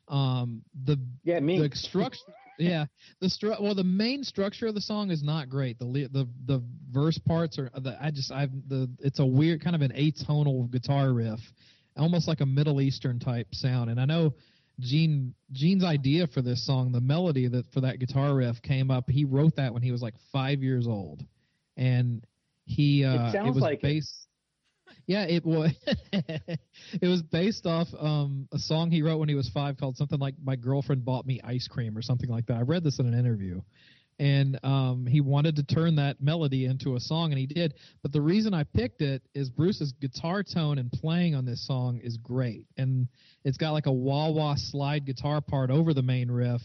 um 0.09 0.63
the 0.85 1.01
yeah 1.23 1.41
me 1.41 1.59
the 1.59 1.75
structure 1.75 2.21
yeah, 2.61 2.85
the 3.21 3.27
stru- 3.27 3.61
well, 3.61 3.75
the 3.75 3.85
main 3.85 4.23
structure 4.23 4.67
of 4.67 4.75
the 4.75 4.81
song 4.81 5.11
is 5.11 5.23
not 5.23 5.49
great. 5.49 5.79
The 5.79 5.87
the 6.13 6.29
the 6.45 6.63
verse 6.91 7.19
parts 7.19 7.59
are 7.59 7.71
the 7.75 7.97
I 8.01 8.11
just 8.11 8.31
I've 8.31 8.51
the 8.69 8.91
it's 8.99 9.19
a 9.19 9.25
weird 9.25 9.63
kind 9.63 9.75
of 9.75 9.81
an 9.81 9.93
atonal 9.93 10.71
guitar 10.71 11.13
riff, 11.13 11.41
almost 11.97 12.29
like 12.29 12.41
a 12.41 12.47
Middle 12.47 12.81
Eastern 12.83 13.19
type 13.19 13.47
sound. 13.55 13.89
And 13.89 13.99
I 13.99 14.05
know 14.05 14.35
Gene 14.81 15.35
Gene's 15.53 15.85
idea 15.85 16.27
for 16.27 16.43
this 16.43 16.65
song, 16.67 16.93
the 16.93 17.01
melody 17.01 17.49
that 17.49 17.71
for 17.73 17.83
that 17.83 17.99
guitar 17.99 18.35
riff 18.35 18.61
came 18.63 18.91
up. 18.91 19.09
He 19.09 19.25
wrote 19.25 19.57
that 19.57 19.73
when 19.73 19.83
he 19.83 19.93
was 19.93 20.03
like 20.03 20.15
five 20.33 20.63
years 20.63 20.87
old, 20.87 21.25
and 21.77 22.25
he 22.65 23.05
uh, 23.05 23.29
it, 23.29 23.33
sounds 23.33 23.49
it 23.49 23.55
was 23.55 23.63
like 23.63 23.81
based. 23.81 24.27
Yeah, 25.07 25.25
it 25.25 25.45
was. 25.45 25.73
it 26.13 26.61
was 27.03 27.23
based 27.23 27.67
off 27.67 27.89
um, 27.99 28.49
a 28.53 28.59
song 28.59 28.91
he 28.91 29.03
wrote 29.03 29.19
when 29.19 29.29
he 29.29 29.35
was 29.35 29.49
five 29.49 29.77
called 29.77 29.97
something 29.97 30.19
like 30.19 30.35
"My 30.43 30.57
Girlfriend 30.57 31.05
Bought 31.05 31.27
Me 31.27 31.41
Ice 31.45 31.69
Cream" 31.69 31.97
or 31.97 32.03
something 32.03 32.29
like 32.29 32.47
that. 32.47 32.57
I 32.57 32.63
read 32.63 32.85
this 32.85 32.99
in 32.99 33.07
an 33.07 33.19
interview, 33.19 33.61
and 34.21 34.63
um, 34.63 35.07
he 35.07 35.23
wanted 35.23 35.57
to 35.57 35.63
turn 35.63 35.97
that 35.97 36.21
melody 36.21 36.67
into 36.67 36.95
a 36.95 37.01
song, 37.01 37.33
and 37.33 37.39
he 37.39 37.47
did. 37.47 37.73
But 38.03 38.13
the 38.13 38.21
reason 38.21 38.53
I 38.53 38.65
picked 38.65 39.01
it 39.01 39.23
is 39.35 39.49
Bruce's 39.49 39.93
guitar 39.99 40.43
tone 40.43 40.77
and 40.77 40.93
playing 40.93 41.35
on 41.35 41.47
this 41.47 41.67
song 41.67 42.01
is 42.05 42.19
great, 42.19 42.67
and 42.77 43.09
it's 43.45 43.57
got 43.57 43.71
like 43.71 43.87
a 43.87 43.93
wah 43.93 44.29
wah 44.31 44.57
slide 44.57 45.07
guitar 45.07 45.41
part 45.41 45.71
over 45.71 45.95
the 45.95 46.03
main 46.03 46.31
riff, 46.31 46.61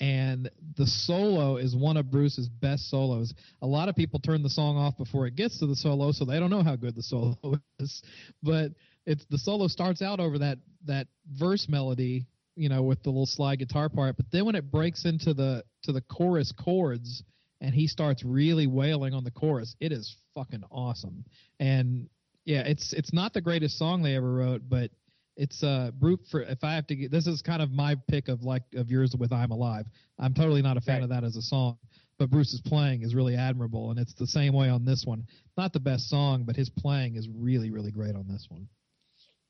and 0.00 0.50
the 0.76 0.86
solo 0.86 1.58
is 1.58 1.76
one 1.76 1.96
of 1.96 2.10
Bruce's 2.10 2.48
best 2.48 2.90
solos. 2.90 3.32
A 3.62 3.66
lot 3.68 3.88
of 3.88 3.94
people 3.94 4.18
turn 4.18 4.42
the 4.42 4.50
song 4.50 4.76
off 4.76 4.98
before 4.98 5.28
it 5.28 5.36
gets 5.36 5.60
to 5.60 5.68
the 5.68 5.76
solo, 5.76 6.10
so 6.10 6.24
they 6.24 6.40
don't 6.40 6.50
know 6.50 6.64
how 6.64 6.74
good 6.74 6.96
the 6.96 7.04
solo 7.04 7.36
is. 7.78 8.02
But 8.42 8.72
it's 9.06 9.24
the 9.30 9.38
solo 9.38 9.68
starts 9.68 10.02
out 10.02 10.18
over 10.18 10.38
that 10.40 10.58
that 10.86 11.06
verse 11.38 11.68
melody, 11.68 12.26
you 12.56 12.68
know, 12.68 12.82
with 12.82 13.00
the 13.04 13.10
little 13.10 13.26
slide 13.26 13.60
guitar 13.60 13.88
part. 13.88 14.16
But 14.16 14.26
then 14.32 14.44
when 14.44 14.56
it 14.56 14.72
breaks 14.72 15.04
into 15.04 15.34
the 15.34 15.62
to 15.82 15.92
the 15.92 16.00
chorus 16.02 16.52
chords 16.52 17.22
and 17.60 17.74
he 17.74 17.86
starts 17.86 18.24
really 18.24 18.66
wailing 18.66 19.12
on 19.14 19.24
the 19.24 19.30
chorus, 19.30 19.76
it 19.80 19.92
is 19.92 20.16
fucking 20.34 20.62
awesome. 20.70 21.24
And 21.58 22.08
yeah, 22.44 22.62
it's 22.62 22.92
it's 22.92 23.12
not 23.12 23.32
the 23.34 23.40
greatest 23.40 23.78
song 23.78 24.02
they 24.02 24.16
ever 24.16 24.32
wrote, 24.32 24.62
but 24.68 24.90
it's 25.36 25.62
uh 25.62 25.90
brute 25.98 26.20
for 26.30 26.42
if 26.42 26.64
I 26.64 26.74
have 26.74 26.86
to 26.88 26.96
get 26.96 27.10
this 27.10 27.26
is 27.26 27.42
kind 27.42 27.62
of 27.62 27.70
my 27.70 27.94
pick 28.08 28.28
of 28.28 28.42
like 28.42 28.62
of 28.74 28.90
yours 28.90 29.14
with 29.18 29.32
I'm 29.32 29.50
Alive. 29.50 29.86
I'm 30.18 30.34
totally 30.34 30.62
not 30.62 30.76
a 30.76 30.80
fan 30.80 30.96
Right. 30.96 31.02
of 31.04 31.08
that 31.10 31.24
as 31.24 31.36
a 31.36 31.42
song, 31.42 31.78
but 32.18 32.30
Bruce's 32.30 32.60
playing 32.60 33.02
is 33.02 33.14
really 33.14 33.36
admirable, 33.36 33.90
and 33.90 33.98
it's 33.98 34.14
the 34.14 34.26
same 34.26 34.52
way 34.54 34.68
on 34.68 34.84
this 34.84 35.04
one. 35.06 35.24
Not 35.56 35.72
the 35.72 35.80
best 35.80 36.08
song, 36.08 36.44
but 36.44 36.56
his 36.56 36.70
playing 36.70 37.16
is 37.16 37.28
really 37.28 37.70
really 37.70 37.90
great 37.92 38.14
on 38.16 38.26
this 38.26 38.46
one. 38.48 38.66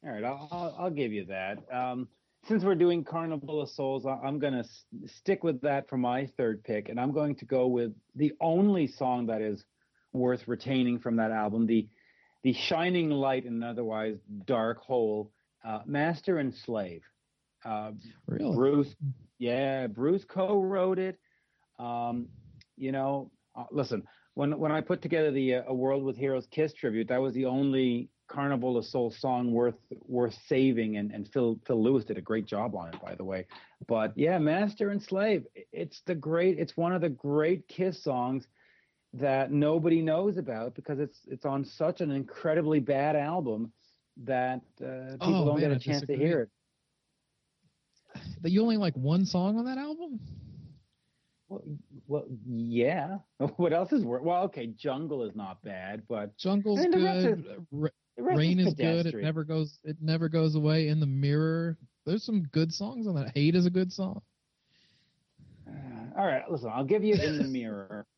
All 0.05 0.11
right, 0.13 0.25
I'll, 0.25 0.49
I'll, 0.51 0.77
I'll 0.79 0.91
give 0.91 1.13
you 1.13 1.27
that. 1.27 1.59
Um, 1.73 2.09
since 2.47 2.65
we're 2.65 2.75
doing 2.75 3.05
Carnival 3.05 3.61
of 3.61 3.69
Souls, 3.71 4.07
I'm 4.07 4.39
going 4.39 4.55
to 4.55 4.61
s- 4.61 4.85
stick 5.07 5.45
with 5.45 5.61
that 5.63 5.89
for 5.89 5.97
my 5.97 6.27
third 6.37 6.65
pick, 6.65 6.89
and 6.89 6.99
I'm 6.99 7.13
going 7.13 7.35
to 7.37 7.45
go 7.45 7.67
with 7.67 7.93
the 8.15 8.33
only 8.41 8.87
song 8.87 9.27
that 9.27 9.43
is 9.43 9.65
worth 10.13 10.49
retaining 10.49 10.99
from 10.99 11.17
that 11.17 11.31
album, 11.31 11.67
the 11.67 11.89
the 12.43 12.53
shining 12.55 13.11
light 13.11 13.45
in 13.45 13.55
an 13.57 13.63
otherwise 13.63 14.17
dark 14.47 14.79
hole, 14.79 15.31
uh, 15.63 15.81
Master 15.85 16.39
and 16.39 16.55
Slave. 16.55 17.03
Uh, 17.65 17.93
Really, 18.27 18.55
Bruce, 18.57 18.97
yeah, 19.39 19.87
Bruce 19.87 20.25
co-wrote 20.25 20.99
it. 20.99 21.19
Um, 21.79 22.29
you 22.77 22.93
know, 22.93 23.31
uh, 23.55 23.65
listen, 23.71 24.05
when 24.35 24.59
when 24.59 24.73
I 24.73 24.81
put 24.81 25.03
together 25.03 25.31
the 25.31 25.57
uh, 25.57 25.63
A 25.67 25.75
World 25.75 26.03
with 26.03 26.17
Heroes 26.17 26.47
Kiss 26.51 26.73
tribute, 26.73 27.09
that 27.09 27.21
was 27.21 27.35
the 27.35 27.45
only 27.45 28.09
Carnival 28.31 28.79
of 28.79 28.85
Soul 28.87 29.11
song 29.11 29.53
worth 29.53 29.75
worth 30.07 30.35
saving, 30.47 30.97
and 30.99 31.13
and 31.13 31.29
Phil 31.33 31.59
Phil 31.67 31.83
Lewis 31.83 32.05
did 32.05 32.19
a 32.19 32.23
great 32.23 32.47
job 32.47 32.75
on 32.77 32.89
it, 32.91 33.01
by 33.03 33.15
the 33.17 33.25
way. 33.25 33.47
But 33.89 34.13
yeah, 34.17 34.39
Master 34.39 34.91
and 34.91 35.03
Slave, 35.03 35.47
it's 35.73 36.01
the 36.07 36.15
great, 36.15 36.59
it's 36.59 36.77
one 36.77 36.93
of 36.93 37.01
the 37.03 37.11
great 37.11 37.67
Kiss 37.69 38.03
songs 38.03 38.47
that 39.15 39.51
nobody 39.53 40.01
knows 40.03 40.37
about 40.39 40.75
because 40.75 41.01
it's 41.01 41.21
it's 41.27 41.45
on 41.45 41.65
such 41.65 42.01
an 42.01 42.11
incredibly 42.11 42.81
bad 42.81 43.17
album 43.17 43.73
that 44.25 44.63
uh, 44.85 45.17
people 45.23 45.45
Oh, 45.45 45.45
don't 45.45 45.61
man, 45.61 45.71
get 45.71 45.73
a 45.73 45.79
chance 45.79 46.05
to 46.07 46.17
hear 46.17 46.41
it. 46.43 46.51
but 48.43 48.51
you 48.51 48.63
only 48.63 48.77
like 48.77 48.95
one 48.97 49.25
song 49.27 49.59
on 49.59 49.65
that 49.67 49.79
album. 49.79 50.21
Well, 51.49 51.63
well, 52.11 52.25
yeah. 52.45 53.19
What 53.57 53.73
else 53.73 53.93
is 53.93 54.05
worth? 54.05 54.23
Well, 54.23 54.43
okay, 54.45 54.67
Jungle 54.67 55.23
is 55.23 55.37
not 55.37 55.63
bad, 55.63 56.03
but 56.09 56.37
Jungle's 56.37 56.85
good. 56.93 57.65
Ra- 57.71 57.89
Rain 58.19 58.59
is 58.59 58.69
is 58.69 58.75
good. 58.75 59.07
It 59.07 59.15
never 59.15 59.45
goes. 59.45 59.79
It 59.85 59.97
never 60.01 60.29
goes 60.29 60.57
away. 60.57 60.89
In 60.89 60.99
the 60.99 61.07
mirror. 61.07 61.79
There's 62.05 62.25
some 62.25 62.43
good 62.53 62.73
songs 62.75 63.07
on 63.07 63.15
that. 63.15 63.31
Hate 63.35 63.55
is 63.55 63.67
a 63.67 63.71
good 63.71 63.93
song. 63.93 64.21
Uh, 65.69 65.73
all 66.19 66.27
right, 66.27 66.51
listen, 66.51 66.71
I'll 66.75 66.85
give 66.85 67.05
you 67.05 67.15
In 67.15 67.39
the 67.39 67.45
Mirror. 67.45 68.07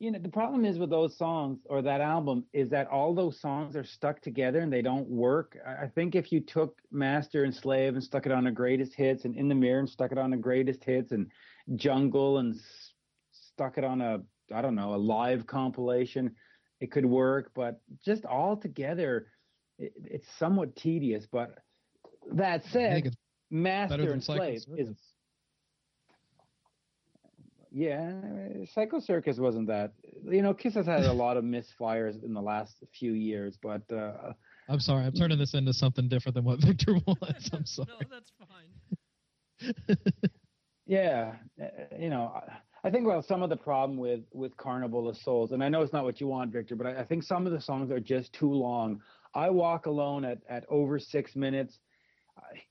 You 0.00 0.12
know, 0.12 0.20
the 0.20 0.28
problem 0.28 0.64
is 0.64 0.78
with 0.78 0.90
those 0.90 1.18
songs 1.18 1.58
or 1.68 1.82
that 1.82 2.00
album 2.00 2.44
is 2.52 2.70
that 2.70 2.86
all 2.86 3.12
those 3.12 3.40
songs 3.40 3.74
are 3.74 3.82
stuck 3.82 4.20
together 4.20 4.60
and 4.60 4.72
they 4.72 4.80
don't 4.80 5.08
work. 5.08 5.58
I 5.66 5.88
think 5.88 6.14
if 6.14 6.30
you 6.30 6.38
took 6.38 6.78
Master 6.92 7.42
and 7.42 7.52
Slave 7.52 7.94
and 7.94 8.04
stuck 8.04 8.24
it 8.24 8.30
on 8.30 8.44
the 8.44 8.52
greatest 8.52 8.94
hits 8.94 9.24
and 9.24 9.34
In 9.34 9.48
the 9.48 9.56
Mirror 9.56 9.80
and 9.80 9.90
stuck 9.90 10.12
it 10.12 10.18
on 10.18 10.30
the 10.30 10.36
greatest 10.36 10.84
hits 10.84 11.10
and 11.10 11.28
Jungle 11.76 12.38
and 12.38 12.54
s- 12.54 12.92
stuck 13.32 13.78
it 13.78 13.84
on 13.84 14.00
a, 14.00 14.20
I 14.54 14.62
don't 14.62 14.74
know, 14.74 14.94
a 14.94 14.96
live 14.96 15.46
compilation, 15.46 16.34
it 16.80 16.90
could 16.90 17.06
work. 17.06 17.52
But 17.54 17.80
just 18.04 18.24
all 18.24 18.56
together, 18.56 19.28
it, 19.78 19.92
it's 20.04 20.28
somewhat 20.38 20.76
tedious. 20.76 21.26
But 21.30 21.58
that 22.32 22.64
said, 22.64 23.16
Master 23.50 24.12
and 24.12 24.22
Slave 24.22 24.62
is 24.76 24.88
yeah, 27.70 28.12
Psycho 28.72 28.98
Circus 28.98 29.38
wasn't 29.38 29.68
that. 29.68 29.92
You 30.24 30.42
know, 30.42 30.54
Kiss 30.54 30.74
has 30.74 30.86
had 30.86 31.04
a 31.04 31.12
lot 31.12 31.36
of 31.36 31.44
misfires 31.44 32.22
in 32.24 32.32
the 32.32 32.40
last 32.40 32.82
few 32.92 33.12
years, 33.12 33.58
but 33.60 33.82
uh, 33.92 34.32
I'm 34.68 34.80
sorry. 34.80 35.04
I'm 35.04 35.12
turning 35.12 35.38
this 35.38 35.54
into 35.54 35.72
something 35.72 36.08
different 36.08 36.34
than 36.34 36.44
what 36.44 36.60
Victor 36.60 36.94
wants. 37.06 37.50
I'm 37.52 37.66
sorry. 37.66 37.88
No, 37.88 38.06
that's 38.10 38.32
fine. 38.38 39.76
yeah, 40.88 41.34
uh, 41.62 41.66
you 41.96 42.08
know, 42.08 42.32
I- 42.82 42.90
think 42.90 43.06
well, 43.06 43.22
some 43.22 43.42
of 43.42 43.50
the 43.50 43.56
problem 43.56 43.98
with 43.98 44.22
with 44.32 44.56
Carnival 44.56 45.08
of 45.08 45.16
Souls, 45.18 45.52
and 45.52 45.62
I 45.62 45.68
know 45.68 45.82
it's 45.82 45.92
not 45.92 46.04
what 46.04 46.20
you 46.20 46.26
want, 46.26 46.50
Victor, 46.52 46.74
but 46.74 46.86
I, 46.86 47.00
I 47.00 47.04
think 47.04 47.22
some 47.22 47.46
of 47.46 47.52
the 47.52 47.60
songs 47.60 47.90
are 47.90 48.00
just 48.00 48.32
too 48.32 48.50
long. 48.50 49.02
I 49.34 49.50
Walk 49.50 49.86
Alone 49.86 50.24
at 50.24 50.38
at 50.48 50.64
over 50.68 50.98
six 50.98 51.36
minutes. 51.36 51.78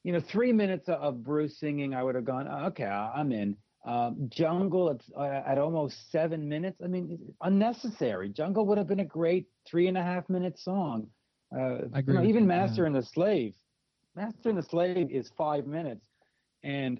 You 0.03 0.13
know, 0.13 0.19
three 0.19 0.51
minutes 0.51 0.89
of 0.89 1.23
Bruce 1.23 1.59
singing, 1.59 1.93
I 1.93 2.01
would 2.01 2.15
have 2.15 2.25
gone, 2.25 2.47
"Oh, 2.49 2.65
okay, 2.67 2.85
I'm 2.85 3.31
in. 3.31 3.55
Um, 3.85 4.27
Jungle 4.29 4.89
at, 4.89 5.01
uh, 5.15 5.43
at 5.45 5.57
almost 5.57 6.11
seven 6.11 6.49
minutes. 6.49 6.81
I 6.83 6.87
mean, 6.87 7.19
unnecessary. 7.41 8.29
Jungle 8.29 8.65
would 8.65 8.77
have 8.77 8.87
been 8.87 9.01
a 9.01 9.05
great 9.05 9.45
three 9.65 9.87
and 9.87 9.97
a 9.97 10.03
half 10.03 10.27
minute 10.29 10.57
song. 10.57 11.07
Uh, 11.55 11.83
I 11.93 11.99
agree 11.99 12.15
you 12.15 12.19
know, 12.21 12.27
even 12.27 12.47
Master 12.47 12.81
yeah. 12.81 12.87
and 12.87 12.95
the 12.95 13.03
Slave. 13.03 13.53
Master 14.15 14.49
and 14.49 14.57
the 14.57 14.63
Slave 14.63 15.11
is 15.11 15.29
five 15.37 15.67
minutes. 15.67 16.05
And 16.63 16.99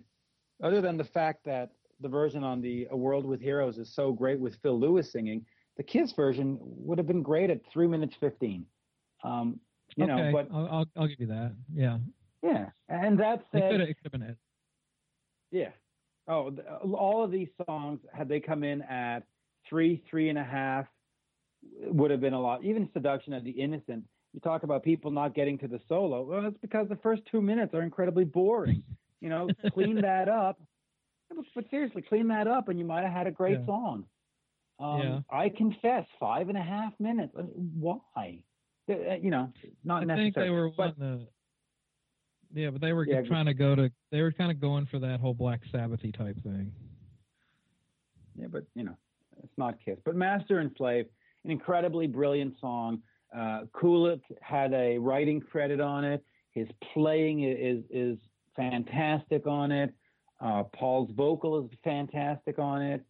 other 0.62 0.82
than 0.82 0.98
the 0.98 1.04
fact 1.04 1.46
that 1.46 1.72
the 2.00 2.08
version 2.08 2.44
on 2.44 2.62
the 2.62 2.88
A 2.92 2.98
World 2.98 3.26
with 3.26 3.42
Heroes 3.42 3.78
is 3.78 3.94
so 3.94 4.12
great 4.12 4.40
with 4.40 4.56
Phil 4.62 4.80
Lewis 4.80 5.12
singing, 5.12 5.46
the 5.78 5.84
Kiss 5.84 6.12
version 6.14 6.58
would 6.62 6.98
have 6.98 7.08
been 7.08 7.24
great 7.24 7.50
at 7.50 7.62
three 7.72 7.88
minutes 7.88 8.16
15. 8.20 8.66
Um, 9.24 9.60
you 9.96 10.04
okay, 10.04 10.14
know, 10.14 10.32
but 10.32 10.48
I'll, 10.54 10.68
I'll 10.68 10.86
I'll 10.96 11.08
give 11.08 11.20
you 11.20 11.28
that. 11.28 11.54
Yeah, 11.74 11.98
yeah. 12.44 12.68
And 12.90 13.20
that 13.20 13.44
said, 13.52 13.82
it 13.82 13.88
could 13.88 14.04
have 14.04 14.12
been 14.12 14.22
it. 14.22 14.38
Yeah. 15.52 15.70
Oh, 16.28 16.52
all 16.94 17.24
of 17.24 17.32
these 17.32 17.48
songs, 17.66 18.00
had 18.14 18.28
they 18.28 18.40
come 18.40 18.64
in 18.64 18.82
at 18.82 19.24
three, 19.68 20.04
three 20.10 20.30
and 20.30 20.38
a 20.38 20.44
half, 20.44 20.86
would 21.84 22.12
have 22.12 22.20
been 22.20 22.34
a 22.34 22.42
lot. 22.42 22.64
Even 22.64 22.90
Seduction 22.92 23.34
of 23.34 23.46
the 23.46 23.52
Innocent, 23.52 24.04
you 24.34 24.42
talk 24.42 24.64
about 24.64 24.84
people 24.84 25.10
not 25.10 25.34
getting 25.34 25.58
to 25.60 25.68
the 25.68 25.80
solo. 25.88 26.24
Well, 26.24 26.46
it's 26.46 26.58
because 26.62 26.90
the 26.90 26.98
first 26.98 27.24
two 27.32 27.42
minutes 27.42 27.74
are 27.74 27.82
incredibly 27.82 28.26
boring. 28.26 28.84
You 29.22 29.30
know, 29.30 29.50
clean 29.74 30.02
that 30.02 30.30
up. 30.30 30.62
But, 31.30 31.40
but 31.56 31.66
seriously, 31.70 32.02
clean 32.02 32.28
that 32.30 32.48
up, 32.48 32.70
and 32.70 32.80
you 32.80 32.86
might 32.86 33.04
have 33.04 33.12
had 33.14 33.28
a 33.28 33.32
great 33.32 33.60
Yeah. 33.60 33.66
song. 33.66 34.06
Um, 34.80 35.00
Yeah. 35.00 35.20
I 35.30 35.50
confess, 35.50 36.06
five 36.20 36.50
and 36.50 36.58
a 36.58 36.62
half 36.64 36.94
minutes. 37.00 37.34
Why? 37.36 38.44
Uh, 38.90 39.16
You 39.22 39.30
know, 39.32 39.52
not 39.84 40.04
I 40.04 40.06
necessary. 40.06 40.32
think 40.32 40.36
they 40.36 40.50
were 40.50 40.70
but. 40.72 40.96
Yeah, 42.54 42.70
but 42.70 42.80
they 42.80 42.94
were 42.94 43.06
Yeah, 43.06 43.22
trying 43.24 43.46
to 43.48 43.54
go 43.54 43.76
to. 43.76 43.92
They 44.10 44.22
were 44.22 44.32
kind 44.32 44.52
of 44.52 44.60
going 44.62 44.86
for 44.86 45.00
that 45.00 45.20
whole 45.20 45.34
Black 45.34 45.62
Sabbathy 45.66 46.16
type 46.18 46.42
thing. 46.44 46.72
Yeah, 48.36 48.48
but 48.48 48.66
you 48.74 48.84
know, 48.84 48.96
it's 49.44 49.58
not 49.58 49.80
Kiss. 49.84 50.00
But 50.06 50.16
Master 50.16 50.60
and 50.60 50.72
Slave, 50.78 51.08
an 51.44 51.52
incredibly 51.52 52.08
brilliant 52.08 52.58
song. 52.62 53.04
Uh, 53.36 53.66
Kulick 53.74 54.22
had 54.42 54.74
a 54.74 54.98
writing 54.98 55.42
credit 55.42 55.82
on 55.82 56.06
it. 56.06 56.24
His 56.52 56.68
playing 56.94 57.44
is 57.44 57.84
is 57.90 58.18
fantastic 58.58 59.48
on 59.48 59.72
it. 59.72 59.94
Uh, 60.42 60.64
Paul's 60.76 61.10
vocal 61.16 61.64
is 61.66 61.72
fantastic 61.84 62.60
on 62.60 62.82
it. 62.82 63.02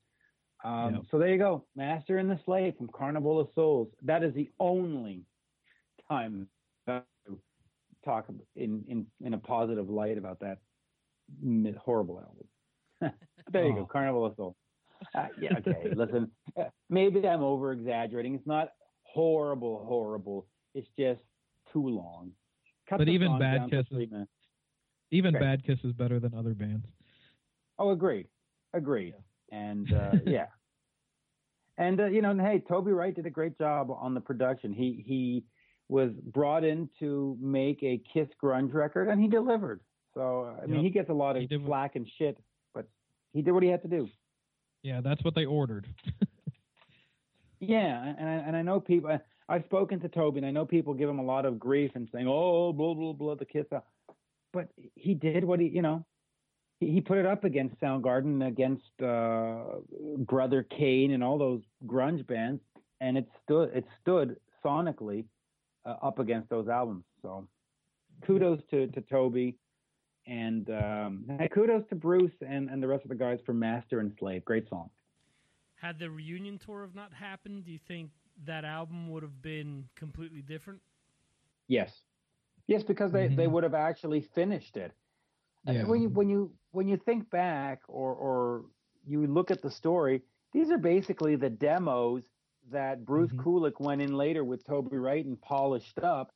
Um, 0.63 0.95
Yep. 0.95 1.03
So 1.11 1.19
there 1.19 1.29
you 1.29 1.37
go, 1.37 1.65
Master 1.75 2.17
and 2.17 2.29
the 2.29 2.39
Slave 2.45 2.75
from 2.77 2.89
Carnival 2.93 3.39
of 3.39 3.47
Souls. 3.55 3.89
That 4.03 4.23
is 4.23 4.33
the 4.33 4.49
only 4.59 5.23
time 6.09 6.47
I 6.87 7.01
talk 8.05 8.27
in 8.55 8.83
in 8.87 9.05
in 9.23 9.33
a 9.33 9.37
positive 9.37 9.89
light 9.89 10.17
about 10.17 10.39
that 10.39 10.59
horrible 11.77 12.19
album. 12.19 13.13
there 13.51 13.65
you 13.65 13.73
Oh. 13.73 13.81
go, 13.81 13.85
Carnival 13.85 14.25
of 14.25 14.35
Souls. 14.35 14.55
Uh, 15.13 15.27
yeah, 15.39 15.57
okay. 15.59 15.91
Listen, 15.95 16.31
maybe 16.89 17.27
I'm 17.27 17.43
over 17.43 17.71
exaggerating. 17.71 18.33
It's 18.33 18.47
not 18.47 18.69
horrible, 19.03 19.85
horrible. 19.85 20.47
It's 20.73 20.87
just 20.97 21.21
too 21.71 21.87
long. 21.87 22.31
Cut 22.89 22.97
But 22.97 23.09
even 23.09 23.37
Bad 23.37 23.69
Kisses-. 23.69 24.27
Even 25.11 25.35
Okay. 25.35 25.43
Bad 25.43 25.65
Kiss 25.65 25.79
is 25.83 25.93
better 25.93 26.19
than 26.19 26.33
other 26.33 26.53
bands. 26.53 26.85
Oh, 27.79 27.91
agreed, 27.91 28.27
agreed. 28.73 29.13
And 29.51 29.91
uh, 29.93 30.11
yeah, 30.25 30.47
and 31.77 31.99
uh, 32.01 32.05
you 32.07 32.21
know, 32.21 32.31
and 32.31 32.41
hey, 32.41 32.61
Toby 32.67 32.91
Wright 32.91 33.15
did 33.15 33.25
a 33.25 33.29
great 33.29 33.57
job 33.57 33.89
on 33.91 34.13
the 34.13 34.21
production. 34.21 34.73
He 34.73 35.03
he 35.05 35.43
was 35.89 36.11
brought 36.33 36.63
in 36.65 36.89
to 36.99 37.37
make 37.39 37.81
a 37.83 38.01
Kiss 38.13 38.27
grunge 38.43 38.73
record, 38.73 39.07
and 39.07 39.21
he 39.21 39.27
delivered. 39.29 39.79
So 40.13 40.53
I 40.61 40.65
mean, 40.65 40.83
he 40.83 40.89
gets 40.89 41.09
a 41.09 41.13
lot 41.13 41.35
of 41.35 41.41
He 41.41 41.47
did 41.47 41.61
what- 41.61 41.67
flack 41.69 41.95
and 41.95 42.07
shit, 42.17 42.37
but 42.73 42.87
he 43.33 43.41
did 43.41 43.51
what 43.51 43.63
he 43.63 43.69
had 43.69 43.83
to 43.83 43.87
do. 43.87 44.09
Yeah, 44.83 44.99
that's 45.01 45.23
what 45.23 45.35
they 45.35 45.45
ordered. 45.45 45.87
Yeah, 47.59 48.13
and 48.19 48.29
I, 48.29 48.33
and 48.33 48.55
I 48.55 48.61
know 48.61 48.79
people. 48.79 49.09
I- 49.09 49.21
I've 49.49 49.63
spoken 49.63 49.99
to 50.01 50.09
Toby, 50.09 50.37
and 50.39 50.45
I 50.45 50.51
know 50.51 50.65
people 50.65 50.93
give 50.93 51.09
him 51.09 51.19
a 51.19 51.23
lot 51.23 51.45
of 51.45 51.57
grief 51.57 51.91
and 51.95 52.07
saying, 52.13 52.27
"Oh, 52.27 52.73
blah 52.73 52.93
blah 52.93 53.13
blah, 53.13 53.33
the 53.35 53.45
Kiss." 53.45 53.65
out." 53.73 53.85
But 54.53 54.69
he 54.95 55.13
did 55.13 55.43
what 55.43 55.59
he, 55.59 55.67
you 55.67 55.81
know, 55.81 56.05
he, 56.79 56.91
he 56.91 57.01
put 57.01 57.17
it 57.17 57.25
up 57.25 57.43
against 57.43 57.79
Soundgarden, 57.79 58.47
against 58.47 59.01
uh, 59.01 59.79
Brother 60.19 60.63
Cane, 60.63 61.11
and 61.11 61.23
all 61.23 61.37
those 61.37 61.61
grunge 61.85 62.25
bands, 62.27 62.61
and 63.01 63.17
it 63.17 63.27
stood. 63.43 63.71
It 63.73 63.85
stood 64.01 64.37
sonically 64.63 65.25
uh, 65.85 65.95
up 66.01 66.19
against 66.19 66.49
those 66.49 66.67
albums. 66.67 67.03
So, 67.21 67.47
kudos 68.25 68.59
to 68.71 68.87
to 68.87 69.01
Toby, 69.01 69.57
and 70.25 70.69
um, 70.69 71.25
kudos 71.53 71.83
to 71.89 71.95
Bruce 71.95 72.31
and 72.47 72.69
and 72.69 72.81
the 72.81 72.87
rest 72.87 73.03
of 73.03 73.09
the 73.09 73.15
guys 73.15 73.39
for 73.45 73.53
Master 73.53 73.99
and 73.99 74.13
Slave. 74.19 74.45
Great 74.45 74.69
song. 74.69 74.89
Had 75.75 75.99
the 75.99 76.09
reunion 76.09 76.57
tour 76.57 76.81
have 76.81 76.95
not 76.95 77.13
happened, 77.13 77.65
do 77.65 77.71
you 77.71 77.79
think 77.87 78.09
that 78.45 78.65
album 78.65 79.11
would 79.11 79.21
have 79.21 79.41
been 79.43 79.85
completely 79.95 80.41
different? 80.41 80.81
Yes, 81.67 81.91
yes, 82.67 82.83
because 82.83 83.11
they, 83.11 83.27
they 83.27 83.47
Mhm. 83.47 83.51
would 83.51 83.63
have 83.63 83.73
actually 83.75 84.21
finished 84.21 84.77
it. 84.77 84.93
Uh, 85.67 85.73
Yeah. 85.73 85.85
When 85.85 86.01
you 86.01 86.09
when 86.09 86.29
you 86.29 86.51
when 86.71 86.87
you 86.87 86.97
think 86.97 87.29
back 87.29 87.81
or 87.87 88.13
or 88.15 88.65
you 89.05 89.25
look 89.27 89.51
at 89.51 89.61
the 89.61 89.71
story, 89.71 90.23
these 90.53 90.69
are 90.71 90.77
basically 90.77 91.35
the 91.35 91.49
demos 91.49 92.29
that 92.71 93.05
Bruce 93.05 93.31
Mhm. 93.31 93.39
Kulick 93.43 93.79
went 93.79 94.01
in 94.01 94.13
later 94.15 94.43
with 94.43 94.63
Toby 94.65 94.97
Wright 94.97 95.25
and 95.25 95.39
polished 95.41 95.99
up. 95.99 96.31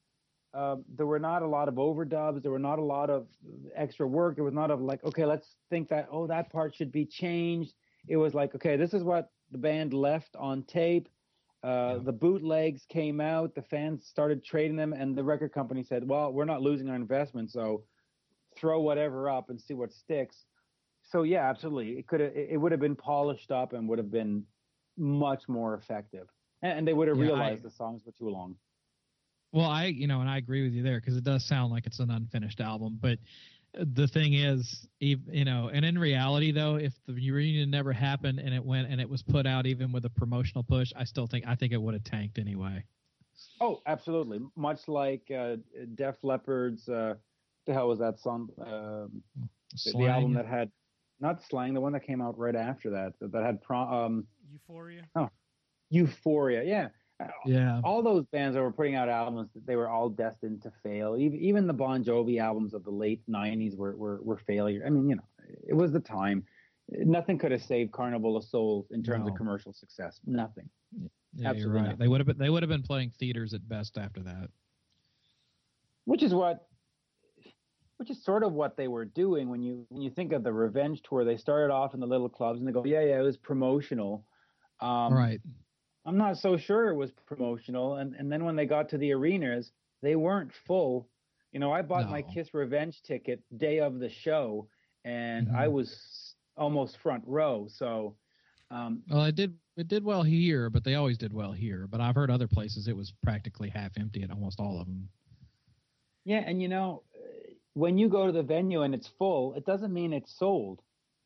Um, 0.54 0.84
there 0.88 1.06
were 1.06 1.20
not 1.20 1.44
a 1.44 1.48
lot 1.48 1.68
of 1.70 1.76
overdubs. 1.76 2.42
There 2.42 2.52
were 2.52 2.60
not 2.60 2.80
a 2.80 2.84
lot 2.84 3.10
of 3.10 3.28
extra 3.76 4.08
work. 4.08 4.36
There 4.36 4.44
was 4.44 4.54
not 4.54 4.72
of 4.72 4.82
like, 4.82 5.04
okay, 5.04 5.26
let's 5.26 5.56
think 5.70 5.90
that 5.90 6.08
oh 6.12 6.28
that 6.28 6.50
part 6.52 6.76
should 6.76 6.92
be 6.92 7.06
changed. 7.06 7.74
It 8.08 8.18
was 8.18 8.34
like, 8.34 8.56
okay, 8.56 8.76
this 8.78 8.94
is 8.94 9.04
what 9.04 9.32
the 9.52 9.58
band 9.58 9.94
left 9.94 10.36
on 10.36 10.64
tape. 10.64 11.08
Uh, 11.64 11.96
Yeah. 11.98 12.04
The 12.04 12.12
bootlegs 12.14 12.86
came 12.88 13.22
out. 13.22 13.54
The 13.56 13.62
fans 13.62 14.06
started 14.08 14.44
trading 14.44 14.76
them, 14.78 14.94
and 14.94 15.16
the 15.16 15.24
record 15.24 15.52
company 15.54 15.84
said, 15.84 16.08
"Well, 16.08 16.32
we're 16.34 16.46
not 16.46 16.62
losing 16.62 16.90
our 16.90 16.96
investment, 16.96 17.52
so 17.52 17.84
throw 18.56 18.82
whatever 18.82 19.30
up 19.30 19.50
and 19.50 19.60
see 19.62 19.74
what 19.76 19.92
sticks." 19.94 20.46
So 21.04 21.24
yeah, 21.24 21.48
absolutely, 21.50 21.98
it 22.00 22.08
could 22.08 22.20
have, 22.20 22.36
it 22.36 22.60
would 22.60 22.72
have 22.72 22.82
been 22.82 22.96
polished 22.96 23.52
up 23.52 23.74
and 23.74 23.88
would 23.90 23.98
have 24.00 24.12
been 24.12 24.46
much 24.98 25.48
more 25.48 25.74
effective, 25.76 26.28
and, 26.62 26.80
and 26.80 26.88
they 26.88 26.94
would 26.94 27.08
have 27.08 27.18
Yeah, 27.18 27.24
I- 27.26 27.28
realized 27.28 27.64
the 27.64 27.70
songs 27.72 28.04
were 28.06 28.12
too 28.14 28.30
long. 28.30 28.56
Well, 29.52 29.70
I 29.70 29.86
you 29.86 30.08
know, 30.08 30.22
and 30.22 30.30
I 30.30 30.38
agree 30.38 30.64
with 30.64 30.74
you 30.74 30.82
there 30.82 31.00
because 31.00 31.16
it 31.18 31.24
does 31.24 31.46
sound 31.46 31.72
like 31.72 31.86
it's 31.86 32.00
an 32.00 32.10
unfinished 32.10 32.62
album. 32.62 32.98
But 33.02 33.20
the 33.74 34.08
thing 34.08 34.34
is, 34.34 34.88
you 35.00 35.46
know, 35.46 35.70
and 35.74 35.86
in 35.86 35.98
reality 35.98 36.52
though, 36.52 36.76
if 36.76 36.94
the 37.08 37.14
reunion 37.14 37.70
never 37.70 37.94
happened 37.94 38.40
and 38.40 38.54
it 38.54 38.64
went 38.64 38.90
and 38.90 39.00
it 39.00 39.10
was 39.10 39.24
put 39.24 39.48
out 39.48 39.66
even 39.66 39.92
with 39.92 40.06
a 40.06 40.10
promotional 40.10 40.64
push, 40.64 40.92
I 40.96 41.06
still 41.06 41.28
think 41.28 41.46
I 41.48 41.56
think 41.56 41.72
it 41.74 41.82
would 41.82 41.94
have 41.94 42.04
tanked 42.04 42.38
anyway. 42.38 42.84
Oh, 43.60 43.82
absolutely. 43.86 44.40
Much 44.56 44.88
like 44.88 45.32
uh, 45.32 45.58
Def 45.96 46.16
Leppard's, 46.24 46.88
uh, 46.90 47.16
the 47.66 47.74
hell 47.74 47.88
was 47.88 48.00
that 48.00 48.20
song? 48.20 48.50
Um, 48.60 49.24
the, 49.86 49.94
the 49.94 50.08
album 50.08 50.34
that 50.34 50.46
had 50.46 50.72
not 51.20 51.42
slang, 51.44 51.74
the 51.74 51.82
one 51.82 51.94
that 51.94 52.06
came 52.06 52.22
out 52.22 52.38
right 52.38 52.56
after 52.56 52.90
that, 52.92 53.14
that 53.22 53.44
had 53.44 53.62
prom, 53.62 53.94
um, 53.94 54.28
Euphoria? 54.52 55.04
Oh, 55.16 55.30
Euphoria. 55.90 56.64
Yeah. 56.64 56.90
Yeah, 57.46 57.82
all 57.84 58.02
those 58.04 58.26
bands 58.32 58.56
that 58.56 58.62
were 58.62 58.72
putting 58.72 58.96
out 58.96 59.10
albums, 59.10 59.50
that 59.54 59.66
they 59.66 59.76
were 59.76 59.90
all 59.90 60.10
destined 60.10 60.62
to 60.64 60.72
fail. 60.84 61.18
Even, 61.18 61.40
even 61.40 61.68
the 61.68 61.74
Bon 61.74 62.04
Jovi 62.04 62.40
albums 62.40 62.74
of 62.74 62.84
the 62.84 62.92
late 62.92 63.22
'90s 63.30 63.76
were 63.76 63.96
were, 63.96 64.22
were 64.22 64.38
failure. 64.38 64.84
I 64.86 64.90
mean, 64.90 65.10
you 65.10 65.16
know, 65.16 65.24
it 65.68 65.74
was 65.74 65.92
the 65.92 66.00
time. 66.00 66.44
Nothing 66.90 67.38
could 67.38 67.52
have 67.52 67.64
saved 67.64 67.92
Carnival 67.92 68.36
of 68.36 68.44
Souls 68.44 68.88
in 68.92 69.02
terms 69.04 69.26
No. 69.26 69.32
of 69.32 69.38
commercial 69.38 69.72
success. 69.74 70.20
Nothing. 70.26 70.70
yeah, 70.94 71.08
you're 71.34 71.50
absolutely 71.50 71.82
right. 71.82 71.88
not. 71.90 72.00
They 72.00 72.08
would 72.08 72.20
have 72.20 72.28
been 72.28 72.38
they 72.38 72.50
would 72.50 72.64
have 72.64 72.70
been 72.70 72.84
playing 72.84 73.12
theaters 73.12 73.54
at 73.54 73.68
best 73.68 73.98
after 73.98 74.22
that. 74.24 74.50
Which 76.06 76.24
is 76.24 76.34
what, 76.34 76.68
which 77.98 78.10
is 78.10 78.24
sort 78.24 78.44
of 78.44 78.54
what 78.54 78.76
they 78.76 78.88
were 78.88 79.06
doing 79.06 79.50
when 79.50 79.62
you 79.62 79.86
when 79.90 80.02
you 80.02 80.10
think 80.10 80.34
of 80.34 80.44
the 80.44 80.52
Revenge 80.52 81.02
tour. 81.04 81.24
They 81.24 81.38
started 81.38 81.72
off 81.72 81.94
in 81.94 82.00
the 82.00 82.08
little 82.08 82.28
clubs 82.30 82.60
and 82.60 82.68
they 82.68 82.72
go, 82.72 82.84
yeah, 82.84 83.02
yeah, 83.02 83.20
it 83.20 83.24
was 83.24 83.38
promotional. 83.38 84.26
Um, 84.82 85.14
right. 85.14 85.40
I'm 86.06 86.18
not 86.18 86.38
so 86.38 86.58
sure 86.58 86.90
it 86.90 86.96
was 86.96 87.12
promotional. 87.12 87.96
And 87.96 88.16
and 88.16 88.32
then 88.32 88.44
when 88.46 88.56
they 88.56 88.66
got 88.66 88.90
to 88.90 88.98
the 88.98 89.12
arenas, 89.14 89.72
they 90.02 90.16
weren't 90.16 90.54
full. 90.54 91.10
You 91.52 91.60
know, 91.60 91.72
I 91.72 91.82
bought 91.82 92.10
my 92.10 92.22
Kiss 92.22 92.54
Revenge 92.54 93.02
ticket 93.04 93.44
day 93.58 93.80
of 93.80 94.00
the 94.00 94.10
show, 94.10 94.70
and 95.04 95.50
I 95.50 95.68
Mhm. 95.68 95.74
was 95.74 96.36
almost 96.58 96.98
front 96.98 97.24
row. 97.28 97.68
So, 97.68 98.18
um, 98.72 99.04
Well, 99.08 99.26
it 99.26 99.36
did 99.36 99.60
it 99.78 99.88
did 99.88 100.04
well 100.04 100.24
here, 100.24 100.70
but 100.70 100.84
they 100.84 100.96
always 100.96 101.18
did 101.18 101.34
well 101.34 101.52
here. 101.52 101.88
But 101.88 102.02
I've 102.02 102.16
heard 102.16 102.32
other 102.32 102.48
places 102.48 102.88
it 102.88 102.96
was 102.96 103.12
practically 103.24 103.70
half 103.70 103.98
empty 103.98 104.24
at 104.24 104.32
almost 104.32 104.60
all 104.60 104.80
of 104.80 104.88
them. 104.88 105.10
yeah, 106.26 106.40
and 106.46 106.62
you 106.62 106.68
know, 106.68 107.04
when 107.74 107.98
you 107.98 108.10
go 108.10 108.26
to 108.28 108.32
the 108.32 108.44
venue 108.44 108.82
and 108.82 108.94
it's 108.94 109.08
full, 109.08 109.54
it 109.54 109.66
doesn't 109.66 109.94
mean 109.94 110.14
it's 110.14 110.38
sold. 110.38 110.82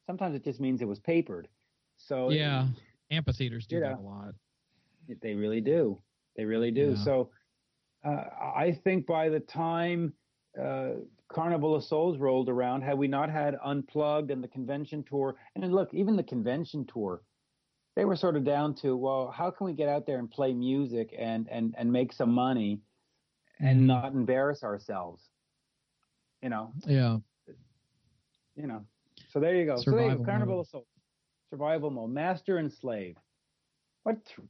Sometimes 0.08 0.36
it 0.36 0.44
just 0.44 0.60
means 0.60 0.82
it 0.82 0.88
was 0.88 1.00
papered. 1.00 1.50
So 1.98 2.30
Yeah, 2.30 2.70
amphitheaters 3.12 3.68
do 3.68 3.76
you 3.76 3.82
that 3.82 3.92
know. 3.92 3.98
a 3.98 4.02
lot. 4.02 4.36
They 5.22 5.34
really 5.36 5.62
do. 5.62 6.02
They 6.36 6.46
really 6.46 6.72
do. 6.72 6.90
Yeah. 6.98 7.04
So 7.04 7.30
uh, 8.06 8.26
I 8.56 8.78
think 8.84 9.06
by 9.06 9.30
the 9.30 9.40
time 9.40 10.14
uh, 10.62 10.92
Carnival 11.28 11.76
of 11.76 11.84
Souls 11.84 12.18
rolled 12.18 12.50
around, 12.50 12.82
had 12.82 12.98
we 12.98 13.08
not 13.08 13.30
had 13.30 13.56
Unplugged 13.64 14.32
and 14.32 14.44
the 14.44 14.48
convention 14.48 15.04
tour, 15.04 15.36
and 15.56 15.64
then 15.64 15.72
look, 15.72 15.94
even 15.94 16.16
the 16.16 16.24
convention 16.24 16.86
tour, 16.86 17.22
they 17.96 18.06
were 18.06 18.16
sort 18.16 18.36
of 18.36 18.44
down 18.44 18.76
to, 18.76 18.96
well, 18.98 19.32
how 19.32 19.50
can 19.50 19.66
we 19.66 19.74
get 19.74 19.88
out 19.90 20.06
there 20.06 20.20
and 20.20 20.30
play 20.30 20.54
music 20.54 21.14
and 21.18 21.48
and 21.50 21.74
and 21.78 21.92
make 21.92 22.12
some 22.14 22.32
money 22.32 22.82
and 23.60 23.82
Mhm. 23.82 23.86
not 23.86 24.14
embarrass 24.14 24.64
ourselves? 24.64 25.30
You 26.42 26.50
know, 26.50 26.74
Yeah. 26.86 27.18
you 28.56 28.68
know. 28.68 28.86
So 29.30 29.40
there 29.40 29.56
you 29.56 29.66
go. 29.66 29.78
so 29.78 29.92
there 29.92 30.02
you 30.02 30.08
go. 30.10 30.18
Survival 30.18 30.26
Carnival 30.26 30.56
mode. 30.58 30.62
of 30.66 30.68
Souls, 30.68 30.88
survival 31.50 31.90
mode, 31.90 32.12
master 32.12 32.58
and 32.58 32.72
slave. 32.72 33.18
What 34.04 34.24
th- 34.26 34.48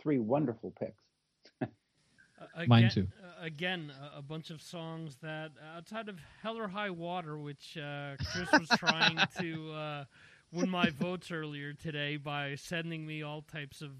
three 0.00 0.18
wonderful 0.18 0.72
picks. 0.78 1.02
Uh, 1.60 2.64
Mine 2.68 2.88
too. 2.88 3.08
uh, 3.20 3.44
again, 3.44 3.90
a, 4.14 4.18
a 4.18 4.22
bunch 4.22 4.50
of 4.50 4.62
songs 4.62 5.16
that 5.22 5.50
uh, 5.60 5.76
outside 5.78 6.08
of 6.08 6.16
Hell 6.40 6.56
or 6.56 6.68
High 6.68 6.90
Water, 6.90 7.36
which 7.36 7.76
uh, 7.76 8.12
Chris 8.32 8.52
was 8.52 8.68
trying 8.78 9.18
to 9.40 9.72
uh, 9.72 10.04
win 10.52 10.70
my 10.70 10.90
votes 10.90 11.32
earlier 11.32 11.72
today 11.72 12.16
by 12.16 12.54
sending 12.54 13.04
me 13.04 13.22
all 13.24 13.42
types 13.42 13.82
of 13.82 13.90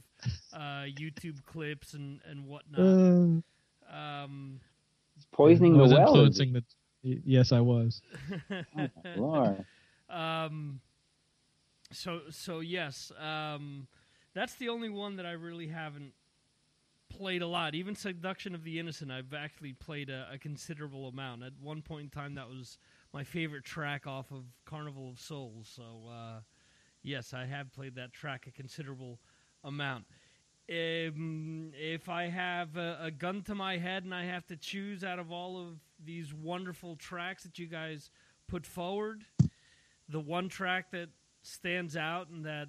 uh, 0.52 0.84
YouTube 0.86 1.44
clips 1.46 1.94
and 1.94 2.20
and 2.30 2.46
whatnot. 2.46 3.42
Um, 3.92 4.60
It's 5.16 5.26
poisoning 5.32 5.74
I 5.76 5.82
was 5.82 5.90
the 5.90 5.96
well. 5.96 6.08
influencing 6.08 6.52
the. 6.52 6.62
y- 7.02 7.20
Yes, 7.24 7.50
I 7.50 7.60
was. 7.60 8.00
Lord. 9.16 9.64
um, 10.08 10.80
so 11.90 12.20
so 12.30 12.60
yes, 12.60 13.10
um, 13.18 13.88
that's 14.38 14.54
the 14.54 14.68
only 14.68 14.88
one 14.88 15.16
that 15.16 15.26
I 15.26 15.32
really 15.32 15.66
haven't 15.66 16.12
played 17.08 17.42
a 17.42 17.46
lot. 17.46 17.74
Even 17.74 17.96
Seduction 17.96 18.54
of 18.54 18.62
the 18.62 18.78
Innocent, 18.78 19.10
I've 19.10 19.34
actually 19.34 19.72
played 19.72 20.10
a, 20.10 20.28
a 20.32 20.38
considerable 20.38 21.08
amount. 21.08 21.42
At 21.42 21.54
one 21.60 21.82
point 21.82 22.04
in 22.04 22.10
time, 22.10 22.34
that 22.36 22.48
was 22.48 22.78
my 23.12 23.24
favorite 23.24 23.64
track 23.64 24.06
off 24.06 24.30
of 24.30 24.44
Carnival 24.64 25.10
of 25.10 25.18
Souls. 25.18 25.68
So 25.74 26.08
uh, 26.08 26.40
yes, 27.02 27.34
I 27.34 27.46
have 27.46 27.72
played 27.72 27.96
that 27.96 28.12
track 28.12 28.46
a 28.46 28.52
considerable 28.52 29.18
amount. 29.64 30.04
Um, 30.70 31.72
if 31.74 32.08
I 32.08 32.28
have 32.28 32.76
a, 32.76 32.98
a 33.02 33.10
gun 33.10 33.42
to 33.42 33.56
my 33.56 33.76
head 33.78 34.04
and 34.04 34.14
I 34.14 34.24
have 34.24 34.46
to 34.48 34.56
choose 34.56 35.02
out 35.02 35.18
of 35.18 35.32
all 35.32 35.58
of 35.58 35.80
these 36.04 36.32
wonderful 36.32 36.94
tracks 36.94 37.42
that 37.42 37.58
you 37.58 37.66
guys 37.66 38.10
put 38.46 38.64
forward, 38.64 39.24
the 40.08 40.20
one 40.20 40.48
track 40.48 40.92
that 40.92 41.08
stands 41.42 41.96
out 41.96 42.28
and 42.28 42.44
that 42.44 42.68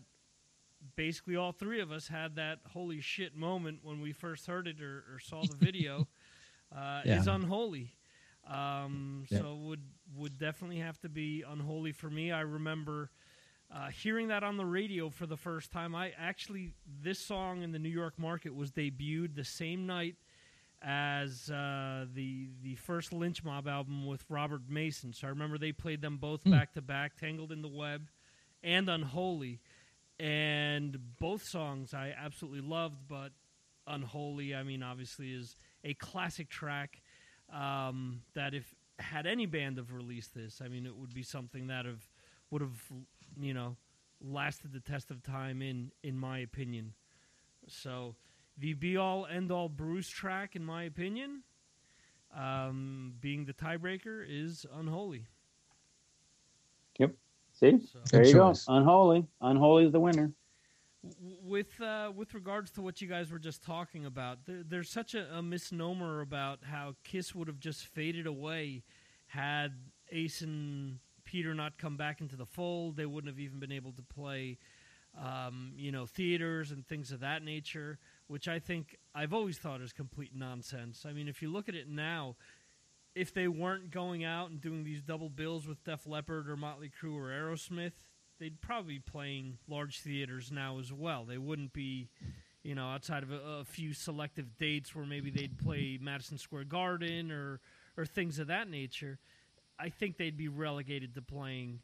basically 0.99 1.37
all 1.37 1.53
three 1.53 1.79
of 1.79 1.91
us 1.91 2.09
had 2.09 2.35
that 2.35 2.59
holy 2.73 2.99
shit 2.99 3.33
moment 3.35 3.79
when 3.83 4.01
we 4.01 4.11
first 4.11 4.45
heard 4.47 4.67
it 4.67 4.81
or, 4.81 5.05
or 5.13 5.19
saw 5.19 5.45
the 5.45 5.55
video 5.55 6.07
uh, 6.75 7.01
Yeah. 7.05 7.15
is 7.19 7.27
unholy. 7.27 7.93
Um, 8.45 9.25
Yeah. 9.29 9.39
So 9.39 9.55
would 9.55 9.81
would 10.17 10.37
definitely 10.37 10.79
have 10.79 10.99
to 11.01 11.09
be 11.09 11.43
unholy 11.47 11.93
for 11.93 12.09
me. 12.09 12.31
I 12.33 12.41
remember 12.41 13.11
uh, 13.73 13.87
hearing 13.89 14.27
that 14.27 14.43
on 14.43 14.57
the 14.57 14.65
radio 14.65 15.09
for 15.09 15.25
the 15.25 15.37
first 15.37 15.71
time, 15.71 15.95
I 15.95 16.11
actually 16.17 16.73
this 17.01 17.19
song 17.19 17.61
in 17.63 17.71
the 17.71 17.79
New 17.79 17.89
York 18.01 18.19
market 18.19 18.53
was 18.53 18.71
debuted 18.71 19.35
the 19.35 19.45
same 19.45 19.85
night 19.87 20.15
as 20.81 21.49
uh, 21.49 22.05
the 22.13 22.49
the 22.63 22.75
first 22.75 23.13
Lynch 23.13 23.43
Mob 23.43 23.67
album 23.67 24.05
with 24.05 24.25
Robert 24.29 24.63
Mason. 24.69 25.13
So 25.13 25.27
I 25.27 25.29
remember 25.29 25.57
they 25.57 25.71
played 25.71 26.01
them 26.01 26.17
both 26.17 26.43
Hmm. 26.43 26.51
back 26.51 26.73
to 26.73 26.81
back, 26.81 27.15
"Tangled 27.17 27.51
in 27.51 27.61
the 27.61 27.67
Web" 27.69 28.09
and 28.63 28.89
"Unholy," 28.89 29.59
and 30.19 30.97
both 31.19 31.43
songs 31.43 31.93
I 31.93 32.13
absolutely 32.17 32.61
loved. 32.61 33.07
But 33.07 33.31
"Unholy," 33.87 34.53
I 34.55 34.63
mean, 34.63 34.83
obviously 34.83 35.33
is 35.33 35.55
a 35.83 35.93
classic 35.95 36.49
track 36.49 37.01
um, 37.51 38.21
that 38.33 38.53
if 38.53 38.75
had 38.99 39.25
any 39.25 39.45
band 39.45 39.77
have 39.77 39.93
released 39.93 40.35
this, 40.35 40.61
I 40.63 40.67
mean, 40.67 40.85
it 40.85 40.95
would 40.95 41.13
be 41.13 41.23
something 41.23 41.67
that 41.67 41.85
have 41.85 42.09
would 42.51 42.61
have 42.61 42.83
you 43.39 43.53
know 43.53 43.77
lasted 44.21 44.73
the 44.73 44.79
test 44.79 45.11
of 45.11 45.23
time 45.23 45.61
in 45.61 45.91
in 46.03 46.17
my 46.17 46.39
opinion. 46.39 46.93
So 47.67 48.15
the 48.57 48.73
be 48.73 48.97
all 48.97 49.25
end 49.25 49.51
all 49.51 49.69
Bruce 49.69 50.09
track, 50.09 50.55
in 50.55 50.65
my 50.65 50.83
opinion, 50.83 51.43
um, 52.35 53.13
being 53.21 53.45
the 53.45 53.53
tiebreaker, 53.53 54.25
is 54.27 54.65
unholy. 54.73 55.27
See, 57.59 57.79
So 57.91 57.99
there 58.11 58.25
you 58.25 58.33
choice. 58.33 58.65
go. 58.65 58.73
Unholy. 58.75 59.25
Unholy 59.41 59.85
is 59.85 59.91
the 59.91 59.99
winner. 59.99 60.31
with 61.43 61.79
uh, 61.81 62.11
with 62.15 62.33
regards 62.33 62.71
to 62.71 62.81
what 62.81 63.01
you 63.01 63.07
guys 63.07 63.31
were 63.31 63.39
just 63.39 63.63
talking 63.63 64.05
about, 64.05 64.45
there, 64.45 64.63
there's 64.67 64.89
such 64.89 65.13
a, 65.15 65.25
a 65.37 65.41
misnomer 65.41 66.21
about 66.21 66.59
how 66.63 66.95
Kiss 67.03 67.33
would 67.35 67.47
have 67.47 67.59
just 67.59 67.85
faded 67.85 68.27
away 68.27 68.83
had 69.27 69.73
Ace 70.11 70.41
and 70.41 70.99
Peter 71.23 71.53
not 71.53 71.77
come 71.77 71.95
back 71.97 72.21
into 72.21 72.35
the 72.35 72.45
fold. 72.45 72.95
They 72.97 73.05
wouldn't 73.05 73.31
have 73.31 73.39
even 73.39 73.59
been 73.59 73.71
able 73.71 73.91
to 73.93 74.01
play, 74.01 74.57
um, 75.17 75.73
you 75.75 75.91
know, 75.91 76.05
theaters 76.05 76.71
and 76.71 76.85
things 76.87 77.11
of 77.11 77.19
that 77.19 77.43
nature. 77.43 77.99
Which 78.27 78.47
I 78.47 78.59
think 78.59 78.97
I've 79.15 79.33
always 79.33 79.57
thought 79.57 79.81
is 79.81 79.91
complete 79.93 80.31
nonsense. 80.35 81.05
I 81.07 81.13
mean, 81.13 81.27
if 81.27 81.41
you 81.41 81.49
look 81.49 81.67
at 81.69 81.75
it 81.75 81.89
now, 81.89 82.35
if 83.19 83.33
they 83.33 83.49
weren't 83.49 83.91
going 83.91 84.23
out 84.23 84.49
and 84.49 84.61
doing 84.61 84.85
these 84.85 85.01
double 85.01 85.29
bills 85.29 85.67
with 85.67 85.83
Def 85.83 86.07
Leppard 86.07 86.49
or 86.49 86.55
Motley 86.55 86.89
Crue 86.89 87.17
or 87.17 87.29
Aerosmith, 87.29 87.91
they'd 88.39 88.61
probably 88.61 88.93
be 88.93 88.99
playing 88.99 89.57
large 89.67 89.99
theaters 89.99 90.53
now 90.53 90.79
as 90.79 90.93
well. 90.93 91.25
They 91.25 91.37
wouldn't 91.37 91.73
be, 91.73 92.07
you 92.63 92.75
know, 92.75 92.87
outside 92.87 93.23
of 93.23 93.31
a, 93.31 93.41
a 93.59 93.65
few 93.65 93.93
selective 93.93 94.57
dates 94.57 94.95
where 94.95 95.05
maybe 95.05 95.31
they'd 95.31 95.57
play 95.57 95.99
Madison 96.01 96.37
Square 96.37 96.65
Garden 96.65 97.29
or 97.29 97.59
or 97.97 98.05
things 98.05 98.39
of 98.39 98.47
that 98.47 98.69
nature. 98.69 99.19
I 99.77 99.89
think 99.89 100.15
they'd 100.15 100.37
be 100.37 100.47
relegated 100.47 101.13
to 101.15 101.21
playing 101.21 101.81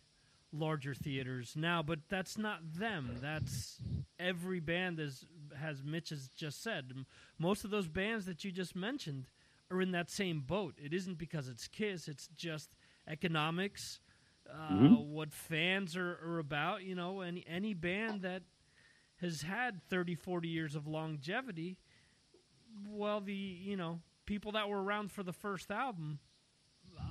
larger 0.53 0.93
theaters 0.93 1.53
now, 1.57 1.83
but 1.83 1.99
that's 2.07 2.37
not 2.37 2.59
them. 2.77 3.17
That's 3.21 3.81
every 4.17 4.61
band 4.61 5.01
as 5.01 5.25
has 5.59 5.83
Mitch 5.83 6.11
has 6.11 6.29
just 6.29 6.63
said. 6.63 6.93
Most 7.37 7.65
of 7.65 7.71
those 7.71 7.89
bands 7.89 8.25
that 8.25 8.45
you 8.45 8.51
just 8.51 8.73
mentioned 8.73 9.25
are 9.71 9.81
in 9.81 9.91
that 9.91 10.09
same 10.09 10.41
boat. 10.41 10.75
It 10.77 10.93
isn't 10.93 11.17
because 11.17 11.47
it's 11.49 11.67
Kiss, 11.67 12.07
it's 12.07 12.27
just 12.35 12.75
economics, 13.07 13.99
uh, 14.49 14.71
Mhm. 14.71 15.07
what 15.07 15.33
fans 15.33 15.95
are, 15.95 16.19
are 16.23 16.39
about. 16.39 16.83
You 16.83 16.95
know, 16.95 17.21
any 17.21 17.45
any 17.47 17.73
band 17.73 18.21
that 18.21 18.43
has 19.21 19.41
had 19.43 19.81
30, 19.89 20.15
40 20.15 20.49
years 20.49 20.75
of 20.75 20.87
longevity, 20.87 21.77
well, 22.87 23.21
the 23.21 23.33
you 23.33 23.75
know 23.77 24.01
people 24.25 24.51
that 24.53 24.69
were 24.69 24.81
around 24.83 25.11
for 25.11 25.23
the 25.23 25.33
first 25.33 25.71
album, 25.71 26.19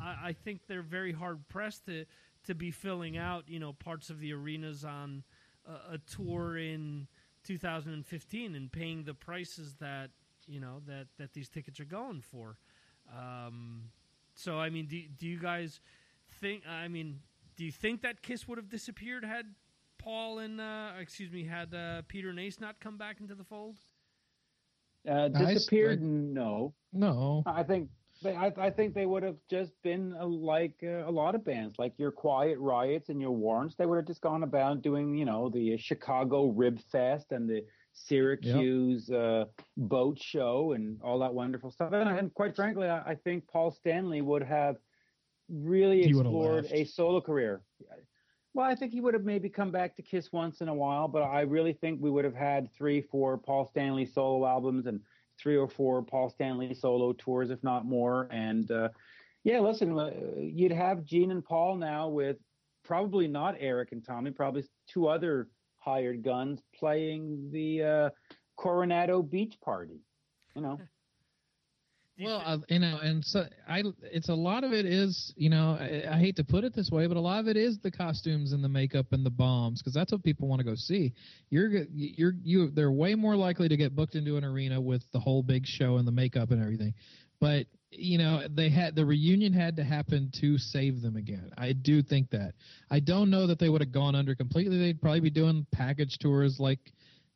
I, 0.00 0.28
I 0.28 0.32
think 0.32 0.66
they're 0.66 0.82
very 0.82 1.12
hard 1.12 1.48
pressed 1.48 1.86
to 1.86 2.04
to 2.44 2.54
be 2.54 2.70
filling 2.70 3.16
out 3.16 3.48
you 3.48 3.58
know 3.58 3.72
parts 3.72 4.10
of 4.10 4.20
the 4.20 4.32
arenas 4.32 4.84
on 4.84 5.24
a, 5.66 5.94
a 5.94 5.98
tour 5.98 6.56
in 6.56 7.06
2015 7.44 8.54
and 8.54 8.70
paying 8.72 9.04
the 9.04 9.14
prices 9.14 9.74
that 9.80 10.10
you 10.46 10.60
know 10.60 10.80
that 10.86 11.06
that 11.18 11.32
these 11.32 11.48
tickets 11.48 11.80
are 11.80 11.84
going 11.84 12.20
for. 12.20 12.56
Um, 13.16 13.90
so 14.34 14.58
I 14.58 14.70
mean, 14.70 14.86
do, 14.86 15.00
do 15.18 15.26
you 15.26 15.38
guys 15.38 15.80
think? 16.40 16.62
I 16.68 16.88
mean, 16.88 17.20
do 17.56 17.64
you 17.64 17.72
think 17.72 18.02
that 18.02 18.22
Kiss 18.22 18.48
would 18.48 18.58
have 18.58 18.68
disappeared 18.68 19.24
had 19.24 19.46
Paul 19.98 20.38
and 20.38 20.60
uh, 20.60 20.92
excuse 21.00 21.30
me 21.30 21.44
had 21.44 21.74
uh, 21.74 22.02
Peter 22.08 22.30
and 22.30 22.38
Ace 22.40 22.60
not 22.60 22.80
come 22.80 22.96
back 22.96 23.20
into 23.20 23.34
the 23.34 23.44
fold? 23.44 23.76
Uh, 25.08 25.28
I 25.34 25.52
s- 25.52 25.54
disappeared? 25.54 26.00
I- 26.00 26.04
no. 26.06 26.74
No. 26.92 27.42
I 27.46 27.62
think 27.62 27.88
they, 28.22 28.34
I, 28.34 28.52
I 28.56 28.70
think 28.70 28.94
they 28.94 29.06
would 29.06 29.22
have 29.22 29.36
just 29.50 29.72
been 29.82 30.14
uh, 30.18 30.26
like 30.26 30.74
uh, 30.82 31.06
a 31.06 31.10
lot 31.10 31.34
of 31.34 31.44
bands, 31.44 31.78
like 31.78 31.92
your 31.98 32.10
Quiet 32.10 32.58
Riots 32.58 33.08
and 33.10 33.20
your 33.20 33.32
Warrants. 33.32 33.74
They 33.76 33.84
would 33.86 33.96
have 33.96 34.06
just 34.06 34.22
gone 34.22 34.42
about 34.44 34.82
doing, 34.82 35.14
you 35.14 35.24
know, 35.24 35.50
the 35.50 35.76
Chicago 35.76 36.46
Rib 36.46 36.80
Fest 36.90 37.32
and 37.32 37.48
the 37.48 37.64
Syracuse 37.94 39.08
uh, 39.10 39.44
boat 39.76 40.20
show 40.20 40.72
and 40.72 41.00
all 41.02 41.20
that 41.20 41.32
wonderful 41.32 41.70
stuff. 41.70 41.92
And, 41.92 42.08
and 42.08 42.34
quite 42.34 42.54
frankly, 42.54 42.88
I, 42.88 43.12
I 43.12 43.14
think 43.14 43.46
Paul 43.46 43.70
Stanley 43.70 44.20
would 44.20 44.42
have 44.42 44.76
really 45.48 46.02
He 46.02 46.08
explored 46.10 46.66
a 46.70 46.84
solo 46.84 47.20
career. 47.20 47.62
Well, 48.52 48.66
I 48.66 48.74
think 48.74 48.92
he 48.92 49.00
would 49.00 49.14
have 49.14 49.24
maybe 49.24 49.48
come 49.48 49.70
back 49.70 49.96
to 49.96 50.02
Kiss 50.02 50.32
once 50.32 50.60
in 50.60 50.68
a 50.68 50.74
while, 50.74 51.08
but 51.08 51.22
I 51.22 51.42
really 51.42 51.72
think 51.72 52.00
we 52.00 52.10
would 52.10 52.24
have 52.24 52.34
had 52.34 52.72
three, 52.72 53.00
four 53.00 53.38
Paul 53.38 53.66
Stanley 53.66 54.06
solo 54.06 54.46
albums 54.46 54.86
and 54.86 55.00
three 55.40 55.56
or 55.56 55.68
four 55.68 56.02
Paul 56.02 56.30
Stanley 56.30 56.74
solo 56.74 57.12
tours, 57.12 57.50
if 57.50 57.62
not 57.62 57.84
more. 57.84 58.28
And 58.30 58.70
uh, 58.70 58.88
yeah, 59.44 59.60
listen, 59.60 59.98
uh, 59.98 60.10
you'd 60.36 60.72
have 60.72 61.04
Gene 61.04 61.30
and 61.30 61.44
Paul 61.44 61.76
now 61.76 62.08
with 62.08 62.36
probably 62.84 63.26
not 63.26 63.56
Eric 63.58 63.92
and 63.92 64.04
Tommy, 64.04 64.30
probably 64.30 64.64
two 64.88 65.08
other 65.08 65.48
hired 65.84 66.22
guns 66.22 66.60
playing 66.78 67.50
the 67.52 67.82
uh, 67.82 68.10
Coronado 68.56 69.22
Beach 69.22 69.54
Party. 69.62 70.00
You 70.54 70.62
know, 70.62 70.80
Well, 72.18 72.42
uh, 72.46 72.58
you 72.68 72.78
know, 72.78 72.98
and 73.02 73.24
so 73.24 73.44
I, 73.68 73.82
it's 74.02 74.28
a 74.28 74.34
lot 74.34 74.62
of 74.62 74.72
it 74.72 74.86
is, 74.86 75.34
you 75.36 75.50
know, 75.50 75.76
I, 75.80 76.04
I 76.14 76.18
hate 76.18 76.36
to 76.36 76.44
put 76.44 76.62
it 76.62 76.72
this 76.72 76.90
way, 76.90 77.08
but 77.08 77.16
a 77.16 77.20
lot 77.20 77.40
of 77.40 77.48
it 77.48 77.56
is 77.56 77.80
the 77.80 77.90
costumes 77.90 78.52
and 78.52 78.62
the 78.62 78.68
makeup 78.68 79.06
and 79.10 79.26
the 79.26 79.30
bombs 79.30 79.82
because 79.82 79.94
that's 79.94 80.12
what 80.12 80.22
people 80.22 80.46
want 80.46 80.60
to 80.60 80.64
go 80.64 80.76
see. 80.76 81.12
You're, 81.50 81.68
g- 81.68 82.14
you're, 82.16 82.34
you, 82.40 82.70
they're 82.70 82.92
way 82.92 83.16
more 83.16 83.34
likely 83.34 83.68
to 83.68 83.76
get 83.76 83.96
booked 83.96 84.14
into 84.14 84.36
an 84.36 84.44
arena 84.44 84.80
with 84.80 85.02
the 85.12 85.18
whole 85.18 85.42
big 85.42 85.66
show 85.66 85.96
and 85.96 86.06
the 86.06 86.12
makeup 86.12 86.52
and 86.52 86.62
everything. 86.62 86.94
But 87.40 87.66
you 87.96 88.18
know, 88.18 88.42
they 88.50 88.68
had 88.68 88.94
the 88.94 89.04
reunion 89.04 89.52
had 89.52 89.76
to 89.76 89.84
happen 89.84 90.30
to 90.40 90.58
save 90.58 91.02
them 91.02 91.16
again. 91.16 91.52
I 91.56 91.72
do 91.72 92.02
think 92.02 92.30
that. 92.30 92.54
I 92.90 93.00
don't 93.00 93.30
know 93.30 93.46
that 93.46 93.58
they 93.58 93.68
would 93.68 93.80
have 93.80 93.92
gone 93.92 94.14
under 94.14 94.34
completely. 94.34 94.78
They'd 94.78 95.00
probably 95.00 95.20
be 95.20 95.30
doing 95.30 95.66
package 95.72 96.18
tours 96.18 96.58
like 96.58 96.78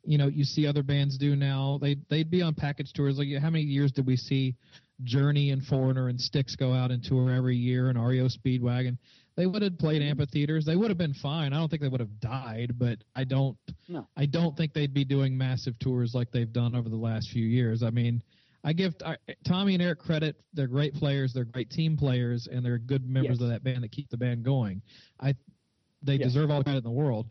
you 0.05 0.17
know 0.17 0.29
you 0.29 0.45
see 0.45 0.67
other 0.67 0.83
bands 0.83 1.19
do 1.19 1.37
now. 1.37 1.79
They 1.81 1.97
they'd 2.09 2.31
be 2.31 2.43
on 2.43 2.55
package 2.55 2.93
tours. 2.93 3.19
Like 3.19 3.29
how 3.41 3.51
many 3.51 3.65
years 3.65 3.93
did 3.93 4.07
we 4.07 4.17
see 4.17 4.57
Journey 5.05 5.51
and 5.51 5.63
Foreigner 5.65 6.09
and 6.09 6.21
Styx 6.21 6.57
go 6.57 6.73
out 6.73 6.91
and 6.91 7.03
tour 7.03 7.33
every 7.33 7.57
year 7.57 7.89
and 7.89 8.05
REO 8.05 8.29
Speedwagon? 8.29 8.99
They 9.37 9.47
would 9.47 9.63
have 9.63 9.79
played 9.79 10.03
amphitheaters. 10.03 10.65
They 10.65 10.75
would 10.75 10.91
have 10.91 10.99
been 10.99 11.15
fine. 11.15 11.53
I 11.53 11.59
don't 11.59 11.69
think 11.69 11.81
they 11.81 11.89
would 11.89 12.01
have 12.01 12.19
died, 12.19 12.73
but 12.77 12.99
I 13.15 13.23
don't. 13.23 13.57
No. 13.87 14.09
I 14.17 14.27
don't 14.27 14.57
think 14.57 14.73
they'd 14.73 14.93
be 14.93 15.05
doing 15.05 15.39
massive 15.39 15.79
tours 15.79 16.13
like 16.13 16.33
they've 16.33 16.53
done 16.53 16.75
over 16.75 16.89
the 16.89 16.97
last 16.97 17.31
few 17.31 17.45
years. 17.47 17.85
I 17.85 17.91
mean, 17.91 18.21
I 18.65 18.73
give 18.73 18.95
I, 19.05 19.17
Tommy 19.47 19.75
and 19.75 19.83
Eric 19.83 20.01
credit. 20.01 20.37
They're 20.53 20.67
great 20.67 20.95
players. 20.95 21.33
They're 21.33 21.45
great 21.45 21.71
team 21.71 21.97
players, 21.97 22.49
and 22.51 22.65
they're 22.65 22.79
good 22.79 23.09
members 23.09 23.39
Yes. 23.39 23.43
of 23.43 23.49
that 23.51 23.63
band 23.65 23.83
that 23.85 23.93
keep 23.93 24.09
the 24.11 24.17
band 24.17 24.43
going. 24.45 24.83
I 25.21 25.35
they 26.03 26.15
Yes. 26.17 26.29
deserve 26.29 26.51
all 26.51 26.59
the 26.59 26.65
credit 26.65 26.79
in 26.79 26.85
the 26.85 26.91
world. 26.91 27.27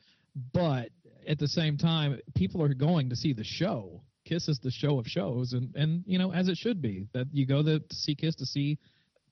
But 0.53 0.89
at 1.25 1.39
the 1.39 1.47
same 1.47 1.77
time, 1.77 2.19
people 2.35 2.61
are 2.61 2.73
going 2.73 3.09
to 3.09 3.15
see 3.15 3.33
the 3.33 3.43
show. 3.43 4.01
Kiss 4.25 4.47
is 4.49 4.59
the 4.59 4.71
show 4.71 4.99
of 4.99 5.07
shows, 5.07 5.53
and 5.53 5.73
and 5.75 6.03
you 6.05 6.17
know 6.17 6.31
as 6.33 6.47
it 6.47 6.57
should 6.57 6.81
be 6.81 7.07
that 7.13 7.27
you 7.31 7.45
go 7.45 7.61
to, 7.63 7.79
to 7.79 7.95
see 7.95 8.15
Kiss 8.15 8.35
to 8.35 8.45
see 8.45 8.77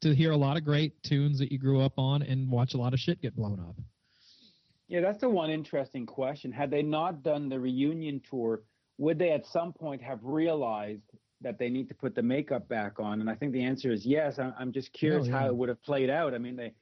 to 0.02 0.14
hear 0.14 0.32
a 0.32 0.38
lot 0.38 0.58
of 0.58 0.64
great 0.66 1.02
tunes 1.04 1.40
that 1.40 1.52
you 1.52 1.58
grew 1.58 1.80
up 1.82 1.94
on 1.98 2.22
and 2.22 2.50
watch 2.52 2.74
a 2.74 2.78
lot 2.78 2.94
of 2.94 3.00
shit 3.00 3.22
get 3.22 3.36
blown 3.36 3.60
up. 3.60 3.76
yeah, 4.88 5.00
that's 5.02 5.20
the 5.22 5.30
one 5.30 5.50
interesting 5.50 6.06
question. 6.06 6.52
Had 6.52 6.70
they 6.70 6.84
not 6.84 7.24
done 7.24 7.50
the 7.50 7.60
reunion 7.60 8.22
tour, 8.30 8.62
would 8.98 9.18
they 9.18 9.32
at 9.32 9.46
some 9.48 9.74
point 9.74 10.02
have 10.02 10.20
realized 10.24 11.02
that 11.46 11.60
they 11.60 11.70
need 11.70 11.88
to 11.88 11.94
put 11.94 12.16
the 12.16 12.24
makeup 12.24 12.68
back 12.68 13.00
on? 13.00 13.22
And 13.22 13.30
I 13.30 13.36
think 13.36 13.54
the 13.54 13.64
answer 13.64 13.92
is 13.92 14.04
yes. 14.04 14.40
I'm, 14.40 14.54
I'm 14.60 14.72
just 14.74 14.92
curious 14.92 15.28
how 15.28 15.42
yeah. 15.42 15.48
it 15.48 15.56
would 15.56 15.70
have 15.70 15.82
played 15.84 16.10
out. 16.10 16.34
I 16.34 16.40
mean, 16.40 16.56
they, 16.56 16.74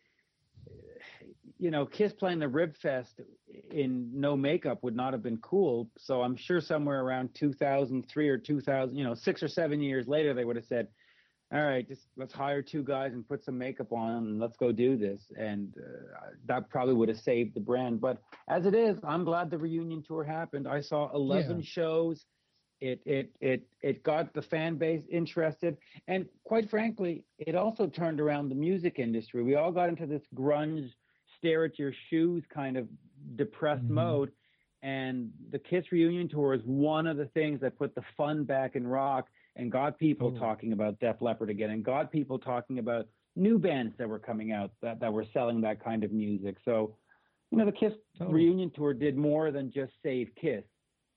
you 1.59 1.69
know, 1.69 1.85
Kiss 1.85 2.13
playing 2.13 2.39
the 2.39 2.47
Rib 2.47 2.75
Fest 2.77 3.19
in 3.69 4.09
no 4.13 4.37
makeup 4.37 4.81
would 4.81 4.95
not 4.95 5.11
have 5.11 5.21
been 5.21 5.37
cool. 5.37 5.89
So 5.97 6.21
I'm 6.21 6.37
sure 6.37 6.61
somewhere 6.61 7.01
around 7.01 7.35
2003 7.35 8.29
or 8.29 8.37
2000, 8.37 8.95
you 8.95 9.03
know, 9.03 9.13
six 9.13 9.43
or 9.43 9.49
seven 9.49 9.81
years 9.81 10.07
later, 10.07 10.33
they 10.33 10.45
would 10.45 10.55
have 10.55 10.65
said, 10.65 10.87
all 11.53 11.61
right, 11.61 11.85
just 11.85 12.07
let's 12.15 12.33
hire 12.33 12.61
two 12.61 12.83
guys 12.83 13.11
and 13.11 13.27
put 13.27 13.43
some 13.43 13.57
makeup 13.57 13.91
on 13.91 14.15
and 14.15 14.39
let's 14.39 14.55
go 14.55 14.71
do 14.71 14.95
this. 14.97 15.21
And 15.37 15.73
uh, 15.77 16.29
that 16.45 16.69
probably 16.69 16.93
would 16.95 17.09
have 17.09 17.19
saved 17.19 17.53
the 17.53 17.59
brand. 17.59 17.99
But 17.99 18.17
as 18.49 18.65
it 18.65 18.73
is, 18.73 18.97
I'm 19.05 19.25
glad 19.25 19.51
the 19.51 19.57
reunion 19.57 20.03
tour 20.07 20.23
happened. 20.23 20.69
I 20.69 20.79
saw 20.79 21.13
11 21.13 21.57
Yeah. 21.57 21.63
shows. 21.65 22.25
It 22.83 23.01
it 23.05 23.31
it 23.39 23.63
it 23.81 24.03
got 24.03 24.33
the 24.33 24.41
fan 24.41 24.75
base 24.75 25.05
interested, 25.09 25.77
and 26.09 26.27
quite 26.43 26.69
frankly, 26.69 27.23
it 27.37 27.55
also 27.55 27.87
turned 27.87 28.19
around 28.19 28.49
the 28.49 28.55
music 28.55 28.99
industry. 28.99 29.41
We 29.41 29.55
all 29.55 29.71
got 29.71 29.87
into 29.87 30.05
this 30.05 30.23
grunge, 30.35 30.89
stare 31.37 31.63
at 31.63 31.79
your 31.79 31.93
shoes 32.09 32.43
kind 32.49 32.75
of 32.75 32.89
depressed 33.37 33.85
Mhm. 33.87 33.91
mode. 33.91 34.31
And 34.81 35.31
the 35.49 35.59
Kiss 35.59 35.93
reunion 35.93 36.27
tour 36.27 36.53
is 36.53 36.61
one 36.65 37.07
of 37.07 37.15
the 37.15 37.27
things 37.27 37.61
that 37.61 37.77
put 37.77 37.95
the 37.95 38.01
fun 38.17 38.43
back 38.43 38.75
in 38.75 38.85
rock 38.85 39.29
and 39.55 39.71
got 39.71 39.97
people 39.97 40.27
Totally. 40.27 40.39
talking 40.41 40.73
about 40.73 40.99
Def 40.99 41.21
Leppard 41.21 41.49
again 41.49 41.69
and 41.69 41.85
got 41.85 42.11
people 42.11 42.37
talking 42.37 42.79
about 42.79 43.07
new 43.37 43.57
bands 43.57 43.95
that 43.97 44.09
were 44.09 44.19
coming 44.19 44.51
out 44.51 44.71
that, 44.81 44.99
that 44.99 45.13
were 45.13 45.23
selling 45.31 45.61
that 45.61 45.79
kind 45.81 46.03
of 46.03 46.11
music. 46.11 46.57
So, 46.65 46.97
you 47.49 47.57
know, 47.57 47.65
the 47.65 47.71
Kiss 47.71 47.93
Totally. 48.17 48.43
reunion 48.43 48.71
tour 48.71 48.93
did 48.93 49.15
more 49.15 49.51
than 49.51 49.71
just 49.71 49.93
save 50.03 50.35
Kiss. 50.35 50.65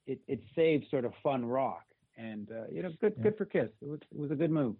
It 0.06 0.20
it 0.28 0.40
saved 0.54 0.86
sort 0.90 1.04
of 1.04 1.12
fun 1.22 1.44
rock. 1.44 1.84
And 2.16 2.50
uh, 2.50 2.64
you 2.72 2.82
know, 2.82 2.92
good 3.00 3.14
Yeah. 3.16 3.24
good 3.24 3.36
for 3.36 3.44
Kiss. 3.44 3.68
It 3.82 3.88
was 3.88 4.00
it 4.12 4.18
was 4.18 4.30
a 4.30 4.34
good 4.36 4.50
move. 4.50 4.76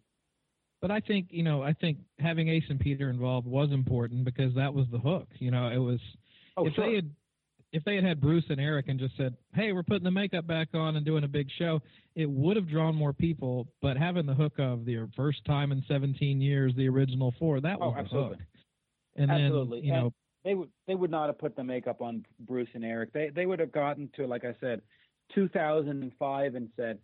But 0.80 0.90
I 0.90 1.00
think 1.00 1.28
you 1.30 1.42
know, 1.42 1.62
I 1.62 1.72
think 1.72 1.98
having 2.18 2.48
Ace 2.48 2.64
and 2.68 2.78
Peter 2.80 3.10
involved 3.10 3.46
was 3.46 3.70
important 3.72 4.24
because 4.24 4.54
that 4.54 4.72
was 4.72 4.86
the 4.90 4.98
hook. 4.98 5.28
You 5.38 5.50
know, 5.50 5.68
it 5.68 5.78
was 5.78 6.00
Oh, 6.56 6.66
if 6.66 6.74
sure. 6.74 6.86
they 6.86 6.94
had 6.96 7.10
if 7.72 7.84
they 7.84 7.96
had 7.96 8.04
had 8.04 8.20
Bruce 8.20 8.44
and 8.48 8.60
Eric 8.60 8.88
and 8.88 8.98
just 8.98 9.16
said, 9.16 9.36
"Hey, 9.54 9.72
we're 9.72 9.82
putting 9.82 10.04
the 10.04 10.10
makeup 10.10 10.46
back 10.46 10.68
on 10.72 10.96
and 10.96 11.04
doing 11.04 11.24
a 11.24 11.28
big 11.28 11.48
show," 11.58 11.80
it 12.14 12.30
would 12.30 12.56
have 12.56 12.68
drawn 12.68 12.94
more 12.94 13.12
people. 13.12 13.66
But 13.82 13.96
having 13.96 14.24
the 14.24 14.34
hook 14.34 14.58
of 14.58 14.84
the 14.84 15.08
first 15.16 15.44
time 15.44 15.72
in 15.72 15.82
17 15.88 16.40
years, 16.40 16.74
the 16.76 16.88
original 16.88 17.32
four, 17.38 17.60
that 17.60 17.78
Oh, 17.80 17.90
was 17.90 18.06
the 18.10 18.16
hook. 18.16 18.38
And 19.16 19.30
Absolutely. 19.30 19.80
then 19.80 19.84
you 19.86 19.92
And 19.94 20.02
know, 20.04 20.14
they 20.44 20.54
would 20.54 20.70
they 20.86 20.94
would 20.94 21.10
not 21.10 21.26
have 21.26 21.38
put 21.38 21.56
the 21.56 21.64
makeup 21.64 22.00
on 22.00 22.24
Bruce 22.40 22.68
and 22.74 22.84
Eric. 22.84 23.12
They 23.12 23.30
they 23.30 23.46
would 23.46 23.58
have 23.58 23.72
gotten 23.72 24.08
to 24.16 24.26
like 24.26 24.44
I 24.44 24.54
said, 24.60 24.80
2005 25.34 26.54
and 26.54 26.68
said, 26.76 26.98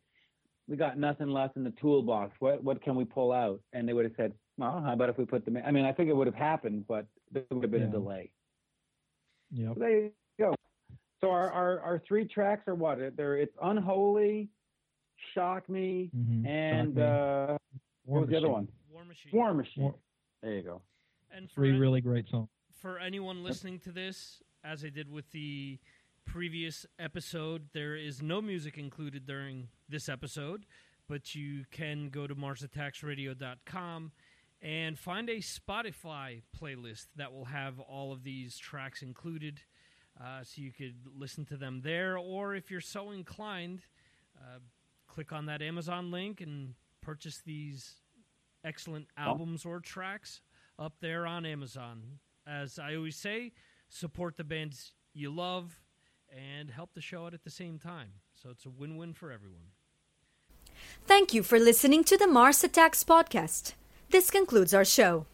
"We 0.69 0.77
got 0.77 0.99
nothing 0.99 1.29
left 1.29 1.57
in 1.57 1.65
the 1.65 1.71
toolbox. 1.73 2.35
What 2.41 2.63
what 2.63 2.83
can 2.83 2.95
we 2.95 3.05
pull 3.05 3.33
out?" 3.33 3.61
And 3.73 3.89
they 3.89 3.93
would 3.93 4.05
have 4.05 4.15
said, 4.17 4.33
"Well, 4.59 4.81
how 4.81 4.93
about 4.93 5.09
if 5.09 5.19
we 5.19 5.25
put 5.25 5.45
the?" 5.45 5.51
ma-" 5.51 5.61
I 5.61 5.71
mean, 5.71 5.85
I 5.85 5.93
think 5.93 6.09
it 6.09 6.15
would 6.17 6.27
have 6.27 6.37
happened, 6.37 6.87
but 6.89 7.07
there 7.31 7.45
would 7.51 7.63
have 7.63 7.71
been 7.71 7.83
a 7.85 7.89
delay. 7.91 8.31
Yeah. 9.51 9.75
So 9.75 9.81
there 9.81 9.91
you 9.91 10.13
go. 10.39 10.55
So 11.21 11.31
our 11.31 11.51
our, 11.51 11.81
our 11.81 11.99
three 12.07 12.27
tracks 12.27 12.67
are 12.69 12.75
what? 12.75 12.99
They're 13.17 13.37
it's 13.37 13.57
unholy, 13.63 14.49
shock 15.35 15.69
me, 15.69 16.11
Mhm. 16.17 16.47
and 16.47 16.89
Shock 16.89 16.97
Me, 16.97 17.03
uh, 17.03 17.59
what 18.05 18.21
was 18.23 18.31
the 18.31 18.37
other 18.37 18.49
one? 18.51 18.69
War 18.91 19.05
Machine. 19.05 19.33
War 19.33 19.55
Machine. 19.55 19.83
War- 19.85 19.99
There 20.43 20.55
you 20.55 20.63
go. 20.63 20.83
And 21.31 21.49
Three 21.51 21.71
an- 21.71 21.79
really 21.81 22.01
great 22.01 22.29
songs. 22.29 22.49
for 22.75 22.99
anyone 22.99 23.43
listening 23.45 23.79
to 23.81 23.93
this, 23.93 24.43
as 24.65 24.85
I 24.85 24.89
did 24.91 25.09
with 25.09 25.31
the 25.31 25.79
previous 26.25 26.87
episode, 26.99 27.69
there 27.73 27.97
is 27.97 28.23
no 28.23 28.41
music 28.41 28.79
included 28.79 29.27
during 29.27 29.69
this 29.89 30.09
episode, 30.09 30.67
but 31.09 31.35
you 31.35 31.65
can 31.71 32.09
go 32.09 32.27
to 32.27 32.35
marsattacksradio.com 32.35 34.13
and 34.63 34.99
find 34.99 35.29
a 35.29 35.39
Spotify 35.39 36.43
playlist 36.59 37.07
that 37.17 37.33
will 37.33 37.47
have 37.47 37.81
all 37.81 38.13
of 38.13 38.23
these 38.23 38.57
tracks 38.57 39.03
included. 39.03 39.61
Uh, 40.21 40.43
so 40.43 40.63
you 40.63 40.71
could 40.73 40.95
listen 41.19 41.45
to 41.47 41.57
them 41.57 41.81
there, 41.83 42.17
or 42.17 42.55
if 42.55 42.71
you're 42.71 42.81
so 42.81 43.11
inclined, 43.11 43.83
uh, 44.39 44.59
click 45.09 45.33
on 45.33 45.47
that 45.47 45.63
Amazon 45.63 46.11
link 46.11 46.41
and 46.41 46.75
purchase 47.01 47.43
these 47.45 47.97
excellent 48.65 49.09
albums 49.17 49.65
or 49.65 49.81
tracks 49.81 50.41
up 50.79 50.95
there 51.01 51.27
on 51.27 51.45
Amazon. 51.45 52.03
As 52.47 52.79
I 52.79 52.95
always 52.95 53.17
say, 53.17 53.53
support 53.89 54.37
the 54.37 54.45
bands 54.45 54.93
you 55.13 55.31
love 55.31 55.82
and 56.33 56.71
help 56.71 56.91
the 56.95 57.01
show 57.01 57.27
out 57.27 57.35
at 57.35 57.45
the 57.45 57.51
same 57.51 57.79
time. 57.79 58.09
So 58.35 58.51
it's 58.51 58.67
a 58.67 58.71
win 58.71 58.97
win 58.97 59.13
for 59.13 59.31
everyone. 59.31 59.73
Thank 61.07 61.35
you 61.35 61.43
for 61.43 61.59
listening 61.59 62.05
to 62.05 62.17
the 62.17 62.27
Mars 62.27 62.65
Attacks 62.65 63.05
podcast. 63.05 63.75
This 64.11 64.31
concludes 64.31 64.75
our 64.75 64.85
show. 64.85 65.27